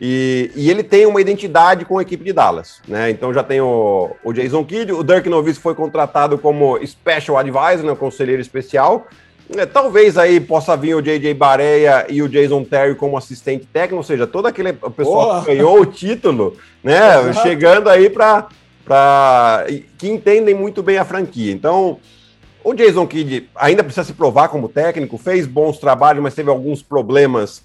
E, 0.04 0.50
e, 0.56 0.68
ele 0.68 0.82
tem 0.82 1.06
uma 1.06 1.20
identidade 1.20 1.84
com 1.84 1.96
a 1.96 2.02
equipe 2.02 2.24
de 2.24 2.32
Dallas, 2.32 2.82
né? 2.88 3.08
Então 3.08 3.32
já 3.32 3.44
tem 3.44 3.60
o, 3.60 4.10
o 4.24 4.32
Jason 4.32 4.64
Kidd, 4.64 4.90
o 4.90 5.04
Dirk 5.04 5.28
Nowitzki 5.28 5.62
foi 5.62 5.76
contratado 5.76 6.36
como 6.36 6.76
Special 6.84 7.38
Advisor, 7.38 7.84
né, 7.86 7.94
conselheiro 7.94 8.42
especial. 8.42 9.06
É, 9.56 9.64
talvez 9.64 10.18
aí 10.18 10.40
possa 10.40 10.76
vir 10.76 10.96
o 10.96 11.00
JJ 11.00 11.32
Bareia 11.34 12.04
e 12.08 12.20
o 12.20 12.28
Jason 12.28 12.64
Terry 12.64 12.96
como 12.96 13.16
assistente 13.16 13.64
técnico, 13.64 13.98
ou 13.98 14.02
seja, 14.02 14.26
todo 14.26 14.46
aquele 14.46 14.72
pessoal 14.72 15.38
oh. 15.38 15.40
que 15.40 15.54
ganhou 15.54 15.80
o 15.80 15.86
título, 15.86 16.56
né? 16.82 17.32
chegando 17.40 17.88
aí 17.88 18.10
para 18.10 18.48
que 19.98 20.08
entendem 20.08 20.52
muito 20.52 20.82
bem 20.82 20.98
a 20.98 21.04
franquia. 21.04 21.52
Então, 21.52 22.00
o 22.64 22.74
Jason 22.74 23.06
Kidd 23.06 23.48
ainda 23.54 23.84
precisa 23.84 24.02
se 24.02 24.14
provar 24.14 24.48
como 24.48 24.68
técnico, 24.68 25.16
fez 25.16 25.46
bons 25.46 25.78
trabalhos, 25.78 26.20
mas 26.20 26.34
teve 26.34 26.50
alguns 26.50 26.82
problemas 26.82 27.62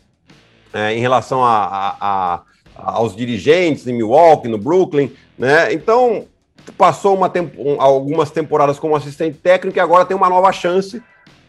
é, 0.73 0.93
em 0.93 0.99
relação 0.99 1.43
a, 1.43 1.65
a, 1.65 1.95
a, 1.99 2.43
aos 2.75 3.15
dirigentes 3.15 3.87
em 3.87 3.93
Milwaukee, 3.93 4.47
no 4.47 4.57
Brooklyn, 4.57 5.11
né? 5.37 5.73
Então 5.73 6.25
passou 6.77 7.15
uma 7.15 7.29
tempo, 7.29 7.75
algumas 7.79 8.29
temporadas 8.31 8.77
como 8.77 8.95
assistente 8.95 9.37
técnico 9.37 9.77
e 9.77 9.81
agora 9.81 10.05
tem 10.05 10.17
uma 10.17 10.29
nova 10.29 10.51
chance 10.51 11.01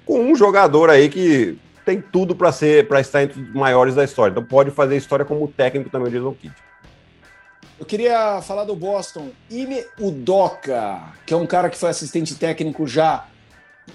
com 0.07 0.21
um 0.21 0.35
jogador 0.35 0.91
aí 0.91 1.09
que 1.09 1.59
tem 1.85 2.01
tudo 2.01 2.35
para 2.37 2.53
ser 2.53 2.87
para 2.87 3.01
estar 3.01 3.23
entre 3.23 3.41
os 3.41 3.53
maiores 3.53 3.95
da 3.95 4.05
história. 4.05 4.33
Então 4.33 4.45
pode 4.45 4.71
fazer 4.71 4.97
história 4.97 5.25
como 5.25 5.49
técnico 5.49 5.91
também 5.91 6.09
o 6.09 6.11
Jason 6.11 6.35
Kidd. 6.35 6.55
Eu 7.79 7.87
queria 7.87 8.43
falar 8.43 8.65
do 8.65 8.75
Boston. 8.75 9.31
Ime 9.49 9.85
Udoka, 10.01 11.01
que 11.25 11.33
é 11.33 11.37
um 11.37 11.47
cara 11.47 11.71
que 11.71 11.79
foi 11.79 11.91
assistente 11.91 12.35
técnico 12.35 12.87
já 12.87 13.25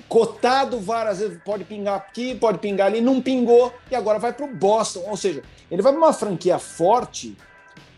cotado 0.08 0.80
várias 0.80 1.20
vezes, 1.20 1.40
pode 1.44 1.64
pingar 1.64 1.96
aqui, 1.96 2.36
pode 2.36 2.60
pingar 2.60 2.88
ali, 2.88 3.02
não 3.02 3.22
pingou 3.22 3.74
e 3.90 3.96
agora 3.96 4.20
vai 4.20 4.34
para 4.34 4.46
o 4.46 4.54
Boston. 4.54 5.04
Ou 5.08 5.18
seja, 5.18 5.42
ele 5.70 5.82
vai 5.82 5.92
para 5.92 6.02
uma 6.02 6.14
franquia 6.14 6.60
forte 6.60 7.36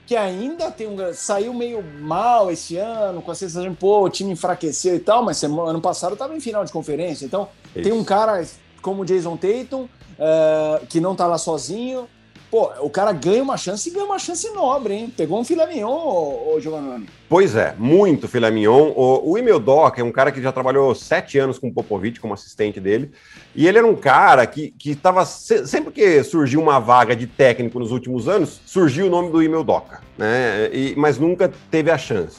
que 0.05 0.15
ainda 0.15 0.69
tem 0.71 0.87
um. 0.87 1.13
saiu 1.13 1.53
meio 1.53 1.83
mal 1.83 2.51
esse 2.51 2.77
ano, 2.77 3.21
com 3.21 3.31
a 3.31 3.35
sensação 3.35 3.69
de, 3.69 3.75
pô, 3.75 4.03
o 4.03 4.09
time 4.09 4.31
enfraqueceu 4.31 4.95
e 4.95 4.99
tal, 4.99 5.23
mas 5.23 5.41
ano 5.43 5.81
passado 5.81 6.13
estava 6.13 6.35
em 6.35 6.39
final 6.39 6.63
de 6.63 6.71
conferência. 6.71 7.25
Então, 7.25 7.49
Isso. 7.75 7.83
tem 7.83 7.91
um 7.91 8.03
cara 8.03 8.45
como 8.81 9.01
o 9.01 9.05
Jason 9.05 9.35
Tatum, 9.35 9.83
uh, 9.83 10.85
que 10.87 10.99
não 10.99 11.13
está 11.13 11.25
lá 11.25 11.39
sozinho, 11.39 12.07
Pô, 12.55 12.71
o 12.79 12.89
cara 12.89 13.11
ganha 13.11 13.43
uma 13.43 13.57
chance 13.57 13.89
e 13.89 13.91
ganha 13.91 14.05
uma 14.05 14.17
chance 14.17 14.49
nobre, 14.51 14.93
hein? 14.93 15.13
Pegou 15.17 15.37
um 15.37 15.43
filé 15.43 15.67
mignon, 15.67 15.89
ô, 15.91 16.55
ô 16.55 16.59
Giovanni. 16.61 17.05
Pois 17.27 17.53
é, 17.53 17.75
muito 17.77 18.29
filé 18.29 18.49
mignon. 18.49 18.93
O, 18.95 19.31
o 19.31 19.37
Emil 19.37 19.59
Doc 19.59 19.99
é 19.99 20.03
um 20.05 20.09
cara 20.09 20.31
que 20.31 20.41
já 20.41 20.53
trabalhou 20.53 20.95
sete 20.95 21.37
anos 21.37 21.59
com 21.59 21.67
o 21.67 21.73
Popovich 21.73 22.17
como 22.17 22.33
assistente 22.33 22.79
dele. 22.79 23.11
E 23.53 23.67
ele 23.67 23.79
era 23.79 23.85
um 23.85 23.97
cara 23.97 24.47
que 24.47 24.73
estava. 24.85 25.25
Sempre 25.25 25.91
que 25.91 26.23
surgiu 26.23 26.61
uma 26.61 26.79
vaga 26.79 27.13
de 27.13 27.27
técnico 27.27 27.77
nos 27.77 27.91
últimos 27.91 28.29
anos, 28.29 28.61
surgiu 28.65 29.07
o 29.07 29.09
nome 29.09 29.31
do 29.31 29.43
Emil 29.43 29.61
Doca, 29.61 29.99
né? 30.17 30.69
E, 30.71 30.93
mas 30.95 31.19
nunca 31.19 31.51
teve 31.69 31.91
a 31.91 31.97
chance. 31.97 32.37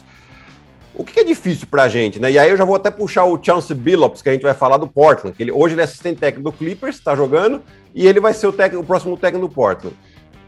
O 0.95 1.05
que 1.05 1.21
é 1.21 1.25
difícil 1.25 1.67
para 1.71 1.83
a 1.83 1.89
gente, 1.91 2.19
né? 2.19 2.33
E 2.33 2.39
aí 2.39 2.49
eu 2.49 2.57
já 2.57 2.65
vou 2.65 2.75
até 2.75 2.91
puxar 2.91 3.27
o 3.27 3.39
Chance 3.43 3.75
Billups, 3.75 4.23
que 4.23 4.31
a 4.31 4.33
gente 4.33 4.41
vai 4.41 4.55
falar 4.55 4.79
do 4.79 4.89
Portland. 4.89 5.37
Que 5.37 5.43
ele, 5.43 5.53
hoje 5.53 5.75
ele 5.75 5.83
é 5.83 5.85
assistente 5.85 6.19
técnico 6.19 6.51
do 6.51 6.57
Clippers, 6.57 6.97
está 6.97 7.15
jogando, 7.15 7.63
e 7.95 8.07
ele 8.07 8.19
vai 8.19 8.33
ser 8.33 8.47
o, 8.47 8.53
técnico, 8.53 8.83
o 8.83 8.87
próximo 8.87 9.15
técnico 9.15 9.47
do 9.47 9.55
Portland. 9.55 9.95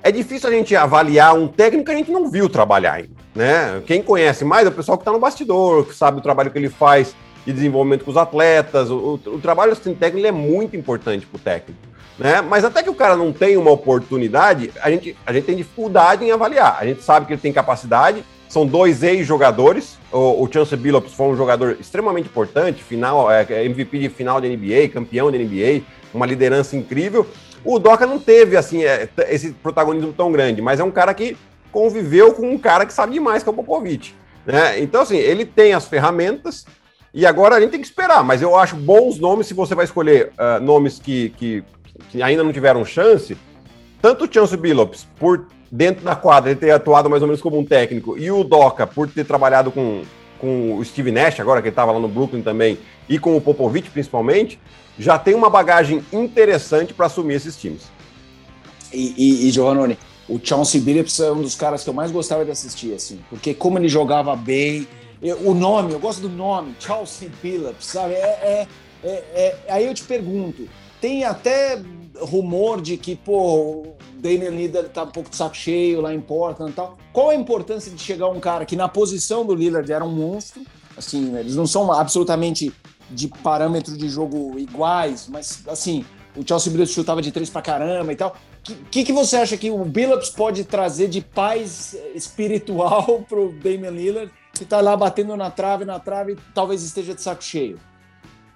É 0.03 0.13
difícil 0.13 0.49
a 0.49 0.53
gente 0.53 0.75
avaliar 0.77 1.35
um 1.35 1.49
técnico 1.49 1.87
que 1.87 1.93
a 1.93 1.97
gente 1.97 2.11
não 2.11 2.31
viu 2.31 2.49
trabalhar 2.49 2.95
ainda, 2.95 3.11
né? 3.35 3.83
Quem 3.87 4.03
conhece 4.03 4.45
mais 4.45 4.67
é 4.67 4.69
o 4.69 4.73
pessoal 4.73 4.97
que 4.97 5.03
está 5.03 5.13
no 5.13 5.19
bastidor, 5.19 5.87
que 5.87 5.95
sabe 5.95 6.19
o 6.19 6.23
trabalho 6.23 6.51
que 6.51 6.59
ele 6.59 6.69
faz 6.69 7.15
de 7.45 7.53
desenvolvimento 7.53 8.05
com 8.05 8.11
os 8.11 8.17
atletas. 8.17 8.91
O, 8.91 9.21
o, 9.27 9.35
o 9.35 9.41
trabalho 9.41 9.73
assistente 9.73 9.99
técnico 9.99 10.27
é 10.27 10.33
muito 10.33 10.77
importante 10.77 11.27
para 11.27 11.37
o 11.37 11.41
técnico. 11.41 11.81
Né? 12.19 12.41
Mas 12.41 12.65
até 12.65 12.83
que 12.83 12.91
o 12.91 12.95
cara 12.95 13.17
não 13.17 13.33
tenha 13.33 13.59
uma 13.59 13.71
oportunidade, 13.71 14.73
a 14.83 14.91
gente, 14.91 15.17
a 15.25 15.33
gente 15.33 15.45
tem 15.45 15.57
dificuldade 15.57 16.25
em 16.25 16.31
avaliar. 16.31 16.77
A 16.81 16.85
gente 16.85 17.03
sabe 17.03 17.27
que 17.27 17.33
ele 17.33 17.41
tem 17.41 17.53
capacidade, 17.53 18.25
são 18.49 18.67
dois 18.67 19.03
ex-jogadores. 19.03 19.99
O, 20.11 20.43
o 20.43 20.53
Chance 20.53 20.77
Billups 20.77 21.13
foi 21.13 21.27
um 21.27 21.37
jogador 21.37 21.77
extremamente 21.79 22.27
importante, 22.27 22.83
final, 22.83 23.31
é, 23.31 23.47
é 23.49 23.65
MVP 23.65 23.99
de 23.99 24.09
final 24.09 24.41
de 24.41 24.49
NBA, 24.49 24.89
campeão 24.93 25.31
de 25.31 25.39
NBA, 25.39 25.85
uma 26.13 26.27
liderança 26.27 26.77
incrível. 26.77 27.27
O 27.65 27.79
Doca 27.79 28.07
não 28.07 28.19
teve 28.19 28.57
assim 28.57 28.85
é, 28.85 29.09
esse 29.29 29.51
protagonismo 29.51 30.13
tão 30.13 30.31
grande, 30.33 30.63
mas 30.63 30.81
é 30.81 30.85
um 30.85 30.91
cara 30.91 31.13
que 31.13 31.37
conviveu 31.71 32.33
com 32.33 32.51
um 32.51 32.59
cara 32.59 32.87
que 32.87 32.93
sabe 32.93 33.13
demais, 33.13 33.43
que 33.43 33.49
é 33.49 33.53
o 33.53 33.55
Popovich. 33.55 34.15
Né? 34.47 34.81
Então, 34.81 35.03
assim, 35.03 35.17
ele 35.17 35.45
tem 35.45 35.75
as 35.75 35.87
ferramentas 35.87 36.67
e 37.13 37.27
agora 37.27 37.57
a 37.57 37.61
gente 37.61 37.71
tem 37.71 37.81
que 37.81 37.87
esperar. 37.87 38.25
Mas 38.25 38.43
eu 38.43 38.57
acho 38.57 38.77
bons 38.77 39.19
nomes, 39.19 39.47
se 39.47 39.55
você 39.55 39.75
vai 39.75 39.85
escolher 39.85 40.33
uh, 40.39 40.63
nomes 40.63 40.99
que, 40.99 41.31
que, 41.31 41.65
que, 42.11 42.23
ainda 42.23 42.43
não 42.43 42.53
tiveram 42.53 42.85
chance, 42.85 43.37
tanto 44.01 44.25
o 44.25 44.33
Chance 44.33 44.57
Billups, 44.57 45.07
por 45.19 45.47
dentro 45.71 46.05
da 46.05 46.17
quadra, 46.17 46.51
ele 46.51 46.61
ter 46.61 46.71
atuado 46.71 47.11
mais 47.11 47.23
ou 47.23 47.29
menos 47.29 47.43
como 47.43 47.59
um 47.59 47.65
técnico, 47.65 48.17
e 48.17 48.31
o 48.31 48.43
Doca, 48.43 48.87
por 48.87 49.09
ter 49.09 49.25
trabalhado 49.25 49.71
com, 49.71 50.03
com 50.41 50.77
o 50.77 50.85
Steve 50.85 51.11
Nash, 51.11 51.41
agora 51.41 51.61
que 51.61 51.69
estava 51.69 51.93
lá 51.93 51.99
no 51.99 52.09
Brooklyn 52.09 52.43
também, 52.43 52.79
e 53.09 53.19
com 53.19 53.37
o 53.37 53.41
Popovich 53.41 53.91
principalmente, 53.91 54.59
já 54.99 55.19
tem 55.19 55.35
uma 55.35 55.51
bagagem 55.51 56.05
interessante 56.13 56.93
para 56.93 57.07
assumir 57.07 57.35
esses 57.35 57.57
times. 57.57 57.83
E, 58.93 59.15
e, 59.17 59.49
e 59.49 59.51
Giovannone, 59.51 59.99
o 60.29 60.39
Chauncey 60.43 60.81
Billups 60.81 61.21
é 61.21 61.33
um 61.33 61.43
dos 61.43 61.55
caras 61.55 61.85
que 61.85 61.91
eu 61.91 61.95
mais 61.95 62.11
gostava 62.11 62.45
de 62.45 62.51
assistir, 62.51 62.95
assim, 62.95 63.21
porque 63.31 63.55
como 63.55 63.79
ele 63.79 63.89
jogava 63.89 64.35
bem, 64.35 64.87
eu, 65.23 65.39
o 65.49 65.55
nome, 65.55 65.93
eu 65.93 65.99
gosto 65.99 66.21
do 66.21 66.29
nome, 66.29 66.75
Chauncey 66.79 67.31
Billups, 67.43 67.87
sabe? 67.87 68.15
É, 68.15 68.19
é, 68.19 68.69
é, 69.03 69.11
é, 69.11 69.57
aí 69.69 69.87
eu 69.87 69.95
te 69.95 70.05
pergunto, 70.05 70.69
tem 71.01 71.25
até 71.25 71.81
rumor 72.21 72.81
de 72.81 72.97
que, 72.97 73.17
pô, 73.17 73.63
o 73.83 73.97
Damian 74.15 74.51
Lillard 74.51 74.89
tá 74.91 75.05
um 75.05 75.11
pouco 75.11 75.31
de 75.31 75.37
saco 75.37 75.57
cheio 75.57 76.01
lá 76.01 76.13
em 76.13 76.21
Portland 76.21 76.73
e 76.73 76.75
tal. 76.75 76.99
Qual 77.13 77.31
a 77.31 77.35
importância 77.35 77.91
de 77.91 78.01
chegar 78.01 78.29
um 78.29 78.41
cara 78.41 78.65
que 78.65 78.77
na 78.77 78.89
posição 78.89 79.45
do 79.45 79.55
Lillard 79.55 79.91
era 79.91 80.05
um 80.05 80.11
monstro, 80.11 80.63
assim, 80.97 81.37
eles 81.37 81.57
não 81.57 81.67
são 81.67 81.93
absolutamente 81.93 82.73
de 83.11 83.29
parâmetro 83.29 83.97
de 83.97 84.09
jogo 84.09 84.59
iguais, 84.59 85.29
mas 85.29 85.63
assim, 85.67 86.05
o 86.37 86.47
Chelsea 86.47 86.73
Billups 86.73 86.93
chutava 86.93 87.23
de 87.23 87.33
três 87.33 87.49
pra 87.49 87.63
caramba 87.63 88.13
e 88.13 88.17
tal. 88.17 88.37
O 88.69 88.91
que, 88.91 89.05
que, 89.05 89.13
você 89.13 89.37
acha 89.37 89.57
que 89.57 89.71
o 89.71 89.85
Billups 89.85 90.31
pode 90.31 90.65
trazer 90.65 91.09
de 91.09 91.21
paz 91.21 91.97
espiritual 92.15 93.25
pro 93.29 93.53
Damian 93.53 93.91
Lillard, 93.91 94.31
que 94.53 94.65
tá 94.65 94.81
lá 94.81 94.97
batendo 94.97 95.37
na 95.37 95.51
trave, 95.51 95.85
na 95.85 95.99
trave, 95.99 96.37
talvez 96.55 96.83
esteja 96.83 97.15
de 97.15 97.23
saco 97.23 97.43
cheio? 97.43 97.79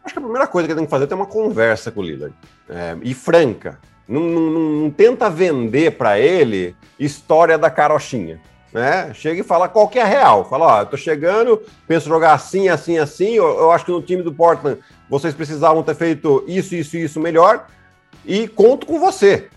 Acho 0.04 0.14
que 0.14 0.18
a 0.18 0.22
primeira 0.22 0.46
coisa 0.46 0.68
que 0.68 0.74
tem 0.74 0.84
que 0.84 0.90
fazer 0.90 1.04
é 1.04 1.06
ter 1.06 1.14
uma 1.14 1.26
conversa 1.26 1.90
com 1.90 2.00
o 2.00 2.02
Lillard. 2.02 2.34
É, 2.68 2.96
e 3.02 3.14
franca. 3.14 3.78
Não, 4.08 4.20
não, 4.20 4.50
não 4.50 4.90
tenta 4.90 5.30
vender 5.30 5.92
para 5.92 6.18
ele 6.18 6.76
história 6.98 7.56
da 7.56 7.70
carochinha 7.70 8.40
né? 8.72 9.12
Chega 9.12 9.40
e 9.40 9.44
fala 9.44 9.68
qual 9.68 9.88
que 9.88 9.98
é 9.98 10.02
a 10.02 10.06
real. 10.06 10.48
Fala, 10.48 10.66
ó, 10.66 10.80
eu 10.80 10.86
tô 10.86 10.96
chegando, 10.96 11.60
penso 11.86 12.08
jogar 12.08 12.32
assim, 12.32 12.68
assim, 12.68 12.98
assim. 12.98 13.34
Eu, 13.34 13.44
eu, 13.58 13.70
acho 13.70 13.84
que 13.84 13.92
no 13.92 14.02
time 14.02 14.22
do 14.22 14.32
Portland 14.32 14.80
vocês 15.08 15.34
precisavam 15.34 15.82
ter 15.82 15.94
feito 15.94 16.42
isso, 16.46 16.74
isso 16.74 16.96
e 16.96 17.04
isso 17.04 17.20
melhor. 17.20 17.66
E 18.24 18.48
conto 18.48 18.87
com 18.87 18.98
você. 18.98 19.48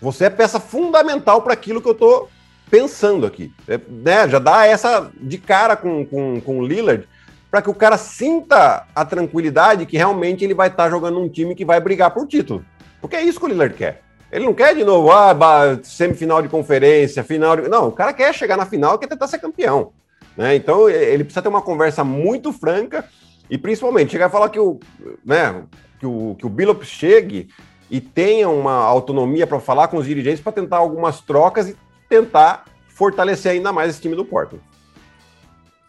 Você 0.00 0.24
é 0.24 0.30
peça 0.30 0.58
fundamental 0.58 1.42
para 1.42 1.52
aquilo 1.52 1.80
que 1.80 1.88
eu 1.88 1.94
tô 1.94 2.28
pensando 2.70 3.26
aqui. 3.26 3.52
É, 3.68 3.78
né? 3.88 4.28
Já 4.28 4.38
dá 4.38 4.66
essa 4.66 5.10
de 5.20 5.36
cara 5.36 5.76
com, 5.76 6.04
com, 6.06 6.40
com 6.40 6.58
o 6.58 6.66
Lillard 6.66 7.06
para 7.54 7.62
que 7.62 7.70
o 7.70 7.74
cara 7.74 7.96
sinta 7.96 8.84
a 8.92 9.04
tranquilidade 9.04 9.86
que 9.86 9.96
realmente 9.96 10.42
ele 10.42 10.54
vai 10.54 10.66
estar 10.66 10.84
tá 10.86 10.90
jogando 10.90 11.20
um 11.20 11.28
time 11.28 11.54
que 11.54 11.64
vai 11.64 11.78
brigar 11.78 12.10
por 12.10 12.26
título. 12.26 12.64
Porque 13.00 13.14
é 13.14 13.22
isso 13.22 13.38
que 13.38 13.46
o 13.46 13.48
Lillard 13.48 13.76
quer. 13.76 14.02
Ele 14.32 14.44
não 14.44 14.52
quer 14.52 14.74
de 14.74 14.82
novo, 14.82 15.12
ah, 15.12 15.78
semifinal 15.84 16.42
de 16.42 16.48
conferência, 16.48 17.22
final 17.22 17.54
de... 17.54 17.68
Não, 17.68 17.86
o 17.86 17.92
cara 17.92 18.12
quer 18.12 18.34
chegar 18.34 18.56
na 18.56 18.66
final, 18.66 18.98
quer 18.98 19.06
tentar 19.06 19.28
ser 19.28 19.38
campeão. 19.38 19.92
Né? 20.36 20.56
Então 20.56 20.90
ele 20.90 21.22
precisa 21.22 21.42
ter 21.42 21.48
uma 21.48 21.62
conversa 21.62 22.02
muito 22.02 22.52
franca 22.52 23.04
e 23.48 23.56
principalmente 23.56 24.10
chegar 24.10 24.26
a 24.26 24.30
falar 24.30 24.48
que 24.48 24.58
o, 24.58 24.80
né, 25.24 25.62
que 26.00 26.06
o, 26.06 26.34
que 26.36 26.46
o 26.46 26.50
Billups 26.50 26.88
chegue 26.88 27.50
e 27.88 28.00
tenha 28.00 28.48
uma 28.48 28.74
autonomia 28.74 29.46
para 29.46 29.60
falar 29.60 29.86
com 29.86 29.98
os 29.98 30.06
dirigentes 30.06 30.40
para 30.40 30.50
tentar 30.50 30.78
algumas 30.78 31.20
trocas 31.20 31.68
e 31.68 31.76
tentar 32.08 32.64
fortalecer 32.88 33.52
ainda 33.52 33.72
mais 33.72 33.90
esse 33.90 34.00
time 34.00 34.16
do 34.16 34.24
Portland. 34.24 34.60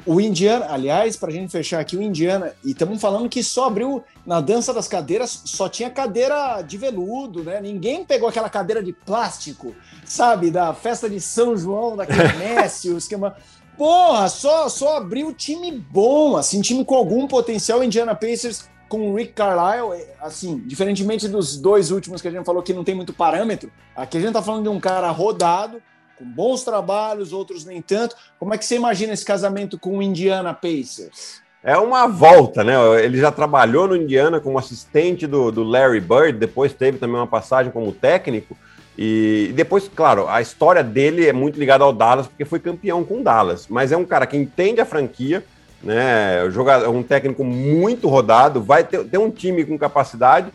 O 0.06 0.22
Indiana, 0.22 0.68
aliás, 0.70 1.18
para 1.18 1.30
a 1.30 1.34
gente 1.34 1.52
fechar 1.52 1.80
aqui, 1.80 1.98
o 1.98 2.02
Indiana, 2.02 2.54
e 2.64 2.72
estamos 2.72 3.02
falando 3.02 3.28
que 3.28 3.44
só 3.44 3.66
abriu 3.66 4.04
na 4.26 4.40
dança 4.40 4.74
das 4.74 4.88
cadeiras, 4.88 5.42
só 5.46 5.68
tinha 5.68 5.90
cadeira 5.90 6.62
de 6.62 6.78
veludo, 6.78 7.44
né? 7.44 7.60
Ninguém 7.60 8.06
pegou 8.06 8.30
aquela 8.30 8.50
cadeira 8.50 8.84
de 8.84 8.94
plástico, 8.94 9.76
sabe, 10.06 10.52
da 10.52 10.74
festa 10.74 11.10
de 11.10 11.20
São 11.20 11.58
João, 11.58 11.98
da 11.98 12.06
Messi, 12.38 12.90
o 12.94 12.98
esquema. 12.98 13.36
Porra, 13.76 14.30
só, 14.30 14.70
só 14.70 14.98
abriu 14.98 15.34
time 15.34 15.72
bom, 15.72 16.38
assim, 16.38 16.62
time 16.62 16.86
com 16.86 16.96
algum 16.96 17.28
potencial. 17.28 17.84
Indiana 17.84 18.16
Pacers 18.16 18.70
com 18.88 19.12
o 19.12 19.16
Rick 19.16 19.34
Carlisle, 19.34 19.94
é, 19.94 20.16
assim, 20.22 20.62
diferentemente 20.66 21.28
dos 21.28 21.58
dois 21.58 21.92
últimos 21.92 22.22
que 22.22 22.28
a 22.28 22.32
gente 22.32 22.46
falou 22.46 22.62
que 22.62 22.74
não 22.74 22.84
tem 22.84 22.96
muito 22.96 23.12
parâmetro, 23.12 23.72
aqui 23.96 24.18
a 24.18 24.22
gente 24.22 24.34
tá 24.34 24.42
falando 24.42 24.64
de 24.64 24.70
um 24.70 24.80
cara 24.80 25.10
rodado, 25.10 25.82
com 26.18 26.26
bons 26.26 26.64
trabalhos, 26.64 27.34
outros 27.34 27.66
nem 27.66 27.82
tanto. 27.82 28.16
Como 28.40 28.54
é 28.54 28.58
que 28.58 28.66
você 28.66 28.76
imagina 28.76 29.14
esse 29.14 29.26
casamento 29.26 29.78
com 29.78 29.98
o 29.98 30.02
Indiana 30.02 30.54
Pacers? 30.54 31.42
É 31.64 31.78
uma 31.78 32.08
volta, 32.08 32.64
né? 32.64 32.76
Ele 33.04 33.18
já 33.18 33.32
trabalhou 33.32 33.88
no 33.88 33.96
Indiana 33.96 34.40
como 34.40 34.60
assistente 34.60 35.26
do, 35.26 35.52
do 35.52 35.64
Larry 35.64 36.00
Bird, 36.00 36.34
depois 36.34 36.74
teve 36.74 37.00
também 37.00 37.16
uma 37.16 37.26
passagem 37.26 37.72
como 37.72 37.92
técnico. 37.92 38.56
E 38.98 39.52
depois, 39.56 39.90
claro, 39.94 40.28
a 40.28 40.42
história 40.42 40.84
dele 40.84 41.28
é 41.28 41.34
muito 41.34 41.60
ligada 41.60 41.84
ao 41.84 41.92
Dallas, 41.92 42.28
porque 42.28 42.46
foi 42.46 42.60
campeão 42.60 43.04
com 43.04 43.20
o 43.20 43.24
Dallas. 43.24 43.68
Mas 43.68 43.92
é 43.92 43.98
um 43.98 44.06
cara 44.06 44.28
que 44.28 44.38
entende 44.38 44.80
a 44.80 44.86
franquia, 44.86 45.44
né? 45.84 46.50
Jogador, 46.52 46.90
um 46.90 47.04
técnico 47.04 47.44
muito 47.44 48.08
rodado, 48.08 48.62
vai 48.62 48.84
ter, 48.84 49.04
ter 49.04 49.18
um 49.18 49.32
time 49.32 49.66
com 49.66 49.78
capacidade. 49.78 50.54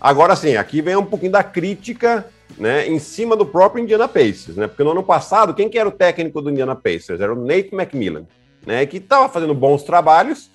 Agora 0.00 0.36
sim, 0.36 0.56
aqui 0.56 0.80
vem 0.80 0.94
um 0.94 1.04
pouquinho 1.04 1.32
da 1.32 1.42
crítica 1.42 2.26
né, 2.58 2.88
em 2.88 2.98
cima 2.98 3.36
do 3.36 3.46
próprio 3.46 3.82
Indiana 3.82 4.08
Pacers, 4.08 4.56
né? 4.56 4.66
Porque 4.66 4.84
no 4.84 4.90
ano 4.90 5.02
passado, 5.02 5.54
quem 5.54 5.68
que 5.68 5.78
era 5.78 5.88
o 5.88 5.92
técnico 5.92 6.42
do 6.42 6.50
Indiana 6.50 6.74
Pacers? 6.74 7.20
Era 7.20 7.32
o 7.32 7.44
Nate 7.44 7.70
McMillan, 7.72 8.24
né? 8.66 8.84
Que 8.86 8.98
estava 8.98 9.28
fazendo 9.28 9.54
bons 9.54 9.82
trabalhos 9.82 10.50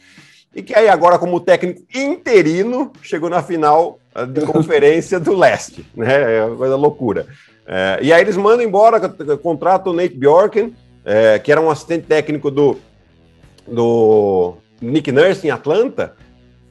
e 0.55 0.63
que 0.63 0.73
aí 0.73 0.87
agora, 0.87 1.19
como 1.19 1.39
técnico 1.39 1.81
interino, 1.93 2.91
chegou 3.01 3.29
na 3.29 3.43
final 3.43 3.99
eh, 4.15 4.25
de 4.25 4.41
conferência 4.47 5.19
do 5.19 5.35
leste, 5.35 5.85
né? 5.95 6.37
É 6.37 6.45
uma 6.45 6.55
coisa 6.55 6.75
loucura. 6.75 7.27
É, 7.67 7.99
e 8.01 8.13
aí 8.13 8.21
eles 8.21 8.37
mandam 8.37 8.63
embora, 8.63 9.09
contratam 9.41 9.91
o 9.91 9.95
Nate 9.95 10.15
Bjorken, 10.15 10.73
é, 11.03 11.39
que 11.39 11.51
era 11.51 11.59
um 11.59 11.69
assistente 11.69 12.05
técnico 12.05 12.49
do, 12.51 12.77
do 13.67 14.55
Nick 14.79 15.11
Nurse 15.11 15.47
em 15.47 15.49
Atlanta, 15.49 16.15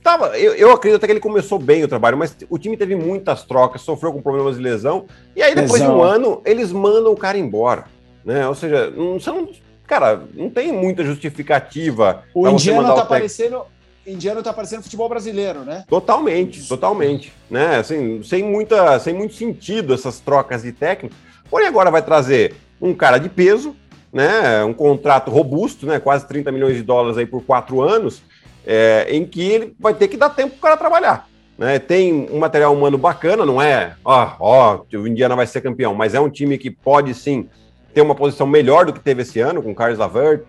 Tava, 0.04 0.38
eu, 0.38 0.54
eu 0.54 0.70
acredito 0.70 0.98
até 0.98 1.06
que 1.06 1.14
ele 1.14 1.18
começou 1.20 1.58
bem 1.58 1.82
o 1.82 1.88
trabalho, 1.88 2.18
mas 2.18 2.36
o 2.50 2.58
time 2.58 2.76
teve 2.76 2.94
muitas 2.94 3.42
trocas, 3.42 3.80
sofreu 3.80 4.12
com 4.12 4.20
problemas 4.20 4.56
de 4.56 4.62
lesão, 4.62 5.06
e 5.34 5.42
aí 5.42 5.54
depois 5.54 5.80
lesão. 5.80 5.94
de 5.94 5.98
um 5.98 6.02
ano, 6.02 6.42
eles 6.44 6.70
mandam 6.70 7.10
o 7.10 7.16
cara 7.16 7.38
embora. 7.38 7.86
Né? 8.22 8.46
Ou 8.46 8.54
seja, 8.54 8.90
não, 8.90 9.16
não, 9.16 9.48
cara, 9.86 10.22
não 10.34 10.50
tem 10.50 10.70
muita 10.70 11.02
justificativa. 11.02 12.22
O 12.34 12.46
Indiano 12.46 12.94
tá 12.94 13.06
parecendo. 13.06 13.62
Indiano 14.06 14.42
tá 14.42 14.52
parecendo 14.52 14.82
futebol 14.82 15.08
brasileiro, 15.08 15.60
né? 15.60 15.84
Totalmente, 15.88 16.68
totalmente. 16.68 17.32
Né? 17.50 17.76
Assim, 17.76 18.22
sem, 18.22 18.44
muita, 18.44 19.00
sem 19.00 19.14
muito 19.14 19.32
sentido 19.32 19.94
essas 19.94 20.20
trocas 20.20 20.64
de 20.64 20.72
técnico. 20.72 21.16
Porém, 21.48 21.66
agora 21.66 21.90
vai 21.90 22.02
trazer 22.02 22.54
um 22.78 22.92
cara 22.92 23.16
de 23.16 23.30
peso, 23.30 23.74
né? 24.12 24.62
Um 24.64 24.74
contrato 24.74 25.30
robusto, 25.30 25.86
né? 25.86 25.98
Quase 25.98 26.28
30 26.28 26.52
milhões 26.52 26.76
de 26.76 26.82
dólares 26.82 27.16
aí 27.16 27.24
por 27.24 27.42
quatro 27.42 27.80
anos 27.80 28.22
é, 28.66 29.06
em 29.10 29.24
que 29.24 29.42
ele 29.42 29.76
vai 29.78 29.94
ter 29.94 30.08
que 30.08 30.16
dar 30.16 30.30
tempo 30.30 30.50
para 30.50 30.58
o 30.58 30.62
cara 30.62 30.76
trabalhar. 30.76 31.28
Né? 31.56 31.78
Tem 31.78 32.28
um 32.30 32.38
material 32.38 32.74
humano 32.74 32.98
bacana, 32.98 33.46
não 33.46 33.60
é, 33.62 33.94
ó, 34.04 34.32
ó, 34.40 34.80
o 34.92 35.06
Indiana 35.06 35.36
vai 35.36 35.46
ser 35.46 35.60
campeão, 35.60 35.94
mas 35.94 36.14
é 36.14 36.20
um 36.20 36.30
time 36.30 36.58
que 36.58 36.70
pode 36.70 37.14
sim 37.14 37.48
ter 37.92 38.00
uma 38.00 38.14
posição 38.14 38.46
melhor 38.46 38.86
do 38.86 38.92
que 38.92 39.00
teve 39.00 39.22
esse 39.22 39.38
ano, 39.38 39.62
com 39.62 39.74
Carlos 39.74 39.98
Lavert, 39.98 40.42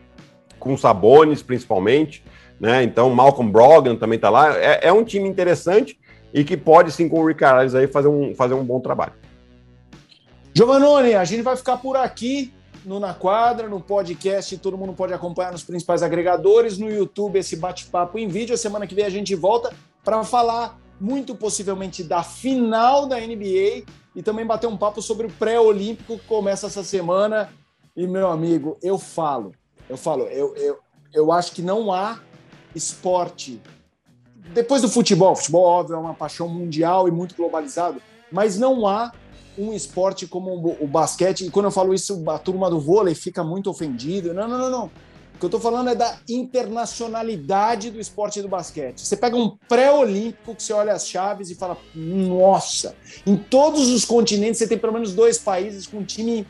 com 0.59 0.76
Sabonis 0.76 1.43
principalmente, 1.43 2.24
né? 2.59 2.82
Então 2.82 3.09
Malcolm 3.11 3.51
Brogdon 3.51 3.95
também 3.95 4.16
está 4.16 4.30
lá. 4.30 4.57
É, 4.57 4.88
é, 4.88 4.93
um 4.93 5.03
time 5.03 5.30
interessante 5.30 5.99
e 6.34 6.43
que 6.43 6.57
pode 6.57 6.91
sim 6.91 7.07
com 7.07 7.24
o 7.24 7.36
Carlisle 7.36 7.80
aí 7.80 7.88
fazer 7.88 8.07
um, 8.07 8.34
fazer 8.34 8.55
um 8.55 8.63
bom 8.63 8.80
trabalho. 8.80 9.13
Giovanoni, 10.53 11.13
a 11.13 11.24
gente 11.24 11.43
vai 11.43 11.55
ficar 11.55 11.78
por 11.78 11.95
aqui 11.95 12.51
no 12.86 13.00
Na 13.00 13.14
Quadra, 13.14 13.68
no 13.68 13.82
podcast, 13.82 14.58
todo 14.58 14.78
mundo 14.78 14.94
pode 14.94 15.14
acompanhar 15.14 15.52
nos 15.52 15.64
principais 15.64 16.04
agregadores, 16.04 16.78
no 16.78 16.90
YouTube 16.90 17.40
esse 17.40 17.56
bate-papo 17.56 18.18
em 18.20 18.28
vídeo. 18.28 18.54
A 18.54 18.58
semana 18.58 18.86
que 18.86 18.96
vem 18.96 19.06
a 19.06 19.10
gente 19.10 19.34
volta 19.36 19.74
para 20.04 20.24
falar 20.24 20.80
muito 21.00 21.36
possivelmente 21.36 22.04
da 22.04 22.24
final 22.24 23.06
da 23.08 23.20
NBA 23.20 23.84
e 24.16 24.24
também 24.24 24.46
bater 24.46 24.68
um 24.68 24.78
papo 24.78 25.02
sobre 25.02 25.28
o 25.28 25.32
pré-olímpico 25.32 26.18
que 26.18 26.26
começa 26.26 26.68
essa 26.68 26.84
semana. 26.84 27.50
E, 27.96 28.08
meu 28.08 28.28
amigo, 28.30 28.78
eu 28.82 28.98
falo, 28.98 29.52
eu 29.90 29.98
falo, 29.98 30.24
eu, 30.24 30.56
eu, 30.56 30.78
eu 31.14 31.32
acho 31.32 31.52
que 31.52 31.62
não 31.62 31.92
há 31.92 32.20
esporte. 32.74 33.62
Depois 34.54 34.82
do 34.82 34.90
futebol, 34.90 35.36
futebol, 35.36 35.66
óbvio, 35.66 35.96
é 35.96 36.00
uma 36.00 36.14
paixão 36.14 36.48
mundial 36.48 37.08
e 37.08 37.12
muito 37.12 37.36
globalizado, 37.36 38.02
mas 38.32 38.58
não 38.58 38.86
há 38.88 39.12
um 39.58 39.74
esporte 39.74 40.28
como 40.28 40.76
o 40.80 40.88
basquete, 40.88 41.45
e 41.45 41.49
quando 41.49 41.66
eu 41.66 41.72
falo 41.72 41.93
isso, 41.93 42.24
a 42.30 42.38
turma 42.38 42.70
do 42.70 42.80
vôlei 42.80 43.16
fica 43.16 43.43
muito 43.43 43.70
ofendido. 43.70 44.34
Não, 44.34 44.47
não, 44.47 44.58
não, 44.58 44.70
não. 44.70 44.91
O 45.36 45.38
que 45.38 45.43
eu 45.43 45.47
estou 45.47 45.60
falando 45.60 45.89
é 45.89 45.95
da 45.95 46.18
internacionalidade 46.30 47.91
do 47.91 47.99
esporte 47.99 48.41
do 48.41 48.47
basquete. 48.47 49.01
Você 49.01 49.18
pega 49.18 49.36
um 49.36 49.58
pré-olímpico 49.68 50.56
que 50.56 50.64
você 50.64 50.72
olha 50.72 50.93
as 50.93 51.06
chaves 51.06 51.49
e 51.49 51.56
fala: 51.56 51.78
nossa, 51.93 52.95
em 53.28 53.36
todos 53.36 53.89
os 53.89 54.06
continentes 54.06 54.60
você 54.60 54.68
tem 54.68 54.78
pelo 54.78 54.93
menos 54.93 55.14
dois 55.14 55.38
países 55.38 55.86
com 55.88 56.03
time 56.03 56.47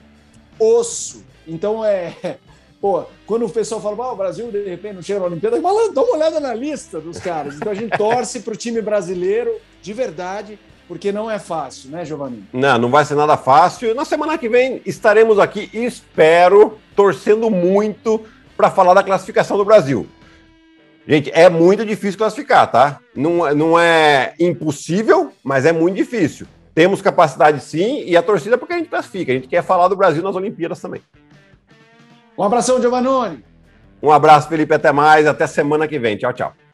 osso. 0.59 1.23
Então 1.47 1.83
é. 1.83 2.15
Pô, 2.79 3.03
quando 3.25 3.45
o 3.45 3.49
pessoal 3.49 3.81
fala, 3.81 4.09
oh, 4.09 4.13
o 4.13 4.15
Brasil 4.15 4.51
de 4.51 4.69
repente 4.69 4.95
não 4.95 5.01
chega 5.01 5.19
na 5.19 5.25
Olimpíada, 5.25 5.59
fala, 5.59 5.91
dá 5.91 6.03
uma 6.03 6.17
olhada 6.17 6.39
na 6.39 6.53
lista 6.53 7.01
dos 7.01 7.17
caras. 7.17 7.55
Então 7.55 7.71
a 7.71 7.75
gente 7.75 7.97
torce 7.97 8.41
para 8.41 8.53
o 8.53 8.57
time 8.57 8.79
brasileiro 8.79 9.59
de 9.81 9.93
verdade 9.93 10.59
porque 10.87 11.11
não 11.11 11.29
é 11.29 11.39
fácil, 11.39 11.89
né, 11.89 12.05
Giovanni? 12.05 12.43
Não, 12.53 12.77
não 12.77 12.89
vai 12.89 13.03
ser 13.05 13.15
nada 13.15 13.35
fácil. 13.37 13.93
Na 13.95 14.05
semana 14.05 14.37
que 14.37 14.47
vem 14.47 14.81
estaremos 14.85 15.39
aqui, 15.39 15.69
espero, 15.73 16.77
torcendo 16.95 17.49
muito 17.49 18.23
para 18.55 18.69
falar 18.69 18.93
da 18.93 19.03
classificação 19.03 19.57
do 19.57 19.65
Brasil. 19.65 20.07
Gente, 21.07 21.31
é 21.33 21.49
muito 21.49 21.85
difícil 21.85 22.17
classificar, 22.17 22.69
tá? 22.71 22.99
Não, 23.15 23.53
não 23.53 23.79
é 23.79 24.33
impossível, 24.39 25.31
mas 25.43 25.65
é 25.65 25.71
muito 25.71 25.95
difícil. 25.95 26.47
Temos 26.73 27.01
capacidade 27.01 27.61
sim, 27.61 28.03
e 28.05 28.17
a 28.17 28.23
torcida 28.23 28.55
é 28.55 28.57
porque 28.57 28.73
a 28.73 28.77
gente 28.77 28.89
classifica. 28.89 29.31
A 29.31 29.35
gente 29.35 29.47
quer 29.47 29.63
falar 29.63 29.87
do 29.87 29.95
Brasil 29.95 30.21
nas 30.21 30.35
Olimpíadas 30.35 30.79
também. 30.81 31.01
Um 32.37 32.43
abração, 32.43 32.81
Giovannone. 32.81 33.45
Um 34.01 34.11
abraço, 34.11 34.49
Felipe. 34.49 34.73
Até 34.73 34.91
mais. 34.91 35.25
Até 35.25 35.47
semana 35.47 35.87
que 35.87 35.97
vem. 35.97 36.17
Tchau, 36.17 36.33
tchau. 36.33 36.64